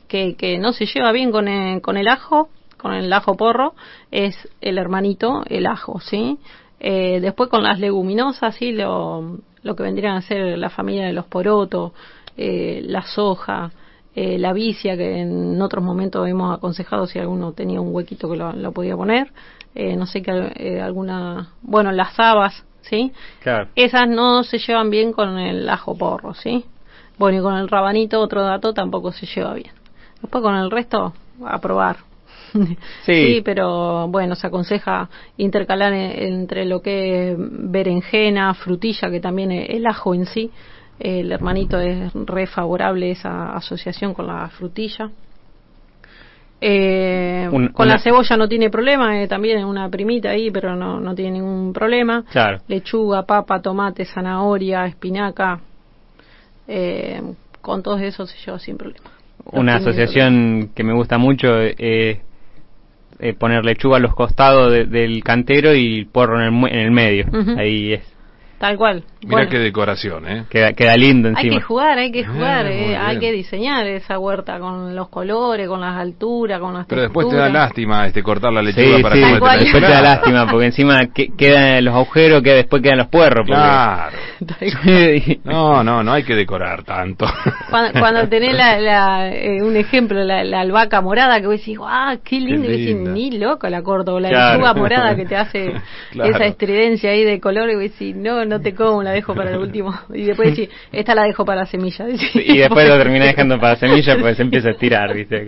que, 0.09 0.35
que 0.37 0.59
no 0.59 0.73
se 0.73 0.87
lleva 0.87 1.13
bien 1.13 1.31
con 1.31 1.49
con 1.81 1.97
el 1.97 2.09
ajo, 2.09 2.49
con 2.77 2.93
el 2.93 3.13
ajo 3.13 3.37
porro 3.37 3.75
es 4.11 4.37
el 4.61 4.79
hermanito, 4.79 5.43
el 5.47 5.67
ajo, 5.67 6.01
¿sí? 6.01 6.39
Eh, 6.81 7.19
después 7.21 7.51
con 7.51 7.65
las 7.65 7.81
leguminosas, 7.81 8.55
¿sí? 8.55 8.73
Lo, 8.73 9.39
lo 9.63 9.77
que 9.77 9.83
vendrían 9.83 10.17
a 10.17 10.23
ser 10.23 10.59
la 10.59 10.71
familia 10.71 11.07
de 11.07 11.13
los 11.13 11.27
porotos, 11.27 11.93
eh, 12.37 12.81
la 12.85 13.03
soja, 13.03 13.71
eh, 14.15 14.39
la 14.39 14.53
vicia, 14.53 14.97
que 14.97 15.21
en 15.21 15.61
otros 15.61 15.85
momentos 15.85 16.27
hemos 16.29 16.57
aconsejado 16.57 17.07
si 17.07 17.19
alguno 17.19 17.53
tenía 17.53 17.81
un 17.81 17.95
huequito 17.95 18.31
que 18.31 18.37
lo, 18.37 18.73
podía 18.73 18.97
poner, 18.97 19.33
eh, 19.75 19.97
no 19.97 20.07
sé 20.07 20.23
que 20.23 20.81
alguna, 20.81 21.51
bueno, 21.63 21.93
las 21.93 22.19
habas, 22.19 22.65
¿sí? 22.83 23.13
Claro. 23.41 23.69
Esas 23.75 24.09
no 24.09 24.43
se 24.45 24.59
llevan 24.59 24.91
bien 24.91 25.13
con 25.13 25.39
el 25.39 25.69
ajo 25.69 25.97
porro, 25.97 26.35
¿sí? 26.35 26.65
Bueno, 27.19 27.39
y 27.39 27.43
con 27.43 27.57
el 27.57 27.69
rabanito, 27.69 28.21
otro 28.21 28.43
dato, 28.45 28.73
tampoco 28.73 29.13
se 29.13 29.27
lleva 29.27 29.55
bien. 29.55 29.73
Después 30.23 30.43
con 30.43 30.55
el 30.55 30.71
resto, 30.71 31.13
a 31.45 31.59
probar. 31.61 31.97
Sí. 33.05 33.43
pero 33.45 34.09
bueno, 34.09 34.35
se 34.35 34.47
aconseja 34.47 35.09
intercalar 35.37 35.93
entre 35.93 36.65
lo 36.65 36.81
que 36.81 37.33
es 37.33 37.37
berenjena, 37.39 38.55
frutilla, 38.55 39.11
que 39.11 39.21
también 39.21 39.53
el 39.53 39.87
ajo 39.87 40.15
en 40.15 40.25
sí. 40.27 40.51
El 40.99 41.31
hermanito 41.31 41.79
es 41.79 42.13
re 42.13 42.47
favorable 42.47 43.11
esa 43.11 43.53
asociación 43.55 44.15
con 44.15 44.27
la 44.27 44.49
frutilla. 44.49 45.11
Eh, 46.61 47.49
con 47.73 47.87
la 47.87 47.99
cebolla 48.01 48.37
no 48.37 48.49
tiene 48.49 48.69
problema, 48.69 49.23
eh, 49.23 49.29
también 49.29 49.59
es 49.59 49.65
una 49.65 49.89
primita 49.89 50.31
ahí, 50.31 50.51
pero 50.51 50.75
no, 50.75 50.99
no 50.99 51.15
tiene 51.15 51.33
ningún 51.33 51.73
problema. 51.73 52.25
Lechuga, 52.67 53.25
papa, 53.25 53.63
tomate, 53.63 54.05
zanahoria, 54.05 54.87
espinaca, 54.87 55.61
eh, 56.69 57.21
con 57.61 57.83
todos 57.83 58.01
esos 58.03 58.31
se 58.31 58.39
lleva 58.45 58.59
sin 58.59 58.77
problema. 58.77 59.11
una 59.53 59.77
asociación 59.77 60.71
que 60.75 60.85
me 60.85 60.93
gusta 60.95 61.19
mucho 61.19 61.59
es 61.61 62.19
eh, 63.21 63.35
poner 63.37 63.65
lechuga 63.65 63.97
a 63.97 64.01
los 64.01 64.15
costados 64.15 64.71
del 64.71 65.25
cantero 65.25 65.75
y 65.75 66.05
porro 66.05 66.41
en 66.41 66.55
el, 66.55 66.73
en 66.73 66.79
el 66.79 66.91
medio. 66.93 67.27
Ahí 67.57 67.95
es 67.95 68.18
Tal 68.59 68.77
cual. 68.77 69.05
Mira 69.25 69.49
qué 69.49 69.59
decoración, 69.59 70.29
¿eh? 70.29 70.45
Queda, 70.51 70.73
queda 70.73 70.97
lindo 70.97 71.29
encima. 71.29 71.55
Hay 71.55 71.59
que 71.59 71.65
jugar, 71.65 71.99
hay 71.99 72.11
que 72.11 72.25
ah, 72.25 72.33
jugar, 72.33 72.67
eh, 72.67 72.97
hay 72.97 73.19
que 73.19 73.31
diseñar 73.31 73.87
esa 73.87 74.19
huerta 74.19 74.59
con 74.59 74.97
los 74.97 75.09
colores, 75.09 75.69
con 75.69 75.81
las 75.81 75.97
alturas, 75.97 76.61
con 76.61 76.75
las 76.75 76.87
Pero 76.87 77.03
después 77.03 77.29
te 77.29 77.37
da 77.37 77.49
lástima 77.49 78.07
este 78.07 78.23
cortar 78.23 78.53
la 78.53 78.63
lechuga 78.63 79.01
para 79.01 79.15
sí, 79.15 79.21
después 79.21 79.85
te 79.85 79.93
da 79.93 80.03
lástima 80.03 80.47
porque 80.51 80.67
encima 80.67 81.07
que, 81.13 81.29
quedan 81.37 81.85
los 81.85 81.95
agujeros 81.95 82.43
que 82.43 82.53
después 82.53 82.83
quedan 82.83 82.99
los 82.99 83.09
puerros. 83.09 83.47
Claro. 83.47 84.17
no, 85.45 85.85
no, 85.85 86.03
no 86.03 86.13
hay 86.13 86.25
que 86.25 86.35
decorar 86.35 86.83
tanto. 86.85 87.27
Cuando, 87.71 88.29
tenés 88.29 88.55
la, 88.55 89.29
eh, 89.31 89.63
un 89.63 89.77
ejemplo, 89.77 90.23
la, 90.25 90.61
albahaca 90.61 91.01
morada 91.01 91.41
que 91.41 91.47
vos 91.47 91.59
decís, 91.59 91.79
¡ah, 91.81 92.17
qué 92.25 92.41
lindo! 92.41 92.67
Qué 92.67 92.91
y 92.91 92.95
ni 92.95 93.39
loco 93.39 93.69
la 93.69 93.83
corto, 93.83 94.15
o 94.15 94.21
la 94.21 94.31
lechuga 94.31 94.75
morada 94.75 95.15
que 95.17 95.27
te 95.27 95.37
hace 95.37 95.73
esa 96.13 96.45
estridencia 96.45 97.11
ahí 97.11 97.25
de 97.25 97.41
color 97.41 97.71
y 97.71 97.75
vos 97.75 97.83
decís, 97.83 98.17
no, 98.17 98.45
no 98.49 98.61
te 98.61 98.75
como, 98.75 99.03
la 99.03 99.13
dejo 99.13 99.35
para 99.35 99.51
el 99.51 99.59
último. 99.59 99.95
Y 100.13 100.25
después 100.25 100.51
decís, 100.51 100.75
esta 100.93 101.15
la 101.15 101.25
dejo 101.25 101.45
para 101.45 101.61
la 101.61 101.67
semilla. 101.67 102.07
Y 102.35 102.59
después 102.59 102.89
lo 102.89 102.97
termina 102.97 103.27
dejando 103.27 103.59
para 103.59 103.75
la 103.75 103.79
semilla, 103.79 104.17
pues 104.19 104.37
se 104.37 104.43
empieza 104.43 104.69
a 104.69 104.73
estirar, 104.73 105.15
¿viste? 105.15 105.47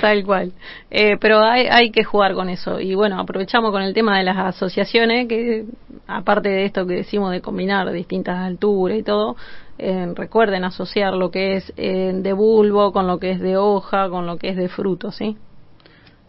Tal 0.00 0.24
cual. 0.24 0.52
Eh, 0.90 1.16
pero 1.20 1.40
hay, 1.40 1.66
hay 1.66 1.90
que 1.90 2.04
jugar 2.04 2.34
con 2.34 2.48
eso. 2.48 2.80
Y 2.80 2.94
bueno, 2.94 3.18
aprovechamos 3.20 3.70
con 3.70 3.82
el 3.82 3.94
tema 3.94 4.18
de 4.18 4.24
las 4.24 4.36
asociaciones, 4.36 5.28
que 5.28 5.64
aparte 6.06 6.48
de 6.48 6.64
esto 6.64 6.86
que 6.86 6.94
decimos 6.94 7.32
de 7.32 7.40
combinar 7.40 7.90
distintas 7.92 8.38
alturas 8.38 8.98
y 8.98 9.02
todo, 9.02 9.36
eh, 9.78 10.12
recuerden 10.14 10.64
asociar 10.64 11.14
lo 11.14 11.30
que 11.30 11.56
es 11.56 11.72
eh, 11.76 12.12
de 12.14 12.32
bulbo 12.32 12.92
con 12.92 13.06
lo 13.06 13.18
que 13.18 13.32
es 13.32 13.40
de 13.40 13.56
hoja, 13.56 14.08
con 14.08 14.26
lo 14.26 14.36
que 14.36 14.50
es 14.50 14.56
de 14.56 14.68
fruto, 14.68 15.12
¿sí? 15.12 15.36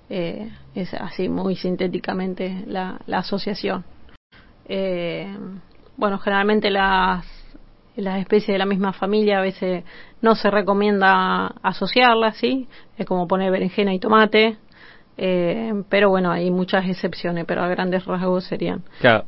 es 0.09 0.93
así 0.93 1.29
muy 1.29 1.55
sintéticamente 1.55 2.65
la, 2.67 2.99
la 3.07 3.19
asociación. 3.19 3.85
Bueno, 6.01 6.17
generalmente 6.17 6.71
las, 6.71 7.23
las 7.95 8.19
especies 8.21 8.55
de 8.55 8.57
la 8.57 8.65
misma 8.65 8.91
familia 8.91 9.37
a 9.37 9.41
veces 9.41 9.83
no 10.19 10.33
se 10.33 10.49
recomienda 10.49 11.53
asociarlas, 11.61 12.37
¿sí? 12.37 12.67
Es 12.97 13.05
como 13.05 13.27
poner 13.27 13.51
berenjena 13.51 13.93
y 13.93 13.99
tomate, 13.99 14.57
eh, 15.15 15.83
pero 15.89 16.09
bueno, 16.09 16.31
hay 16.31 16.49
muchas 16.49 16.89
excepciones, 16.89 17.45
pero 17.45 17.61
a 17.61 17.67
grandes 17.67 18.03
rasgos 18.05 18.45
serían 18.45 18.81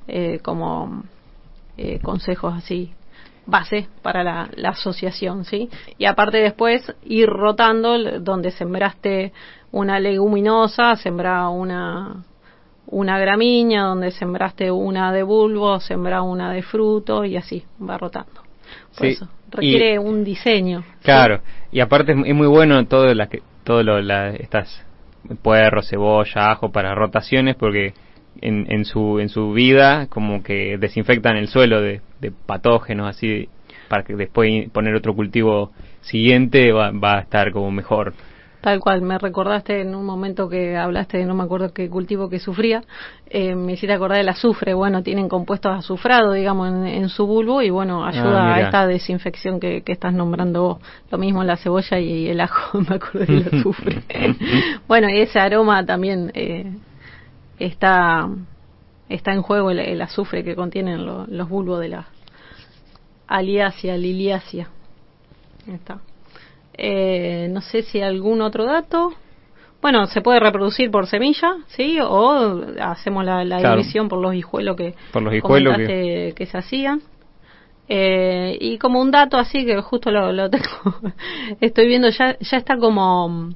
eh, 0.07 0.39
como 0.41 1.03
eh, 1.78 1.99
consejos 1.99 2.55
así 2.55 2.91
base 3.45 3.88
para 4.01 4.24
la, 4.24 4.49
la, 4.55 4.69
asociación, 4.69 5.45
¿sí? 5.45 5.69
Y 5.99 6.05
aparte 6.05 6.39
después 6.39 6.91
ir 7.03 7.30
rotando 7.30 8.19
donde 8.19 8.49
sembraste 8.49 9.32
una 9.71 9.99
leguminosa, 9.99 10.95
sembrar 10.95 11.49
una 11.49 12.24
una 12.88 13.17
gramínea, 13.19 13.84
donde 13.84 14.11
sembraste 14.11 14.71
una 14.71 15.11
de 15.11 15.23
bulbo, 15.23 15.79
sembra 15.79 16.21
una 16.21 16.51
de 16.51 16.61
fruto 16.61 17.25
y 17.25 17.38
así 17.38 17.63
va 17.81 17.97
rotando. 17.97 18.41
Por 18.97 19.07
eso 19.07 19.27
requiere 19.51 19.99
un 19.99 20.23
diseño. 20.23 20.84
Claro, 21.03 21.41
y 21.71 21.79
aparte 21.79 22.11
es 22.11 22.36
muy 22.36 22.47
bueno 22.47 22.86
todo 22.86 23.13
la 23.13 23.27
que 23.27 23.41
todo 23.63 23.84
lo 23.84 24.01
la, 24.01 24.31
estas 24.31 24.86
puerro, 25.41 25.81
cebolla, 25.81 26.51
ajo 26.51 26.71
para 26.71 26.95
rotaciones 26.95 27.55
porque 27.55 27.93
en, 28.41 28.65
en 28.69 28.84
su 28.84 29.19
en 29.19 29.29
su 29.29 29.53
vida 29.53 30.07
como 30.07 30.43
que 30.43 30.77
desinfectan 30.77 31.38
el 31.38 31.47
suelo 31.47 31.81
de, 31.81 32.01
de 32.19 32.31
patógenos 32.31 33.07
así 33.07 33.47
para 33.88 34.03
que 34.03 34.15
después 34.15 34.69
poner 34.71 34.95
otro 34.95 35.15
cultivo 35.15 35.71
siguiente 36.01 36.71
va, 36.71 36.91
va 36.91 37.17
a 37.17 37.21
estar 37.21 37.51
como 37.51 37.71
mejor 37.71 38.13
Tal 38.64 38.80
cual, 38.80 39.01
me 39.01 39.18
recordaste 39.18 39.82
en 39.82 39.93
un 39.93 40.05
momento 40.05 40.47
que 40.47 40.78
hablaste 40.78 41.18
de 41.18 41.26
no 41.26 41.36
me 41.36 41.43
acuerdo 41.43 41.74
qué 41.74 41.89
cultivo 41.89 42.30
que 42.30 42.39
sufría, 42.39 42.82
eh, 43.30 43.55
me 43.55 43.74
hiciste 43.74 43.91
acordar 43.91 44.20
del 44.20 44.30
azufre, 44.30 44.74
bueno, 44.74 45.03
tienen 45.03 45.28
compuestos 45.28 45.78
azufrados, 45.78 46.34
digamos, 46.34 46.70
en, 46.70 47.09
su 47.09 47.28
bulbo 47.28 47.61
y 47.61 47.70
bueno, 47.70 48.05
ayuda 48.05 48.53
ah, 48.53 48.55
a 48.55 48.61
esta 48.61 48.88
desinfección 48.88 49.59
que, 49.59 49.84
estás 49.86 50.14
nombrando 50.14 50.61
vos. 50.61 50.78
Lo 51.11 51.18
mismo 51.18 51.43
la 51.43 51.57
cebolla 51.57 51.99
y, 51.99 52.30
el 52.30 52.39
ajo, 52.39 52.80
me 52.89 52.95
acuerdo 52.95 53.26
del 53.26 53.49
azufre. 53.59 54.01
bueno, 54.88 55.09
y 55.09 55.20
ese 55.20 55.41
aroma 55.41 55.86
también 55.86 56.32
eh, 56.34 56.72
está, 57.59 58.30
está 59.09 59.34
en 59.34 59.41
juego 59.41 59.72
el, 59.72 60.01
azufre 60.01 60.45
que 60.45 60.55
contienen 60.55 61.05
los 61.05 61.49
bulbos 61.49 61.82
de 61.82 61.89
la 61.89 62.07
aliacia, 63.28 63.97
liliacia. 63.97 64.70
Está. 65.68 65.99
Eh, 66.78 67.47
no 67.51 67.61
sé 67.61 67.84
si 67.84 68.01
algún 68.01 68.41
otro 68.41 68.65
dato. 68.65 69.13
Bueno, 69.82 70.05
se 70.07 70.21
puede 70.21 70.39
reproducir 70.39 70.89
por 70.91 71.07
semilla, 71.07 71.57
¿sí? 71.67 71.99
O 72.01 72.61
hacemos 72.82 73.26
la, 73.26 73.43
división 73.43 74.07
por 74.07 74.19
los 74.19 74.34
hijuelos 74.34 74.78
que, 74.78 74.95
por 75.11 75.21
los 75.21 75.34
hijuelos 75.34 75.78
que... 75.78 76.34
que 76.36 76.45
se 76.45 76.57
hacían. 76.57 77.01
Eh, 77.89 78.57
y 78.61 78.78
como 78.78 79.01
un 79.01 79.11
dato 79.11 79.38
así 79.38 79.65
que 79.65 79.82
justo 79.82 80.09
lo, 80.09 80.49
tengo, 80.49 80.65
estoy 81.59 81.88
viendo 81.88 82.09
ya, 82.09 82.38
ya 82.39 82.57
está 82.57 82.78
como 82.78 83.49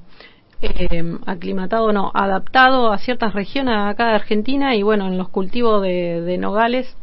eh, 0.60 1.16
aclimatado, 1.24 1.92
no, 1.92 2.10
adaptado 2.12 2.92
a 2.92 2.98
ciertas 2.98 3.32
regiones 3.32 3.74
acá 3.74 4.08
de 4.08 4.14
Argentina 4.16 4.74
y 4.74 4.82
bueno, 4.82 5.06
en 5.06 5.16
los 5.16 5.30
cultivos 5.30 5.82
de, 5.82 6.20
de 6.20 6.36
nogales 6.36 6.94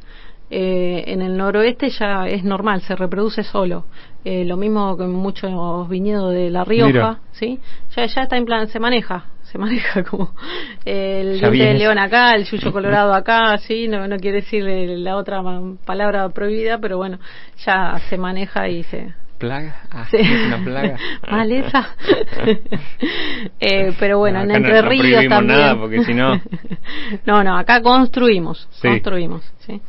eh, 0.52 1.06
en 1.08 1.22
el 1.22 1.38
noroeste 1.38 1.90
ya 1.90 2.28
es 2.28 2.44
normal, 2.44 2.82
se 2.82 2.96
reproduce 2.96 3.44
solo. 3.44 3.86
Eh, 4.26 4.44
lo 4.44 4.58
mismo 4.58 4.98
que 4.98 5.04
muchos 5.04 5.88
viñedos 5.88 6.34
de 6.34 6.50
La 6.50 6.66
Rioja, 6.66 7.20
¿sí? 7.34 7.60
Ya, 7.96 8.08
ya 8.08 8.24
está 8.24 8.38
en 8.38 8.46
plan, 8.46 8.68
se 8.68 8.80
maneja, 8.80 9.26
se 9.44 9.58
maneja 9.60 10.04
como 10.04 10.34
el 10.84 11.40
diente 11.40 11.64
de 11.64 11.74
león 11.76 12.00
acá, 12.00 12.32
el 12.32 12.46
yuyo 12.46 12.72
colorado 12.74 13.14
acá, 13.14 13.56
¿sí? 13.60 13.88
No, 13.88 14.08
no 14.08 14.18
quiere 14.18 14.42
decir 14.42 14.66
la 14.66 15.16
otra 15.16 15.44
palabra 15.86 16.28
prohibida, 16.30 16.80
pero 16.80 16.98
bueno, 16.98 17.20
ya 17.64 18.00
se 18.10 18.18
maneja 18.18 18.68
y 18.68 18.82
se, 18.82 19.14
plaga 19.38 19.76
ah, 19.92 20.08
una 20.48 20.64
plaga. 20.64 20.98
Maleza. 21.30 21.90
Eh, 23.60 23.94
pero 24.00 24.18
bueno 24.18 24.42
en 24.42 24.50
entre 24.50 24.82
ríos 24.82 25.24
no 25.26 25.30
también. 25.30 25.60
nada 25.60 25.78
porque 25.78 26.04
si 26.04 26.16
no. 26.16 26.42
No 27.26 27.44
no 27.44 27.58
acá 27.58 27.82
construimos 27.82 28.68
construimos 28.82 29.44
sí 29.60 29.82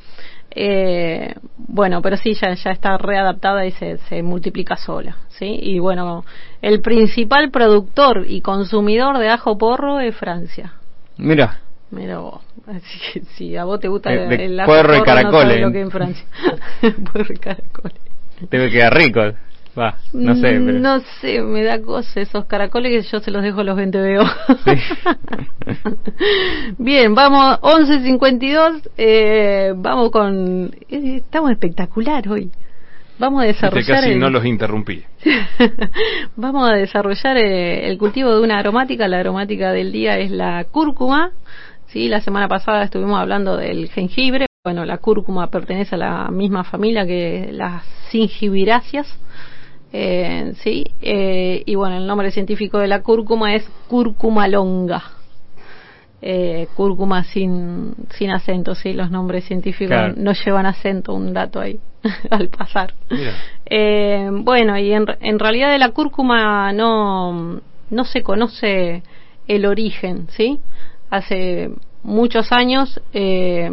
eh, 0.59 1.35
bueno, 1.59 2.01
pero 2.01 2.17
sí, 2.17 2.33
ya, 2.33 2.55
ya 2.55 2.71
está 2.71 2.97
readaptada 2.97 3.67
y 3.67 3.73
se, 3.73 3.99
se 4.09 4.23
multiplica 4.23 4.77
sola, 4.77 5.19
¿sí? 5.29 5.59
Y 5.61 5.79
bueno, 5.81 6.25
el 6.63 6.81
principal 6.81 7.51
productor 7.51 8.25
y 8.27 8.41
consumidor 8.41 9.19
de 9.19 9.29
ajo 9.29 9.59
porro 9.59 10.01
es 10.01 10.17
Francia. 10.17 10.73
Mira. 11.19 11.61
Mira 11.91 12.19
vos, 12.21 12.41
si 13.37 13.55
a 13.55 13.65
vos 13.65 13.81
te 13.81 13.89
gusta 13.89 14.11
el, 14.15 14.59
ajo 14.59 14.73
porro. 14.73 14.95
No 14.97 15.45
lo 15.45 15.73
que 15.73 15.81
en 15.81 15.91
Francia. 15.91 16.25
puerro 17.13 17.35
y 17.35 17.37
caracoles. 17.37 18.01
Debe 18.51 18.71
quedar 18.71 18.95
rico 18.95 19.21
no 20.12 20.35
sé. 20.37 20.59
Mm, 20.59 20.81
no 20.81 21.01
sé, 21.20 21.43
me 21.43 21.62
da 21.62 21.81
cosa 21.83 22.20
esos 22.20 22.47
caracoles 22.47 22.93
que 22.93 23.11
yo 23.11 23.20
se 23.20 23.31
los 23.31 23.43
dejo 23.43 23.61
a 23.61 23.64
los 23.64 23.77
20 23.77 23.99
veo. 23.99 24.22
Bien, 26.79 27.14
vamos, 27.14 27.59
11.52, 27.61 28.91
eh, 28.97 29.74
vamos 29.77 30.11
con... 30.11 30.70
Eh, 30.89 31.16
estamos 31.16 31.51
espectacular 31.51 32.27
hoy. 32.29 32.51
Vamos 33.18 33.43
a 33.43 33.47
este 33.47 33.66
desarrollar... 33.66 34.03
casi 34.03 34.14
no 34.14 34.31
los 34.31 34.45
interrumpí. 34.45 35.05
vamos 36.37 36.68
a 36.68 36.74
desarrollar 36.74 37.37
eh, 37.37 37.89
el 37.89 37.99
cultivo 37.99 38.35
de 38.35 38.43
una 38.43 38.59
aromática. 38.59 39.09
La 39.09 39.20
aromática 39.20 39.72
del 39.72 39.93
día 39.93 40.18
es 40.18 40.31
la 40.31 40.64
cúrcuma. 40.64 41.33
Sí, 41.89 42.09
la 42.09 42.20
semana 42.20 42.49
pasada 42.49 42.85
estuvimos 42.85 43.18
hablando 43.18 43.57
del 43.57 43.89
jengibre. 43.91 44.47
Bueno, 44.64 44.85
la 44.85 44.99
cúrcuma 44.99 45.49
pertenece 45.49 45.95
a 45.95 45.99
la 45.99 46.29
misma 46.31 46.64
familia 46.64 47.07
que 47.07 47.51
las 47.53 47.85
singibiráceas. 48.11 49.07
Eh, 49.99 50.53
sí, 50.63 50.85
eh, 51.01 51.63
y 51.65 51.75
bueno, 51.75 51.97
el 51.97 52.07
nombre 52.07 52.31
científico 52.31 52.79
de 52.79 52.87
la 52.87 53.03
cúrcuma 53.03 53.55
es 53.55 53.67
cúrcuma 53.89 54.47
longa. 54.47 55.03
Eh, 56.21 56.69
cúrcuma 56.75 57.25
sin, 57.25 57.95
sin 58.11 58.31
acento, 58.31 58.75
sí, 58.75 58.93
los 58.93 59.11
nombres 59.11 59.47
científicos 59.47 60.15
no 60.19 60.33
llevan 60.35 60.67
acento, 60.67 61.15
un 61.15 61.33
dato 61.33 61.61
ahí 61.61 61.81
al 62.31 62.49
pasar. 62.49 62.93
Eh, 63.65 64.29
bueno, 64.31 64.77
y 64.77 64.93
en, 64.93 65.07
en 65.21 65.39
realidad 65.39 65.71
de 65.71 65.79
la 65.79 65.93
cúrcuma 65.93 66.75
no, 66.75 67.63
no 67.89 68.05
se 68.05 68.23
conoce 68.23 69.03
el 69.49 69.65
origen, 69.65 70.27
¿sí? 70.29 70.61
Hace 71.09 71.71
muchos 72.03 72.53
años 72.53 73.01
eh, 73.15 73.71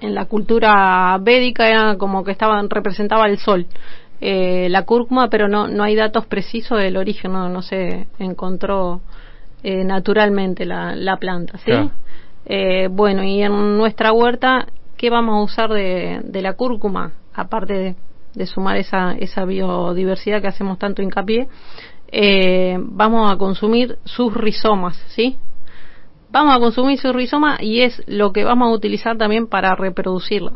en 0.00 0.14
la 0.14 0.26
cultura 0.26 1.16
védica 1.18 1.66
era 1.66 1.96
como 1.96 2.24
que 2.24 2.32
estaban 2.32 2.68
representaba 2.68 3.26
el 3.26 3.38
sol 3.38 3.66
eh, 4.26 4.70
la 4.70 4.86
cúrcuma, 4.86 5.28
pero 5.28 5.48
no, 5.48 5.68
no 5.68 5.82
hay 5.82 5.94
datos 5.94 6.24
precisos 6.24 6.78
del 6.78 6.96
origen, 6.96 7.32
no, 7.32 7.50
no 7.50 7.60
se 7.60 8.06
encontró 8.18 9.02
eh, 9.62 9.84
naturalmente 9.84 10.64
la, 10.64 10.96
la 10.96 11.18
planta, 11.18 11.58
¿sí? 11.58 11.72
Eh, 12.46 12.88
bueno, 12.90 13.22
y 13.22 13.42
en 13.42 13.76
nuestra 13.76 14.12
huerta, 14.14 14.66
¿qué 14.96 15.10
vamos 15.10 15.34
a 15.34 15.42
usar 15.42 15.70
de, 15.74 16.22
de 16.24 16.40
la 16.40 16.54
cúrcuma? 16.54 17.12
Aparte 17.34 17.96
de, 18.32 18.46
sumar 18.46 18.78
esa, 18.78 19.12
esa 19.12 19.44
biodiversidad 19.44 20.40
que 20.40 20.48
hacemos 20.48 20.78
tanto 20.78 21.02
hincapié, 21.02 21.46
vamos 22.78 23.30
a 23.30 23.36
consumir 23.36 23.98
sus 24.04 24.32
rizomas, 24.32 24.96
¿sí? 25.08 25.36
Vamos 26.30 26.56
a 26.56 26.60
consumir 26.60 26.98
sus 26.98 27.14
rizomas 27.14 27.60
y 27.60 27.82
es 27.82 28.02
lo 28.06 28.32
que 28.32 28.42
vamos 28.42 28.68
a 28.68 28.72
utilizar 28.72 29.18
también 29.18 29.48
para 29.48 29.74
reproducirla, 29.74 30.54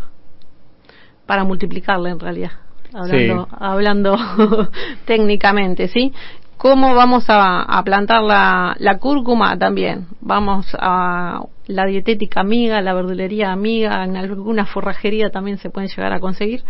para 1.27 1.45
multiplicarla 1.45 2.09
en 2.09 2.19
realidad 2.19 2.53
hablando, 2.93 3.49
hablando 3.51 4.17
técnicamente, 5.05 5.89
¿sí? 5.89 6.13
¿Cómo 6.57 6.95
vamos 6.95 7.25
a, 7.29 7.81
plantar 7.85 8.23
la, 8.23 8.75
la, 8.81 8.99
cúrcuma? 8.99 9.57
También 9.57 10.09
vamos 10.21 10.67
a 10.79 11.41
la 11.69 11.87
dietética 11.87 12.41
amiga, 12.41 12.83
la 12.83 12.95
verdulería 12.95 13.53
amiga, 13.53 14.03
en 14.03 14.17
alguna 14.17 14.67
forrajería 14.67 15.31
también 15.31 15.59
se 15.59 15.71
pueden 15.71 15.89
llegar 15.89 16.13
a 16.13 16.19
conseguir 16.19 16.65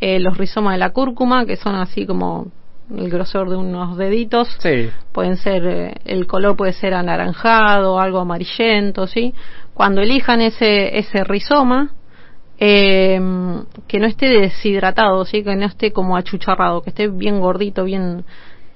eh, 0.00 0.18
los 0.18 0.36
rizomas 0.36 0.74
de 0.74 0.78
la 0.78 0.90
cúrcuma, 0.90 1.46
que 1.46 1.56
son 1.56 1.76
así 1.76 2.04
como 2.04 2.48
el 2.96 3.10
grosor 3.10 3.50
de 3.50 3.56
unos 3.56 3.96
deditos. 3.96 4.48
Sí. 4.58 4.90
Pueden 5.12 5.36
ser, 5.36 5.66
eh, 5.66 5.94
el 6.04 6.26
color 6.26 6.56
puede 6.56 6.72
ser 6.72 6.94
anaranjado, 6.94 8.00
algo 8.00 8.18
amarillento, 8.18 9.06
¿sí? 9.06 9.34
Cuando 9.74 10.00
elijan 10.00 10.40
ese, 10.40 10.98
ese 10.98 11.22
rizoma, 11.22 11.90
eh, 12.58 13.20
que 13.86 13.98
no 13.98 14.06
esté 14.06 14.28
deshidratado, 14.28 15.24
¿sí? 15.24 15.42
que 15.42 15.54
no 15.54 15.66
esté 15.66 15.92
como 15.92 16.16
achucharrado, 16.16 16.82
que 16.82 16.90
esté 16.90 17.08
bien 17.08 17.40
gordito, 17.40 17.84
bien 17.84 18.24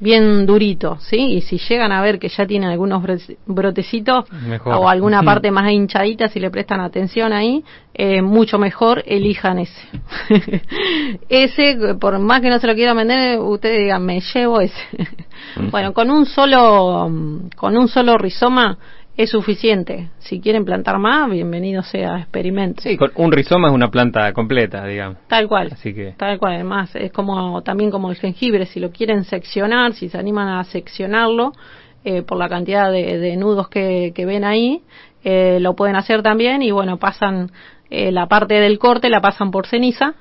bien 0.02 0.46
durito, 0.46 0.98
¿sí? 0.98 1.16
Y 1.16 1.42
si 1.42 1.58
llegan 1.58 1.92
a 1.92 2.02
ver 2.02 2.18
que 2.18 2.28
ya 2.28 2.44
tiene 2.44 2.66
algunos 2.66 3.04
brotecitos 3.46 4.24
o 4.64 4.88
alguna 4.88 5.22
parte 5.24 5.52
más 5.52 5.70
hinchadita, 5.70 6.28
si 6.28 6.40
le 6.40 6.50
prestan 6.50 6.80
atención 6.80 7.32
ahí, 7.32 7.64
eh, 7.94 8.20
mucho 8.20 8.58
mejor 8.58 9.04
elijan 9.06 9.60
ese. 9.60 9.88
ese, 11.28 11.94
por 12.00 12.18
más 12.18 12.40
que 12.40 12.50
no 12.50 12.58
se 12.58 12.66
lo 12.66 12.74
quiera 12.74 12.94
vender, 12.94 13.38
ustedes 13.38 13.78
digan, 13.78 14.04
me 14.04 14.20
llevo 14.20 14.60
ese. 14.60 14.82
bueno, 15.70 15.92
con 15.92 16.10
un 16.10 16.26
solo, 16.26 17.08
con 17.54 17.76
un 17.76 17.86
solo 17.86 18.18
rizoma, 18.18 18.78
es 19.16 19.30
suficiente. 19.30 20.08
Si 20.18 20.40
quieren 20.40 20.64
plantar 20.64 20.98
más, 20.98 21.30
bienvenido 21.30 21.82
sea, 21.82 22.18
experimento. 22.18 22.82
Sí, 22.82 22.96
con 22.96 23.10
un 23.16 23.32
rizoma 23.32 23.68
es 23.68 23.74
una 23.74 23.90
planta 23.90 24.32
completa, 24.32 24.86
digamos. 24.86 25.18
Tal 25.28 25.48
cual. 25.48 25.70
Así 25.72 25.92
que 25.92 26.14
tal 26.16 26.38
cual, 26.38 26.54
además 26.54 26.94
es 26.94 27.12
como 27.12 27.62
también 27.62 27.90
como 27.90 28.10
el 28.10 28.16
jengibre, 28.16 28.66
si 28.66 28.80
lo 28.80 28.90
quieren 28.90 29.24
seccionar, 29.24 29.92
si 29.92 30.08
se 30.08 30.18
animan 30.18 30.48
a 30.48 30.64
seccionarlo 30.64 31.52
eh, 32.04 32.22
por 32.22 32.38
la 32.38 32.48
cantidad 32.48 32.90
de, 32.90 33.36
nudos 33.36 33.68
que, 33.68 34.12
ven 34.16 34.44
ahí, 34.44 34.82
eh, 35.24 35.58
lo 35.60 35.74
pueden 35.76 35.96
hacer 35.96 36.22
también 36.22 36.62
y 36.62 36.70
bueno, 36.70 36.98
pasan 36.98 37.52
eh, 37.90 38.10
la 38.10 38.26
parte 38.26 38.54
del 38.54 38.78
corte 38.78 39.10
la 39.10 39.20
pasan 39.20 39.50
por 39.50 39.66
ceniza 39.66 40.14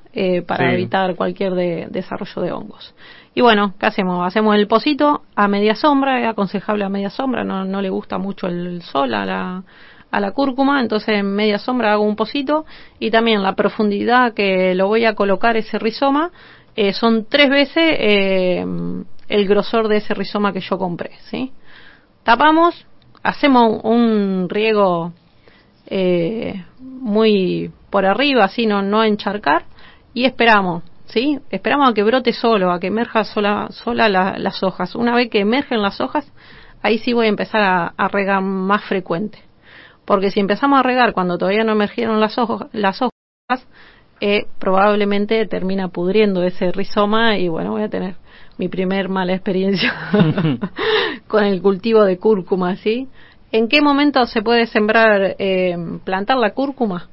para 0.46 0.74
evitar 0.74 1.16
cualquier 1.16 1.54
desarrollo 1.90 2.42
de 2.42 2.52
hongos. 2.52 2.94
Y 3.34 3.42
bueno, 3.42 3.74
¿qué 3.80 3.86
hacemos? 3.86 4.26
Hacemos 4.28 4.56
el 4.56 4.68
pocito 4.68 5.22
a 5.36 5.48
media 5.48 5.76
sombra, 5.76 6.20
es 6.22 6.28
aconsejable 6.28 6.84
a 6.84 6.90
media 6.90 7.10
sombra, 7.10 7.44
no, 7.44 7.64
no 7.64 7.82
le 7.82 7.90
gusta 7.90 8.18
mucho 8.18 8.48
el 8.48 8.82
sol 8.82 9.14
a 9.14 9.26
la, 9.26 9.64
a 10.12 10.20
la 10.20 10.32
cúrcuma, 10.32 10.82
entonces 10.82 11.16
en 11.20 11.34
media 11.34 11.58
sombra 11.58 11.94
hago 11.94 12.04
un 12.04 12.18
pocito 12.18 12.66
y 13.00 13.10
también 13.10 13.42
la 13.42 13.56
profundidad 13.56 14.34
que 14.34 14.76
lo 14.76 14.88
voy 14.88 15.06
a 15.06 15.16
colocar 15.16 15.56
ese 15.56 15.80
rizoma 15.80 16.32
eh, 16.76 16.92
son 16.94 17.26
tres 17.30 17.50
veces 17.50 17.96
eh, 17.98 18.66
el 19.30 19.48
grosor 19.48 19.88
de 19.88 19.98
ese 19.98 20.14
rizoma 20.14 20.52
que 20.52 20.60
yo 20.60 20.78
compré, 20.78 21.12
¿sí? 21.30 21.54
Tapamos, 22.24 22.86
hacemos 23.24 23.80
un 23.84 24.48
riego 24.50 25.14
eh, 25.88 26.66
muy 26.80 27.72
por 27.90 28.06
arriba, 28.06 28.44
así 28.44 28.66
no, 28.66 28.82
no 28.82 29.04
encharcar 29.04 29.64
y 30.14 30.26
esperamos 30.26 30.84
¿sí? 31.12 31.40
Esperamos 31.50 31.90
a 31.90 31.94
que 31.94 32.04
brote 32.04 32.34
solo, 32.34 32.72
a 32.72 32.80
que 32.80 32.88
emerja 32.88 33.24
sola, 33.24 33.68
sola 33.72 34.10
las 34.10 34.64
hojas. 34.64 34.96
Una 34.96 35.16
vez 35.16 35.30
que 35.30 35.40
emergen 35.40 35.82
las 35.82 36.02
hojas, 36.02 36.32
ahí 36.82 36.98
sí 37.00 37.14
voy 37.14 37.28
a 37.28 37.30
empezar 37.30 37.94
a, 37.98 38.08
regar 38.08 38.42
más 38.42 38.84
frecuente. 38.86 39.40
Porque 40.06 40.32
si 40.32 40.40
empezamos 40.40 40.80
a 40.80 40.84
regar 40.84 41.14
cuando 41.14 41.38
todavía 41.38 41.64
no 41.64 41.74
emergieron 41.74 42.20
las, 42.20 42.38
hojas, 42.38 42.68
las 42.72 43.02
hojas, 43.02 43.68
eh, 44.20 44.46
probablemente 44.60 45.46
termina 45.48 45.90
pudriendo 45.90 46.44
ese 46.44 46.72
rizoma 46.72 47.38
y 47.38 47.48
bueno, 47.48 47.72
voy 47.72 47.84
a 47.84 47.90
tener 47.90 48.16
mi 48.58 48.68
primer 48.68 49.10
mala 49.10 49.34
experiencia 49.34 49.94
con 51.28 51.44
el 51.44 51.62
cultivo 51.62 52.04
de 52.04 52.18
cúrcuma, 52.18 52.76
¿sí? 52.78 53.08
¿En 53.52 53.68
qué 53.68 53.82
momento 53.82 54.26
se 54.26 54.42
puede 54.42 54.68
sembrar, 54.68 55.36
eh, 55.40 55.76
plantar 56.04 56.38
la 56.38 56.52
cúrcuma? 56.52 57.10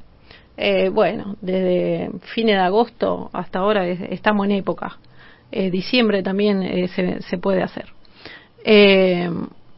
Eh, 0.60 0.88
bueno, 0.88 1.36
desde 1.40 2.10
fines 2.34 2.56
de 2.56 2.62
agosto 2.62 3.30
hasta 3.32 3.60
ahora 3.60 3.86
estamos 3.86 4.44
en 4.46 4.52
época. 4.52 4.98
Eh, 5.52 5.70
diciembre 5.70 6.22
también 6.22 6.62
eh, 6.62 6.88
se, 6.88 7.22
se, 7.22 7.38
puede 7.38 7.62
hacer. 7.62 7.86
Eh, 8.64 9.30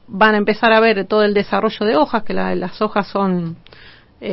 van 0.08 0.34
a 0.34 0.38
empezar 0.38 0.72
a 0.72 0.80
ver 0.80 1.04
todo 1.06 1.22
el 1.22 1.34
desarrollo 1.34 1.86
de 1.86 1.96
hojas, 1.96 2.24
que 2.24 2.32
las 2.32 2.80
hojas 2.80 3.06
son 3.08 3.56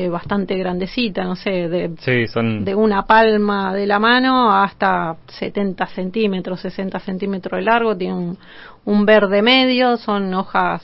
bastante 0.09 0.57
grandecitas, 0.57 1.25
no 1.25 1.37
sé, 1.37 1.69
de, 1.69 2.27
son... 2.27 2.65
de 2.65 2.75
una 2.75 3.05
palma 3.05 3.73
de 3.73 3.87
la 3.87 3.99
mano 3.99 4.51
hasta 4.51 5.15
70 5.27 5.87
centímetros, 5.87 6.59
60 6.59 6.99
centímetros 6.99 7.57
de 7.57 7.63
largo, 7.63 7.95
tiene 7.95 8.13
un, 8.13 8.37
un 8.83 9.05
verde 9.05 9.41
medio, 9.41 9.95
son 9.97 10.33
hojas... 10.33 10.81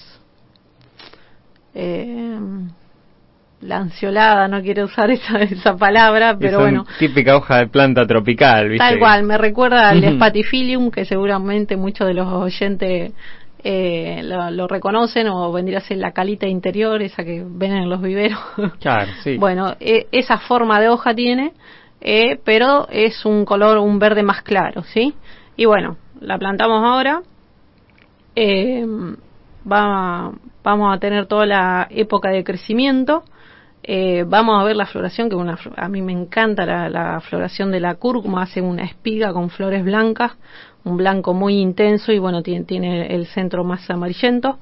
Eh, 3.63 3.67
lanciolada, 3.67 4.47
no 4.47 4.61
quiero 4.61 4.85
usar 4.85 5.11
esa, 5.11 5.39
esa 5.39 5.75
palabra, 5.75 6.37
pero 6.39 6.59
bueno. 6.59 6.85
Típica 6.99 7.35
hoja 7.35 7.59
de 7.59 7.67
planta 7.67 8.05
tropical, 8.05 8.69
¿viste? 8.69 8.85
Tal 8.85 8.99
cual, 8.99 9.23
me 9.23 9.37
recuerda 9.37 9.89
al 9.89 10.03
Spatifilium, 10.15 10.91
que 10.91 11.05
seguramente 11.05 11.77
muchos 11.77 12.07
de 12.07 12.13
los 12.13 12.27
oyentes 12.27 13.13
eh, 13.63 14.21
lo, 14.23 14.67
reconocen, 14.67 15.27
o 15.27 15.51
vendría 15.51 15.79
a 15.79 15.81
ser 15.81 15.97
la 15.97 16.11
calita 16.11 16.47
interior, 16.47 17.01
esa 17.01 17.23
que 17.23 17.43
ven 17.45 17.73
en 17.73 17.89
los 17.89 18.01
viveros. 18.01 18.39
Claro, 18.79 19.11
sí. 19.23 19.37
bueno, 19.37 19.75
e, 19.79 20.07
esa 20.11 20.37
forma 20.37 20.79
de 20.79 20.89
hoja 20.89 21.13
tiene, 21.13 21.53
eh, 22.01 22.39
pero 22.43 22.87
es 22.89 23.25
un 23.25 23.45
color, 23.45 23.77
un 23.77 23.99
verde 23.99 24.23
más 24.23 24.41
claro, 24.41 24.83
¿sí? 24.83 25.13
Y 25.55 25.65
bueno, 25.65 25.97
la 26.19 26.37
plantamos 26.37 26.83
ahora. 26.83 27.21
Eh, 28.35 28.85
va, 29.69 30.31
vamos 30.63 30.95
a 30.95 30.99
tener 30.99 31.25
toda 31.25 31.45
la 31.45 31.87
época 31.89 32.29
de 32.29 32.43
crecimiento 32.43 33.23
eh, 33.85 34.23
vamos 34.25 34.61
a 34.61 34.63
ver 34.63 34.77
la 34.77 34.85
floración, 34.85 35.29
que 35.29 35.35
una, 35.35 35.59
a 35.75 35.89
mí 35.89 36.01
me 36.01 36.13
encanta 36.13 36.65
la, 36.65 37.19
floración 37.19 37.69
de 37.69 37.81
la 37.81 37.95
cúrcuma, 37.95 38.43
hace 38.43 38.61
una 38.61 38.85
espiga 38.85 39.33
con 39.33 39.49
flores 39.49 39.83
blancas, 39.83 40.31
un 40.85 40.95
blanco 40.95 41.33
muy 41.33 41.59
intenso 41.59 42.13
y 42.13 42.19
bueno, 42.19 42.41
tiene, 42.41 42.63
tiene 42.63 43.13
el 43.13 43.27
centro 43.27 43.65
más 43.65 43.89
amarillento, 43.89 44.57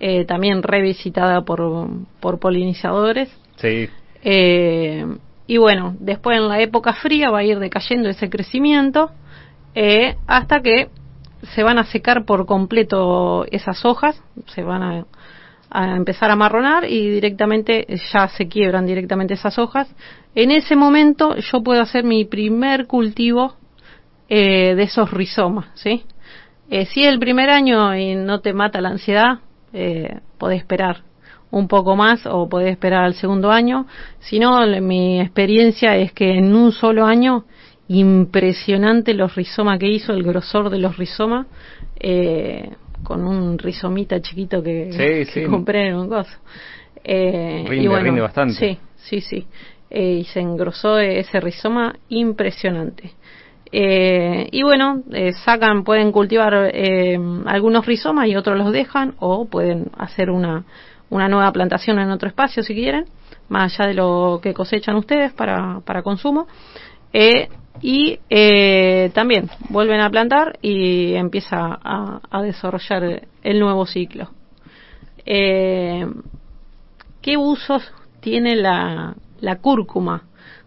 eh, 0.00 0.24
también 0.24 0.62
revisitada 0.62 1.42
por, 1.42 1.86
por 2.20 2.38
polinizadores. 2.38 3.28
Sí. 3.56 3.90
Eh, 4.24 5.06
y 5.46 5.56
bueno, 5.58 5.94
después 6.00 6.38
en 6.38 6.48
la 6.48 6.60
época 6.60 6.94
fría 6.94 7.30
va 7.30 7.40
a 7.40 7.44
ir 7.44 7.58
decayendo 7.58 8.08
ese 8.08 8.30
crecimiento 8.30 9.10
hasta 10.26 10.60
que 10.60 10.88
se 11.54 11.62
van 11.62 11.78
a 11.78 11.84
secar 11.84 12.24
por 12.24 12.46
completo 12.46 13.44
esas 13.50 13.84
hojas, 13.84 14.20
se 14.54 14.62
van 14.62 15.04
a 15.70 15.96
empezar 15.96 16.30
a 16.30 16.36
marronar 16.36 16.84
y 16.84 17.10
directamente 17.10 17.86
ya 18.12 18.28
se 18.28 18.48
quiebran 18.48 18.86
directamente 18.86 19.34
esas 19.34 19.58
hojas. 19.58 19.88
En 20.34 20.50
ese 20.50 20.76
momento 20.76 21.36
yo 21.36 21.62
puedo 21.62 21.80
hacer 21.80 22.04
mi 22.04 22.24
primer 22.24 22.86
cultivo 22.86 23.56
eh, 24.28 24.74
de 24.74 24.82
esos 24.84 25.10
rizomas, 25.10 25.66
¿sí? 25.74 26.04
Eh, 26.70 26.86
si 26.86 27.04
el 27.04 27.18
primer 27.18 27.50
año 27.50 27.94
y 27.94 28.14
no 28.14 28.40
te 28.40 28.54
mata 28.54 28.80
la 28.80 28.88
ansiedad, 28.88 29.40
eh, 29.74 30.20
podés 30.38 30.60
esperar 30.60 31.02
un 31.50 31.68
poco 31.68 31.96
más 31.96 32.24
o 32.24 32.48
podés 32.48 32.70
esperar 32.70 33.04
al 33.04 33.14
segundo 33.14 33.50
año. 33.50 33.86
Si 34.20 34.38
no, 34.38 34.66
mi 34.80 35.20
experiencia 35.20 35.96
es 35.96 36.12
que 36.12 36.38
en 36.38 36.54
un 36.54 36.72
solo 36.72 37.04
año, 37.04 37.44
impresionante 37.88 39.14
los 39.14 39.34
rizomas 39.34 39.78
que 39.78 39.88
hizo, 39.88 40.12
el 40.12 40.22
grosor 40.22 40.70
de 40.70 40.78
los 40.78 40.96
rizomas. 40.96 41.46
Eh, 41.98 42.70
con 43.02 43.26
un 43.26 43.58
rizomita 43.58 44.20
chiquito 44.20 44.62
que, 44.62 45.26
compré 45.48 45.88
en 45.88 45.96
un 45.96 46.08
gozo. 46.08 46.38
Eh, 47.02 47.64
y 47.70 47.86
bueno, 47.86 48.22
bastante. 48.22 48.54
Sí, 48.54 48.78
sí, 48.96 49.20
sí. 49.20 49.46
Eh, 49.90 50.20
y 50.20 50.24
se 50.24 50.40
engrosó 50.40 50.98
ese 50.98 51.40
rizoma 51.40 51.94
impresionante. 52.08 53.12
Eh, 53.70 54.48
y 54.50 54.62
bueno, 54.62 55.02
eh, 55.12 55.32
sacan, 55.32 55.82
pueden 55.82 56.12
cultivar 56.12 56.70
eh, 56.72 57.18
algunos 57.46 57.86
rizomas 57.86 58.28
y 58.28 58.36
otros 58.36 58.58
los 58.58 58.70
dejan, 58.72 59.14
o 59.18 59.46
pueden 59.46 59.90
hacer 59.96 60.30
una, 60.30 60.64
una 61.10 61.28
nueva 61.28 61.50
plantación 61.52 61.98
en 61.98 62.10
otro 62.10 62.28
espacio 62.28 62.62
si 62.62 62.74
quieren, 62.74 63.06
más 63.48 63.78
allá 63.80 63.88
de 63.88 63.94
lo 63.94 64.40
que 64.42 64.52
cosechan 64.52 64.96
ustedes 64.96 65.32
para, 65.32 65.80
para 65.80 66.02
consumo. 66.02 66.46
Y 67.80 68.18
eh, 68.30 69.10
también 69.14 69.48
vuelven 69.70 70.00
a 70.00 70.10
plantar 70.10 70.58
y 70.62 71.14
empieza 71.14 71.78
a, 71.82 72.42
desarrollar 72.42 73.22
el 73.42 73.58
nuevo 73.58 73.86
ciclo. 73.86 74.30
Eh, 75.24 76.06
¿Qué 77.20 77.36
usos 77.36 77.82
tiene 78.20 78.56
la, 78.56 79.14
la 79.40 79.56
cúrcuma? 79.56 80.24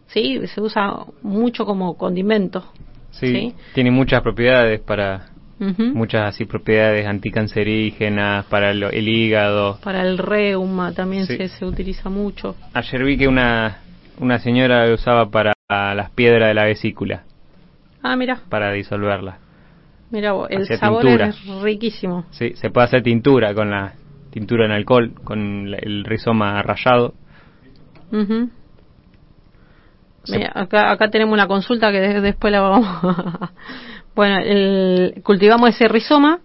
¿Sí? 0.07 0.41
Se 0.47 0.61
usa 0.61 1.05
mucho 1.21 1.65
como 1.65 1.97
condimento. 1.97 2.71
Sí, 3.11 3.53
tiene 3.73 3.91
muchas 3.91 4.21
propiedades 4.21 4.79
para... 4.81 5.29
Muchas 5.57 6.35
así 6.35 6.43
propiedades 6.43 7.07
anticancerígenas 7.07 8.45
para 8.47 8.71
el, 8.71 9.07
hígado. 9.07 9.79
Para 9.81 10.01
el 10.01 10.17
reuma 10.17 10.91
también 10.91 11.25
se, 11.25 11.47
se 11.47 11.65
utiliza 11.65 12.09
mucho. 12.09 12.57
Ayer 12.73 13.03
vi 13.05 13.17
que 13.17 13.29
una, 13.29 13.79
una 14.19 14.37
señora 14.39 14.85
lo 14.85 14.95
usaba 14.95 15.29
para 15.29 15.54
a 15.68 15.95
las 15.95 16.11
piedras 16.11 16.49
de 16.49 16.53
la 16.53 16.66
vesícula. 16.66 17.24
Ah, 18.03 18.16
mira. 18.16 18.41
Para 18.49 18.72
disolverla. 18.72 19.39
Mira, 20.11 20.34
el 20.49 20.68
sabor 20.78 21.05
es 21.07 21.45
riquísimo. 21.61 22.26
Sí, 22.32 22.53
se 22.55 22.70
puede 22.70 22.86
hacer 22.86 23.03
tintura 23.03 23.53
con 23.53 23.72
la 23.72 23.93
tintura 24.30 24.66
en 24.66 24.72
alcohol, 24.72 25.13
con 25.24 25.74
el 25.74 26.05
rizoma 26.05 26.61
rayado. 26.61 27.16
acá, 30.53 30.91
acá 30.91 31.09
tenemos 31.09 31.34
una 31.34 31.47
consulta 31.47 31.91
que 31.91 31.99
después 31.99 32.51
la 32.51 32.61
vamos 32.61 32.88
Bueno, 34.16 34.38
el, 34.38 35.22
cultivamos 35.24 35.72
ese 35.72 35.89
rizoma, 35.89 36.39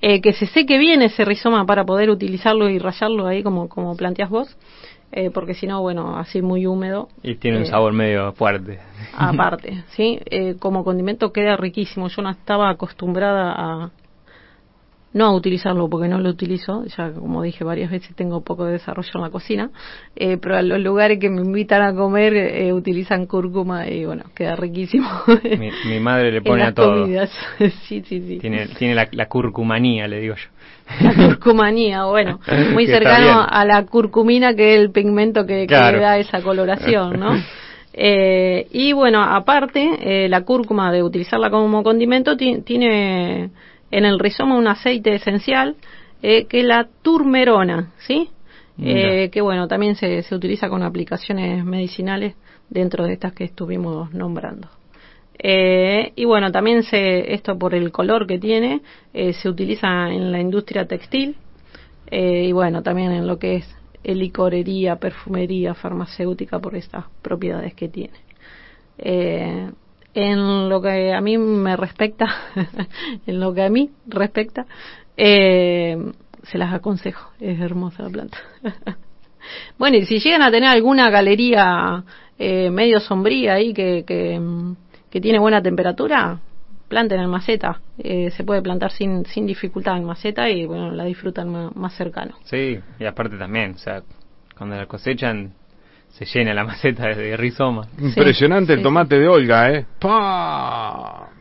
eh, 0.00 0.22
que 0.22 0.32
se 0.32 0.46
seque 0.46 0.78
bien 0.78 1.02
ese 1.02 1.26
rizoma 1.26 1.66
para 1.66 1.84
poder 1.84 2.08
utilizarlo 2.08 2.70
y 2.70 2.78
rayarlo 2.78 3.26
ahí 3.26 3.42
como, 3.42 3.68
como 3.68 3.94
planteas 3.96 4.30
vos. 4.30 4.56
Eh, 5.14 5.30
porque 5.30 5.52
si 5.52 5.66
no, 5.66 5.82
bueno, 5.82 6.16
así 6.16 6.40
muy 6.40 6.66
húmedo. 6.66 7.08
Y 7.22 7.34
tiene 7.34 7.58
un 7.58 7.64
eh, 7.64 7.66
sabor 7.66 7.92
medio 7.92 8.32
fuerte. 8.32 8.78
Aparte, 9.14 9.84
¿sí? 9.90 10.18
Eh, 10.24 10.56
como 10.58 10.84
condimento 10.84 11.32
queda 11.32 11.56
riquísimo. 11.56 12.08
Yo 12.08 12.22
no 12.22 12.30
estaba 12.30 12.70
acostumbrada 12.70 13.52
a, 13.52 13.90
no 15.12 15.26
a 15.26 15.34
utilizarlo 15.34 15.88
porque 15.90 16.08
no 16.08 16.18
lo 16.18 16.30
utilizo, 16.30 16.84
ya 16.86 17.12
como 17.12 17.42
dije 17.42 17.64
varias 17.64 17.90
veces 17.90 18.16
tengo 18.16 18.42
poco 18.42 18.64
de 18.64 18.72
desarrollo 18.72 19.10
en 19.14 19.20
la 19.20 19.30
cocina, 19.30 19.70
eh, 20.16 20.38
pero 20.38 20.56
a 20.56 20.62
los 20.62 20.80
lugares 20.80 21.18
que 21.18 21.28
me 21.28 21.42
invitan 21.42 21.82
a 21.82 21.94
comer 21.94 22.34
eh, 22.34 22.72
utilizan 22.72 23.26
cúrcuma 23.26 23.86
y 23.88 24.06
bueno, 24.06 24.24
queda 24.34 24.56
riquísimo. 24.56 25.08
Mi, 25.86 26.00
madre 26.00 26.32
le 26.32 26.40
pone 26.42 26.62
a 26.62 26.72
todo. 26.72 27.06
sí, 27.58 28.02
sí, 28.06 28.20
sí. 28.20 28.38
Tiene, 28.38 28.68
tiene 28.68 28.94
la, 28.94 29.08
la 29.12 29.28
curcumanía, 29.28 30.08
le 30.08 30.20
digo 30.20 30.36
yo. 30.36 30.48
La 31.00 31.14
curcumanía, 31.14 32.04
bueno, 32.04 32.40
muy 32.72 32.86
cercano 32.88 33.46
a 33.48 33.64
la 33.64 33.84
curcumina 33.86 34.54
que 34.54 34.74
es 34.74 34.80
el 34.80 34.90
pigmento 34.90 35.46
que, 35.46 35.66
que 35.66 35.74
le 35.74 36.00
da 36.00 36.18
esa 36.18 36.42
coloración, 36.42 37.18
¿no? 37.18 37.32
Eh, 37.94 38.68
y 38.70 38.94
bueno, 38.94 39.22
aparte, 39.22 40.26
la 40.26 40.40
cúrcuma 40.46 40.90
de 40.90 41.02
utilizarla 41.02 41.50
como 41.50 41.82
condimento 41.82 42.38
tiene 42.38 43.50
en 43.90 44.04
el 44.06 44.18
rizoma 44.18 44.56
un 44.56 44.66
aceite 44.66 45.14
esencial 45.14 45.76
eh, 46.22 46.46
que 46.46 46.60
es 46.60 46.64
la 46.64 46.88
turmerona, 47.02 47.92
¿sí? 47.98 48.30
Eh, 48.80 49.28
que 49.30 49.40
bueno, 49.40 49.68
también 49.68 49.96
se, 49.96 50.22
se 50.22 50.34
utiliza 50.34 50.68
con 50.68 50.82
aplicaciones 50.82 51.64
medicinales 51.64 52.34
dentro 52.70 53.04
de 53.04 53.14
estas 53.14 53.32
que 53.32 53.44
estuvimos 53.44 54.12
nombrando. 54.14 54.68
Eh, 55.38 56.12
y 56.14 56.24
bueno, 56.24 56.52
también 56.52 56.82
se, 56.82 57.34
esto 57.34 57.58
por 57.58 57.74
el 57.74 57.90
color 57.90 58.26
que 58.26 58.38
tiene, 58.38 58.82
eh, 59.12 59.32
se 59.32 59.48
utiliza 59.48 60.08
en 60.10 60.30
la 60.30 60.40
industria 60.40 60.86
textil 60.86 61.36
eh, 62.10 62.44
y 62.48 62.52
bueno, 62.52 62.82
también 62.82 63.12
en 63.12 63.26
lo 63.26 63.38
que 63.38 63.56
es 63.56 63.76
licorería, 64.04 64.96
perfumería, 64.96 65.74
farmacéutica 65.74 66.58
por 66.58 66.76
estas 66.76 67.06
propiedades 67.22 67.74
que 67.74 67.88
tiene. 67.88 68.18
Eh, 68.98 69.70
en 70.14 70.68
lo 70.68 70.82
que 70.82 71.12
a 71.12 71.20
mí 71.20 71.38
me 71.38 71.76
respecta, 71.76 72.26
en 73.26 73.40
lo 73.40 73.54
que 73.54 73.62
a 73.62 73.70
mí 73.70 73.90
respecta, 74.06 74.66
eh, 75.16 75.96
se 76.44 76.58
las 76.58 76.74
aconsejo. 76.74 77.30
Es 77.40 77.60
hermosa 77.60 78.02
la 78.02 78.10
planta. 78.10 78.38
bueno, 79.78 79.96
y 79.96 80.06
si 80.06 80.18
llegan 80.18 80.42
a 80.42 80.50
tener 80.50 80.68
alguna 80.68 81.08
galería 81.10 82.04
eh, 82.38 82.70
medio 82.70 83.00
sombría 83.00 83.54
ahí 83.54 83.72
que, 83.72 84.04
que, 84.06 84.40
que 85.12 85.20
tiene 85.20 85.38
buena 85.38 85.60
temperatura, 85.60 86.38
planten 86.88 87.20
en 87.20 87.28
maceta. 87.28 87.80
Eh, 87.98 88.30
se 88.30 88.44
puede 88.44 88.62
plantar 88.62 88.92
sin, 88.92 89.26
sin 89.26 89.46
dificultad 89.46 89.98
en 89.98 90.04
maceta 90.04 90.48
y 90.48 90.64
bueno, 90.64 90.90
la 90.90 91.04
disfrutan 91.04 91.70
más, 91.74 91.94
cercano. 91.94 92.34
Sí, 92.44 92.80
y 92.98 93.04
aparte 93.04 93.36
también, 93.36 93.72
o 93.72 93.78
sea, 93.78 94.02
cuando 94.56 94.74
la 94.74 94.86
cosechan 94.86 95.52
se 96.08 96.24
llena 96.24 96.54
la 96.54 96.64
maceta 96.64 97.08
de 97.08 97.36
rizoma. 97.36 97.88
Impresionante 97.98 98.72
el 98.72 98.82
tomate 98.82 99.18
de 99.18 99.28
Olga, 99.28 99.70
¿eh? 99.70 99.84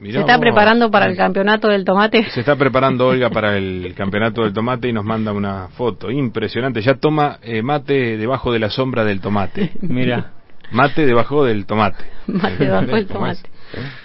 se 0.02 0.20
está 0.20 0.38
preparando 0.38 0.92
para 0.92 1.06
el 1.06 1.16
campeonato 1.16 1.70
del 1.70 1.86
tomate. 1.86 2.30
Se 2.32 2.42
está 2.42 2.58
preparando 2.58 3.08
Olga 3.08 3.30
para 3.30 3.58
el 3.58 3.94
campeonato 3.96 4.44
del 4.44 4.52
tomate 4.52 4.90
y 4.90 4.94
nos 4.94 5.06
manda 5.06 5.32
una 5.32 5.70
foto. 5.70 6.12
Impresionante. 6.12 6.82
Ya 6.82 6.96
toma 6.96 7.40
eh, 7.42 7.62
mate 7.62 8.18
debajo 8.18 8.52
de 8.52 8.60
la 8.60 8.70
sombra 8.70 9.06
del 9.06 9.22
tomate. 9.22 9.72
Mira. 9.82 10.32
Mate 10.72 11.06
debajo 11.06 11.44
del 11.44 11.66
tomate. 11.66 12.06
Mate 12.28 12.66
debajo 12.66 12.96
del 12.96 13.08
tomate. 13.08 13.50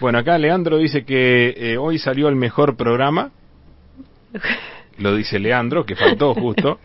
Bueno, 0.01 0.19
acá 0.19 0.39
Leandro 0.39 0.79
dice 0.79 1.05
que 1.05 1.55
eh, 1.57 1.77
hoy 1.77 1.99
salió 1.99 2.29
el 2.29 2.37
mejor 2.37 2.77
programa. 2.77 3.31
Lo 4.99 5.15
dice 5.15 5.39
Leandro, 5.39 5.85
que 5.85 5.97
faltó 5.97 6.35
justo. 6.35 6.79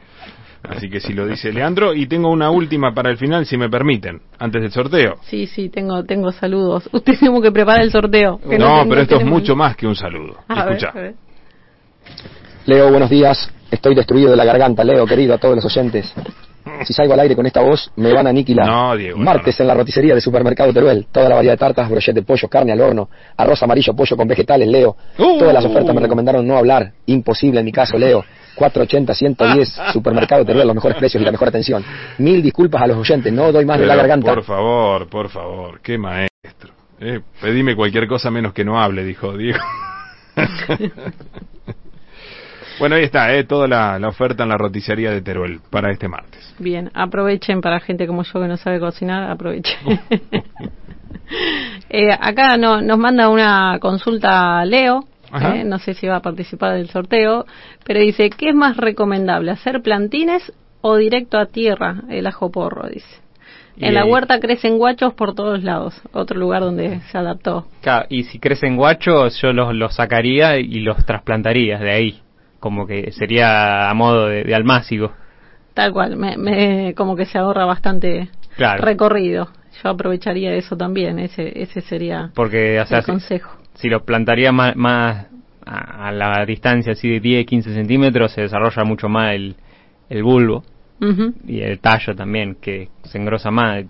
Así 0.63 0.89
que 0.89 0.99
si 0.99 1.13
lo 1.13 1.25
dice 1.25 1.51
Leandro. 1.51 1.93
Y 1.93 2.05
tengo 2.07 2.29
una 2.29 2.51
última 2.51 2.93
para 2.93 3.09
el 3.09 3.17
final, 3.17 3.45
si 3.45 3.57
me 3.57 3.69
permiten, 3.69 4.21
antes 4.37 4.61
del 4.61 4.71
sorteo. 4.71 5.17
Sí, 5.23 5.47
sí, 5.47 5.69
tengo, 5.69 6.03
tengo 6.03 6.31
saludos. 6.31 6.89
Usted 6.91 7.17
tenemos 7.19 7.41
que 7.41 7.51
preparar 7.51 7.83
el 7.83 7.91
sorteo. 7.91 8.39
No, 8.59 8.85
pero 8.87 9.01
esto 9.01 9.17
es 9.17 9.25
mucho 9.25 9.55
más 9.55 9.75
que 9.75 9.87
un 9.87 9.95
saludo. 9.95 10.37
Escucha. 10.49 10.93
Leo, 12.65 12.89
buenos 12.91 13.09
días. 13.09 13.51
Estoy 13.71 13.95
destruido 13.95 14.31
de 14.31 14.37
la 14.37 14.45
garganta, 14.45 14.83
Leo, 14.83 15.05
querido, 15.05 15.33
a 15.33 15.37
todos 15.37 15.55
los 15.55 15.65
oyentes. 15.65 16.13
Si 16.85 16.93
salgo 16.93 17.13
al 17.13 17.19
aire 17.19 17.35
con 17.35 17.45
esta 17.45 17.61
voz, 17.61 17.91
me 17.95 18.13
van 18.13 18.27
a 18.27 18.29
aniquilar. 18.29 18.67
No, 18.67 18.95
Diego. 18.95 19.17
Martes 19.17 19.59
en 19.59 19.67
la 19.67 19.73
roticería 19.73 20.15
de 20.15 20.21
Supermercado 20.21 20.73
Teruel. 20.73 21.07
Toda 21.11 21.29
la 21.29 21.35
variedad 21.35 21.53
de 21.53 21.57
tartas, 21.57 21.89
brochet 21.89 22.15
de 22.15 22.23
pollo, 22.23 22.47
carne 22.47 22.71
al 22.71 22.81
horno, 22.81 23.09
arroz 23.37 23.61
amarillo, 23.63 23.93
pollo 23.93 24.15
con 24.15 24.27
vegetales, 24.27 24.67
Leo. 24.67 24.95
Uh. 25.17 25.39
Todas 25.39 25.53
las 25.53 25.65
ofertas 25.65 25.93
me 25.93 26.01
recomendaron 26.01 26.45
no 26.45 26.57
hablar. 26.57 26.91
Imposible 27.05 27.59
en 27.59 27.65
mi 27.65 27.71
caso, 27.71 27.97
Leo. 27.97 28.23
480, 28.55 29.13
110, 29.13 29.81
Supermercado 29.93 30.45
Teruel, 30.45 30.67
los 30.67 30.75
mejores 30.75 30.97
precios 30.97 31.21
y 31.21 31.25
la 31.25 31.31
mejor 31.31 31.47
atención. 31.47 31.83
Mil 32.17 32.41
disculpas 32.41 32.81
a 32.81 32.87
los 32.87 32.97
oyentes, 32.97 33.31
no 33.31 33.51
doy 33.51 33.65
más 33.65 33.79
de 33.79 33.85
la 33.85 33.95
garganta. 33.95 34.33
Por 34.33 34.43
favor, 34.43 35.07
por 35.07 35.29
favor, 35.29 35.79
qué 35.81 35.97
maestro. 35.97 36.73
Eh, 36.99 37.21
pedime 37.41 37.75
cualquier 37.75 38.07
cosa 38.07 38.29
menos 38.29 38.53
que 38.53 38.63
no 38.63 38.79
hable, 38.79 39.03
dijo 39.03 39.35
Diego. 39.35 39.59
Bueno, 42.81 42.95
ahí 42.95 43.03
está, 43.03 43.31
eh, 43.35 43.43
toda 43.43 43.67
la, 43.67 44.07
oferta 44.07 44.41
en 44.41 44.49
la 44.49 44.57
roticería 44.57 45.11
de 45.11 45.21
Teruel 45.21 45.59
para 45.69 45.91
este 45.91 46.07
martes. 46.07 46.55
Bien, 46.57 46.89
aprovechen 46.95 47.61
para 47.61 47.79
gente 47.79 48.07
como 48.07 48.23
yo 48.23 48.41
que 48.41 48.47
no 48.47 48.57
sabe 48.57 48.79
cocinar, 48.79 49.29
aprovechen. 49.29 49.77
eh, 51.91 52.09
acá 52.19 52.57
no, 52.57 52.81
nos 52.81 52.97
manda 52.97 53.29
una 53.29 53.77
consulta 53.79 54.65
Leo, 54.65 55.05
eh, 55.31 55.63
no 55.63 55.77
sé 55.77 55.93
si 55.93 56.07
va 56.07 56.15
a 56.15 56.21
participar 56.23 56.73
del 56.73 56.89
sorteo, 56.89 57.45
pero 57.85 57.99
dice, 57.99 58.31
¿qué 58.31 58.49
es 58.49 58.55
más 58.55 58.77
recomendable, 58.77 59.51
hacer 59.51 59.83
plantines 59.83 60.51
o 60.81 60.95
directo 60.95 61.37
a 61.37 61.45
tierra 61.45 62.01
el 62.09 62.25
ajo 62.25 62.49
porro? 62.51 62.89
Dice. 62.89 63.21
En 63.77 63.93
la 63.93 64.05
huerta 64.05 64.39
crecen 64.39 64.79
guachos 64.79 65.13
por 65.13 65.35
todos 65.35 65.63
lados, 65.63 66.01
otro 66.13 66.39
lugar 66.39 66.63
donde 66.63 66.99
se 67.11 67.17
adaptó. 67.19 67.67
Claro, 67.81 68.07
y 68.09 68.23
si 68.23 68.39
crecen 68.39 68.75
guachos, 68.75 69.39
yo 69.39 69.53
los, 69.53 69.71
los 69.75 69.93
sacaría 69.93 70.57
y 70.57 70.79
los 70.79 71.05
trasplantaría 71.05 71.77
de 71.77 71.91
ahí 71.91 72.21
como 72.61 72.87
que 72.87 73.11
sería 73.11 73.89
a 73.89 73.93
modo 73.93 74.27
de, 74.27 74.45
de 74.45 74.55
almácigo. 74.55 75.11
Tal 75.73 75.91
cual, 75.91 76.15
me, 76.15 76.93
como 76.95 77.15
que 77.15 77.25
se 77.25 77.37
ahorra 77.37 77.65
bastante 77.65 78.29
recorrido. 78.57 79.49
Yo 79.83 79.89
aprovecharía 79.89 80.53
eso 80.53 80.77
también, 80.77 81.17
ese 81.17 81.59
ese 81.61 81.81
sería 81.81 82.29
Porque, 82.35 82.77
el 82.77 83.03
consejo. 83.03 83.57
Si, 83.73 83.89
lo 83.89 84.03
plantaría 84.03 84.51
más, 84.51 84.75
más 84.75 85.27
a, 85.65 86.11
la 86.11 86.45
distancia 86.45 86.91
así 86.91 87.09
de 87.09 87.19
10, 87.19 87.45
15 87.45 87.73
centímetros, 87.73 88.31
se 88.33 88.41
desarrolla 88.41 88.83
mucho 88.83 89.09
más 89.09 89.33
el, 89.33 89.55
el 90.09 90.23
bulbo 90.23 90.63
y 91.47 91.61
el 91.61 91.79
tallo 91.79 92.15
también, 92.15 92.55
que 92.61 92.89
se 93.03 93.17
engrosa 93.17 93.49
más. 93.49 93.85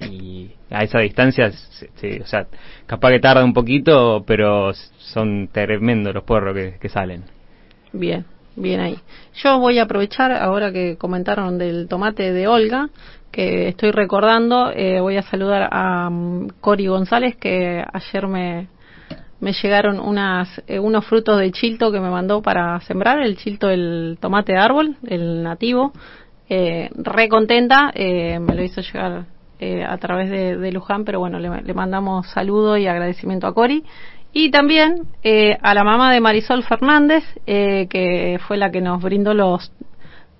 Y 0.00 0.50
a 0.70 0.82
esa 0.82 0.98
distancia, 0.98 1.48
o 1.48 2.26
sea, 2.26 2.46
capaz 2.86 3.10
que 3.10 3.20
tarda 3.20 3.44
un 3.44 3.52
poquito, 3.52 4.24
pero 4.26 4.72
son 4.74 5.48
tremendos 5.52 6.12
los 6.12 6.24
puerros 6.24 6.52
que, 6.56 6.78
que 6.80 6.88
salen. 6.88 7.22
Bien, 7.92 8.24
bien 8.56 8.80
ahí. 8.80 8.98
Yo 9.34 9.58
voy 9.58 9.78
a 9.78 9.84
aprovechar, 9.84 10.32
ahora 10.32 10.72
que 10.72 10.96
comentaron 10.96 11.58
del 11.58 11.88
tomate 11.88 12.32
de 12.32 12.48
Olga, 12.48 12.88
que 13.30 13.68
estoy 13.68 13.90
recordando, 13.90 14.70
eh, 14.70 15.00
voy 15.00 15.16
a 15.16 15.22
saludar 15.22 15.68
a 15.70 16.08
um, 16.08 16.48
Cori 16.60 16.86
González, 16.86 17.36
que 17.36 17.84
ayer 17.92 18.26
me, 18.28 18.68
me 19.40 19.52
llegaron 19.52 20.00
unas, 20.00 20.62
eh, 20.66 20.78
unos 20.78 21.04
frutos 21.06 21.38
de 21.38 21.50
chilto 21.52 21.92
que 21.92 22.00
me 22.00 22.10
mandó 22.10 22.40
para 22.40 22.80
sembrar, 22.80 23.20
el 23.20 23.36
chilto, 23.36 23.68
el 23.68 24.16
tomate 24.20 24.52
de 24.52 24.58
árbol, 24.58 24.96
el 25.06 25.42
nativo. 25.42 25.92
Eh, 26.48 26.90
re 26.94 27.28
contenta, 27.28 27.90
eh, 27.94 28.38
me 28.38 28.54
lo 28.54 28.62
hizo 28.62 28.80
llegar 28.80 29.26
a 29.86 29.96
través 29.98 30.28
de, 30.28 30.72
Luján, 30.72 31.04
pero 31.04 31.20
bueno, 31.20 31.38
le, 31.38 31.62
le 31.62 31.72
mandamos 31.72 32.26
saludo 32.30 32.76
y 32.76 32.88
agradecimiento 32.88 33.46
a 33.46 33.54
Cori. 33.54 33.84
Y 34.32 34.50
también 34.50 35.08
eh, 35.22 35.58
a 35.60 35.74
la 35.74 35.84
mamá 35.84 36.12
de 36.12 36.20
Marisol 36.20 36.64
Fernández, 36.64 37.22
eh, 37.46 37.86
que 37.90 38.38
fue 38.46 38.56
la 38.56 38.70
que 38.70 38.80
nos 38.80 39.02
brindó 39.02 39.34
los 39.34 39.70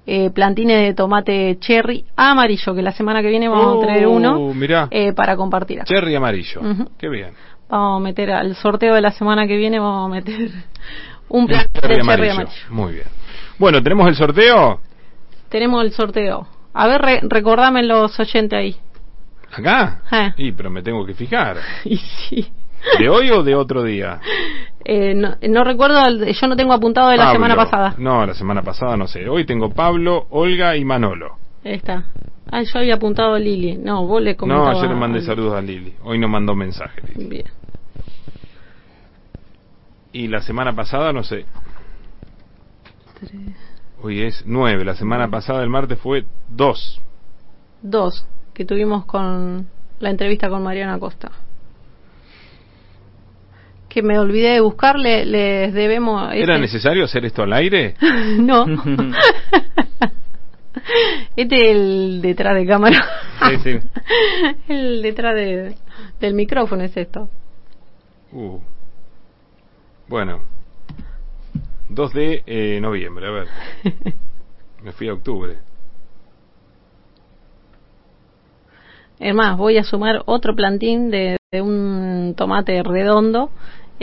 eh, 0.07 0.30
plantines 0.30 0.80
de 0.80 0.95
tomate 0.95 1.59
cherry 1.61 2.07
amarillo, 2.16 2.74
que 2.74 2.82
la 2.82 2.93
semana 2.93 3.20
que 3.20 3.28
viene 3.28 3.49
vamos 3.49 3.76
a 3.76 3.86
traer 3.86 4.07
uno 4.07 4.38
uh, 4.38 5.14
para 5.14 5.36
compartir. 5.36 5.84
Cherry 5.84 6.14
amarillo, 6.14 6.62
qué 6.99 7.09
bien. 7.09 7.34
Vamos 7.68 8.01
a 8.01 8.03
meter 8.03 8.30
al 8.30 8.57
sorteo 8.57 8.95
de 8.95 9.03
la 9.03 9.12
semana 9.12 9.47
que 9.47 9.57
viene, 9.57 9.78
vamos 9.78 10.11
a 10.11 10.14
meter 10.14 10.51
un 11.28 11.47
plantín 11.47 11.72
de 11.72 11.80
cherry 11.80 12.01
amarillo. 12.01 12.49
Muy 12.70 12.95
bien. 12.95 13.07
Bueno, 13.59 13.82
¿tenemos 13.82 14.09
el 14.09 14.14
sorteo? 14.14 14.80
Tenemos 15.51 15.84
el 15.84 15.93
sorteo. 15.93 16.47
A 16.72 16.86
ver, 16.86 17.20
recordame 17.28 17.82
los 17.82 18.18
oyentes 18.18 18.59
ahí. 18.59 18.76
¿Acá? 19.53 20.32
Sí, 20.36 20.53
pero 20.53 20.70
me 20.70 20.82
tengo 20.82 21.05
que 21.05 21.12
fijar. 21.12 21.59
y 21.84 21.99
sí. 21.99 22.51
¿De 22.99 23.09
hoy 23.09 23.30
o 23.30 23.43
de 23.43 23.55
otro 23.55 23.83
día? 23.85 24.20
Eh, 24.85 25.14
no, 25.14 25.64
recuerdo, 25.64 26.24
yo 26.24 26.47
no 26.49 26.57
tengo 26.57 26.72
apuntado 26.72 27.11
de 27.11 27.16
la 27.16 27.33
semana 27.33 27.55
pasada. 27.55 27.95
No, 27.99 28.26
la 28.26 28.35
semana 28.35 28.62
pasada 28.62 28.97
no 28.97 29.07
sé. 29.07 29.28
Hoy 29.28 29.45
tengo 29.47 29.70
Pablo, 29.70 30.26
Olga 30.30 30.76
y 30.76 30.85
Manolo. 30.85 31.37
Ahí 31.64 31.74
está. 31.74 32.05
Ah, 32.51 32.62
yo 32.62 32.78
había 32.80 32.95
apuntado 32.95 33.35
a 33.35 33.39
Lili. 33.39 33.76
No, 33.76 34.07
vos 34.07 34.20
le 34.20 34.35
No, 34.35 34.68
ayer 34.68 34.91
le 34.91 34.97
mandé 34.97 35.22
saludos 35.22 35.55
a 35.55 35.61
Lili. 35.61 35.95
Hoy 36.03 36.18
no 36.18 36.28
mandó 36.28 36.55
mensaje. 36.55 37.01
Bien. 37.14 37.45
Y 40.12 40.28
la 40.28 40.43
semana 40.43 40.74
pasada, 40.74 41.12
no 41.12 41.22
sé. 41.22 41.47
Hoy 44.03 44.22
es 44.22 44.43
nueve. 44.45 44.85
La 44.85 44.95
semana 44.95 45.30
pasada, 45.30 45.62
el 45.62 45.70
martes, 45.70 45.99
fue 45.99 46.24
dos. 46.49 47.01
Dos, 47.80 48.26
que 48.53 48.64
tuvimos 48.64 49.07
con 49.07 49.68
la 50.01 50.11
entrevista 50.11 50.49
con 50.49 50.62
Mariana 50.62 50.99
Costa 50.99 51.30
que 53.93 54.03
me 54.03 54.18
olvidé 54.18 54.55
de 54.55 54.61
buscarle, 54.61 55.26
les 55.26 55.74
debemos... 55.74 56.32
¿Era 56.32 56.55
este 56.55 56.62
necesario 56.62 57.05
hacer 57.05 57.26
esto 57.26 57.43
al 57.43 57.53
aire? 57.53 57.95
no. 58.38 58.64
este 61.36 61.57
es 61.57 61.76
el 61.76 62.22
detrás 62.22 62.55
de 62.55 62.66
cámara. 62.66 63.05
sí, 63.51 63.57
sí. 63.62 63.78
el 64.72 65.03
detrás 65.03 65.34
de, 65.34 65.74
del 66.18 66.32
micrófono 66.32 66.84
es 66.84 66.97
esto. 66.97 67.28
Uh. 68.32 68.59
Bueno. 70.09 70.40
2 71.90 72.12
de 72.14 72.43
eh, 72.47 72.80
noviembre, 72.80 73.26
a 73.26 73.30
ver. 73.30 73.49
me 74.82 74.93
fui 74.93 75.09
a 75.09 75.12
octubre. 75.12 75.59
Es 79.20 79.34
más, 79.34 79.59
voy 79.59 79.76
a 79.76 79.84
sumar 79.84 80.22
otro 80.24 80.57
plantín 80.57 81.11
de, 81.11 81.36
de 81.53 81.61
un 81.61 82.32
tomate 82.34 82.82
redondo 82.82 83.51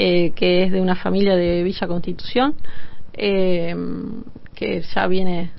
eh, 0.02 0.32
que 0.34 0.64
es 0.64 0.72
de 0.72 0.80
una 0.80 0.96
familia 0.96 1.36
de 1.36 1.62
Villa 1.62 1.86
Constitución, 1.86 2.56
eh, 3.12 3.76
que 4.56 4.82
ya 4.96 5.08
viene 5.08 5.52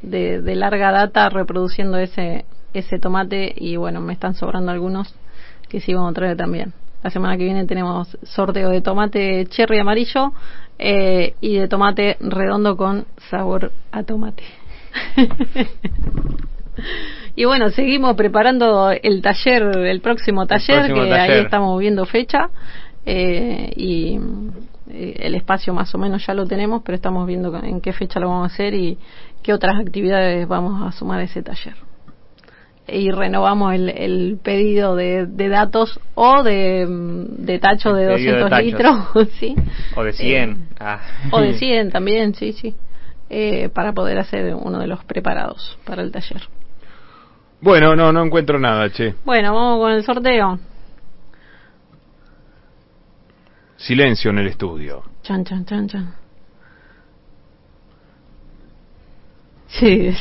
de, 0.00 0.54
larga 0.54 0.90
data 0.92 1.28
reproduciendo 1.28 1.98
ese, 1.98 2.46
ese 2.72 2.98
tomate 2.98 3.52
y 3.54 3.76
bueno, 3.76 4.00
me 4.00 4.14
están 4.14 4.34
sobrando 4.34 4.72
algunos 4.72 5.14
que 5.68 5.80
sí 5.80 5.92
vamos 5.92 6.12
a 6.12 6.14
traer 6.14 6.38
también. 6.38 6.72
La 7.02 7.10
semana 7.10 7.36
que 7.36 7.44
viene 7.44 7.66
tenemos 7.66 8.16
sorteo 8.22 8.70
de 8.70 8.80
tomate 8.80 9.44
cherry 9.50 9.80
amarillo 9.80 10.32
eh, 10.78 11.34
y 11.42 11.58
de 11.58 11.68
tomate 11.68 12.16
redondo 12.20 12.78
con 12.78 13.04
sabor 13.28 13.72
a 13.90 14.04
tomate. 14.04 14.44
y 17.36 17.44
bueno, 17.44 17.68
seguimos 17.68 18.16
preparando 18.16 18.90
el 18.90 19.20
taller, 19.20 19.64
el 19.76 20.00
próximo 20.00 20.46
taller, 20.46 20.94
que 20.94 21.12
ahí 21.12 21.40
estamos 21.40 21.78
viendo 21.78 22.06
fecha. 22.06 22.48
Eh, 23.04 23.72
y 23.76 24.18
eh, 24.90 25.16
el 25.20 25.34
espacio 25.34 25.74
más 25.74 25.94
o 25.94 25.98
menos 25.98 26.24
ya 26.26 26.34
lo 26.34 26.46
tenemos, 26.46 26.82
pero 26.84 26.94
estamos 26.94 27.26
viendo 27.26 27.56
en 27.62 27.80
qué 27.80 27.92
fecha 27.92 28.20
lo 28.20 28.28
vamos 28.28 28.50
a 28.50 28.54
hacer 28.54 28.74
y 28.74 28.98
qué 29.42 29.52
otras 29.52 29.80
actividades 29.80 30.46
vamos 30.46 30.82
a 30.82 30.92
sumar 30.96 31.20
a 31.20 31.24
ese 31.24 31.42
taller. 31.42 31.74
y 32.86 33.10
renovamos 33.10 33.74
el, 33.74 34.38
pedido 34.42 34.94
de, 34.94 35.26
datos 35.48 36.00
o 36.14 36.42
de, 36.42 36.86
de 36.88 37.58
tacho 37.58 37.92
de 37.92 38.06
200 38.06 38.62
litros, 38.62 38.96
¿sí? 39.40 39.56
O 39.96 40.04
de 40.04 40.12
100. 40.12 40.50
Eh, 40.50 40.56
ah. 40.80 41.00
O 41.32 41.40
de 41.40 41.54
100 41.58 41.90
también, 41.90 42.34
sí, 42.34 42.52
sí. 42.52 42.74
Eh, 43.30 43.70
para 43.70 43.92
poder 43.94 44.18
hacer 44.18 44.54
uno 44.54 44.78
de 44.78 44.86
los 44.86 45.02
preparados 45.04 45.78
para 45.86 46.02
el 46.02 46.12
taller. 46.12 46.42
Bueno, 47.62 47.96
no, 47.96 48.12
no 48.12 48.24
encuentro 48.24 48.58
nada, 48.58 48.90
che. 48.90 49.14
Bueno, 49.24 49.54
vamos 49.54 49.78
con 49.78 49.92
el 49.92 50.04
sorteo. 50.04 50.58
Silencio 53.82 54.30
en 54.30 54.38
el 54.38 54.46
estudio. 54.46 55.02
Chan, 55.22 55.44
chan, 55.44 55.64
chan, 55.64 55.88
chan. 55.88 56.14
Sí, 59.66 60.14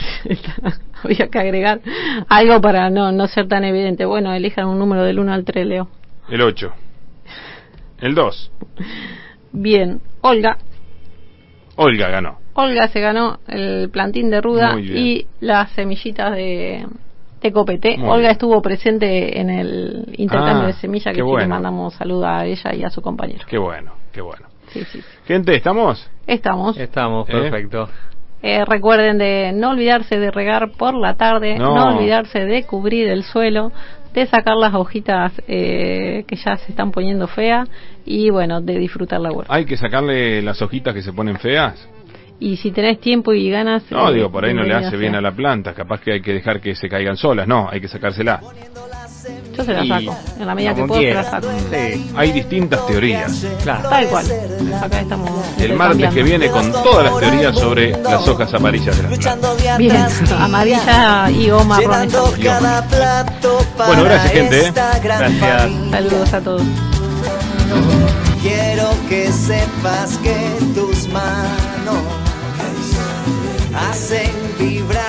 había 1.03 1.27
que 1.27 1.39
agregar 1.39 1.81
algo 2.27 2.59
para 2.59 2.89
no, 2.89 3.11
no 3.11 3.27
ser 3.27 3.47
tan 3.47 3.63
evidente. 3.63 4.05
Bueno, 4.05 4.33
elijan 4.33 4.65
un 4.67 4.79
número 4.79 5.03
del 5.03 5.19
1 5.19 5.31
al 5.31 5.45
3, 5.45 5.67
Leo. 5.67 5.89
El 6.27 6.41
8. 6.41 6.73
El 7.99 8.15
2. 8.15 8.51
Bien, 9.51 10.01
Olga. 10.21 10.57
Olga 11.75 12.09
ganó. 12.09 12.39
Olga 12.53 12.87
se 12.87 12.99
ganó 12.99 13.39
el 13.47 13.89
plantín 13.91 14.31
de 14.31 14.41
ruda 14.41 14.79
y 14.79 15.27
las 15.39 15.71
semillitas 15.73 16.35
de, 16.35 16.87
de 17.41 17.51
copete. 17.51 17.97
Olga 18.01 18.31
estuvo 18.31 18.61
presente 18.61 19.39
en 19.39 19.49
el 19.49 20.13
intercambio 20.17 20.67
de 20.67 20.73
ah, 20.73 20.79
semillas 20.79 21.15
que 21.15 21.23
le 21.23 21.47
mandamos 21.47 21.93
saludos 21.95 22.25
a 22.27 22.45
ella 22.45 22.75
y 22.75 22.83
a 22.83 22.89
su 22.89 23.01
compañero. 23.01 23.45
Qué 23.47 23.57
bueno, 23.57 23.93
qué 24.11 24.21
bueno. 24.21 24.47
Gente, 25.25 25.55
¿estamos? 25.55 26.09
Estamos. 26.27 26.77
Estamos, 26.77 27.27
¿Eh? 27.27 27.31
perfecto. 27.31 27.89
Eh, 28.43 28.65
recuerden 28.65 29.17
de 29.17 29.51
no 29.53 29.71
olvidarse 29.71 30.17
de 30.17 30.31
regar 30.31 30.71
por 30.71 30.95
la 30.95 31.15
tarde, 31.15 31.57
no, 31.59 31.73
olvidarse 31.95 32.45
de 32.45 32.63
cubrir 32.63 33.07
el 33.07 33.23
suelo, 33.23 33.71
de 34.13 34.25
sacar 34.25 34.55
las 34.55 34.73
hojitas 34.73 35.31
eh, 35.47 36.23
que 36.27 36.35
ya 36.35 36.57
se 36.57 36.71
están 36.71 36.91
poniendo 36.91 37.27
feas 37.27 37.69
y 38.03 38.29
bueno, 38.31 38.59
de 38.61 38.79
disfrutar 38.79 39.21
la 39.21 39.31
huerta. 39.31 39.53
¿Hay 39.53 39.65
que 39.65 39.77
sacarle 39.77 40.41
las 40.41 40.61
hojitas 40.61 40.93
que 40.93 41.03
se 41.03 41.13
ponen 41.13 41.37
feas? 41.37 41.87
Y 42.41 42.57
si 42.57 42.71
tenés 42.71 42.99
tiempo 42.99 43.33
y 43.33 43.51
ganas... 43.51 43.83
No, 43.91 44.09
eh, 44.09 44.15
digo, 44.15 44.31
por 44.31 44.43
ahí 44.43 44.51
no 44.51 44.63
le 44.63 44.73
hace 44.73 44.97
bien 44.97 45.13
a 45.13 45.21
la 45.21 45.31
planta, 45.31 45.75
capaz 45.75 46.01
que 46.01 46.13
hay 46.13 46.21
que 46.21 46.33
dejar 46.33 46.59
que 46.59 46.73
se 46.73 46.89
caigan 46.89 47.15
solas, 47.15 47.47
no, 47.47 47.69
hay 47.69 47.79
que 47.79 47.87
sacársela. 47.87 48.41
Yo 49.55 49.63
se 49.63 49.73
la 49.73 49.85
saco, 49.85 50.17
en 50.39 50.47
la 50.47 50.55
medida 50.55 50.73
que 50.73 50.83
puedo 50.85 50.99
se 50.99 51.13
la 51.13 51.23
saco. 51.23 51.47
Hay 52.15 52.31
distintas 52.31 52.87
teorías. 52.87 53.45
Claro. 53.61 53.87
Tal 53.87 54.07
cual. 54.07 54.25
Acá 54.81 55.01
estamos. 55.01 55.29
El 55.59 55.73
martes 55.73 56.11
que 56.11 56.23
viene 56.23 56.49
con 56.49 56.71
todas 56.71 57.03
las 57.03 57.19
teorías 57.19 57.59
sobre 57.59 57.91
las 57.91 58.27
hojas 58.27 58.51
amarillas 58.55 58.97
de 58.97 59.03
las 59.03 59.19
plantas. 59.19 59.77
Bien, 59.77 59.95
amarilla 60.39 61.29
y 61.29 61.51
o 61.51 61.63
marrón. 61.63 62.07
Bueno, 63.85 64.03
gracias 64.03 64.31
gente. 64.31 64.67
¿eh? 64.67 64.73
Gracias. 65.03 65.71
Saludos 65.91 66.33
a 66.33 66.41
todos. 66.41 66.63
Quiero 68.41 68.89
que 69.07 69.31
sepas 69.31 70.17
que 70.17 70.35
tus 70.73 71.07
manos 71.09 72.20
hacen 73.73 74.31
vibrar 74.59 75.00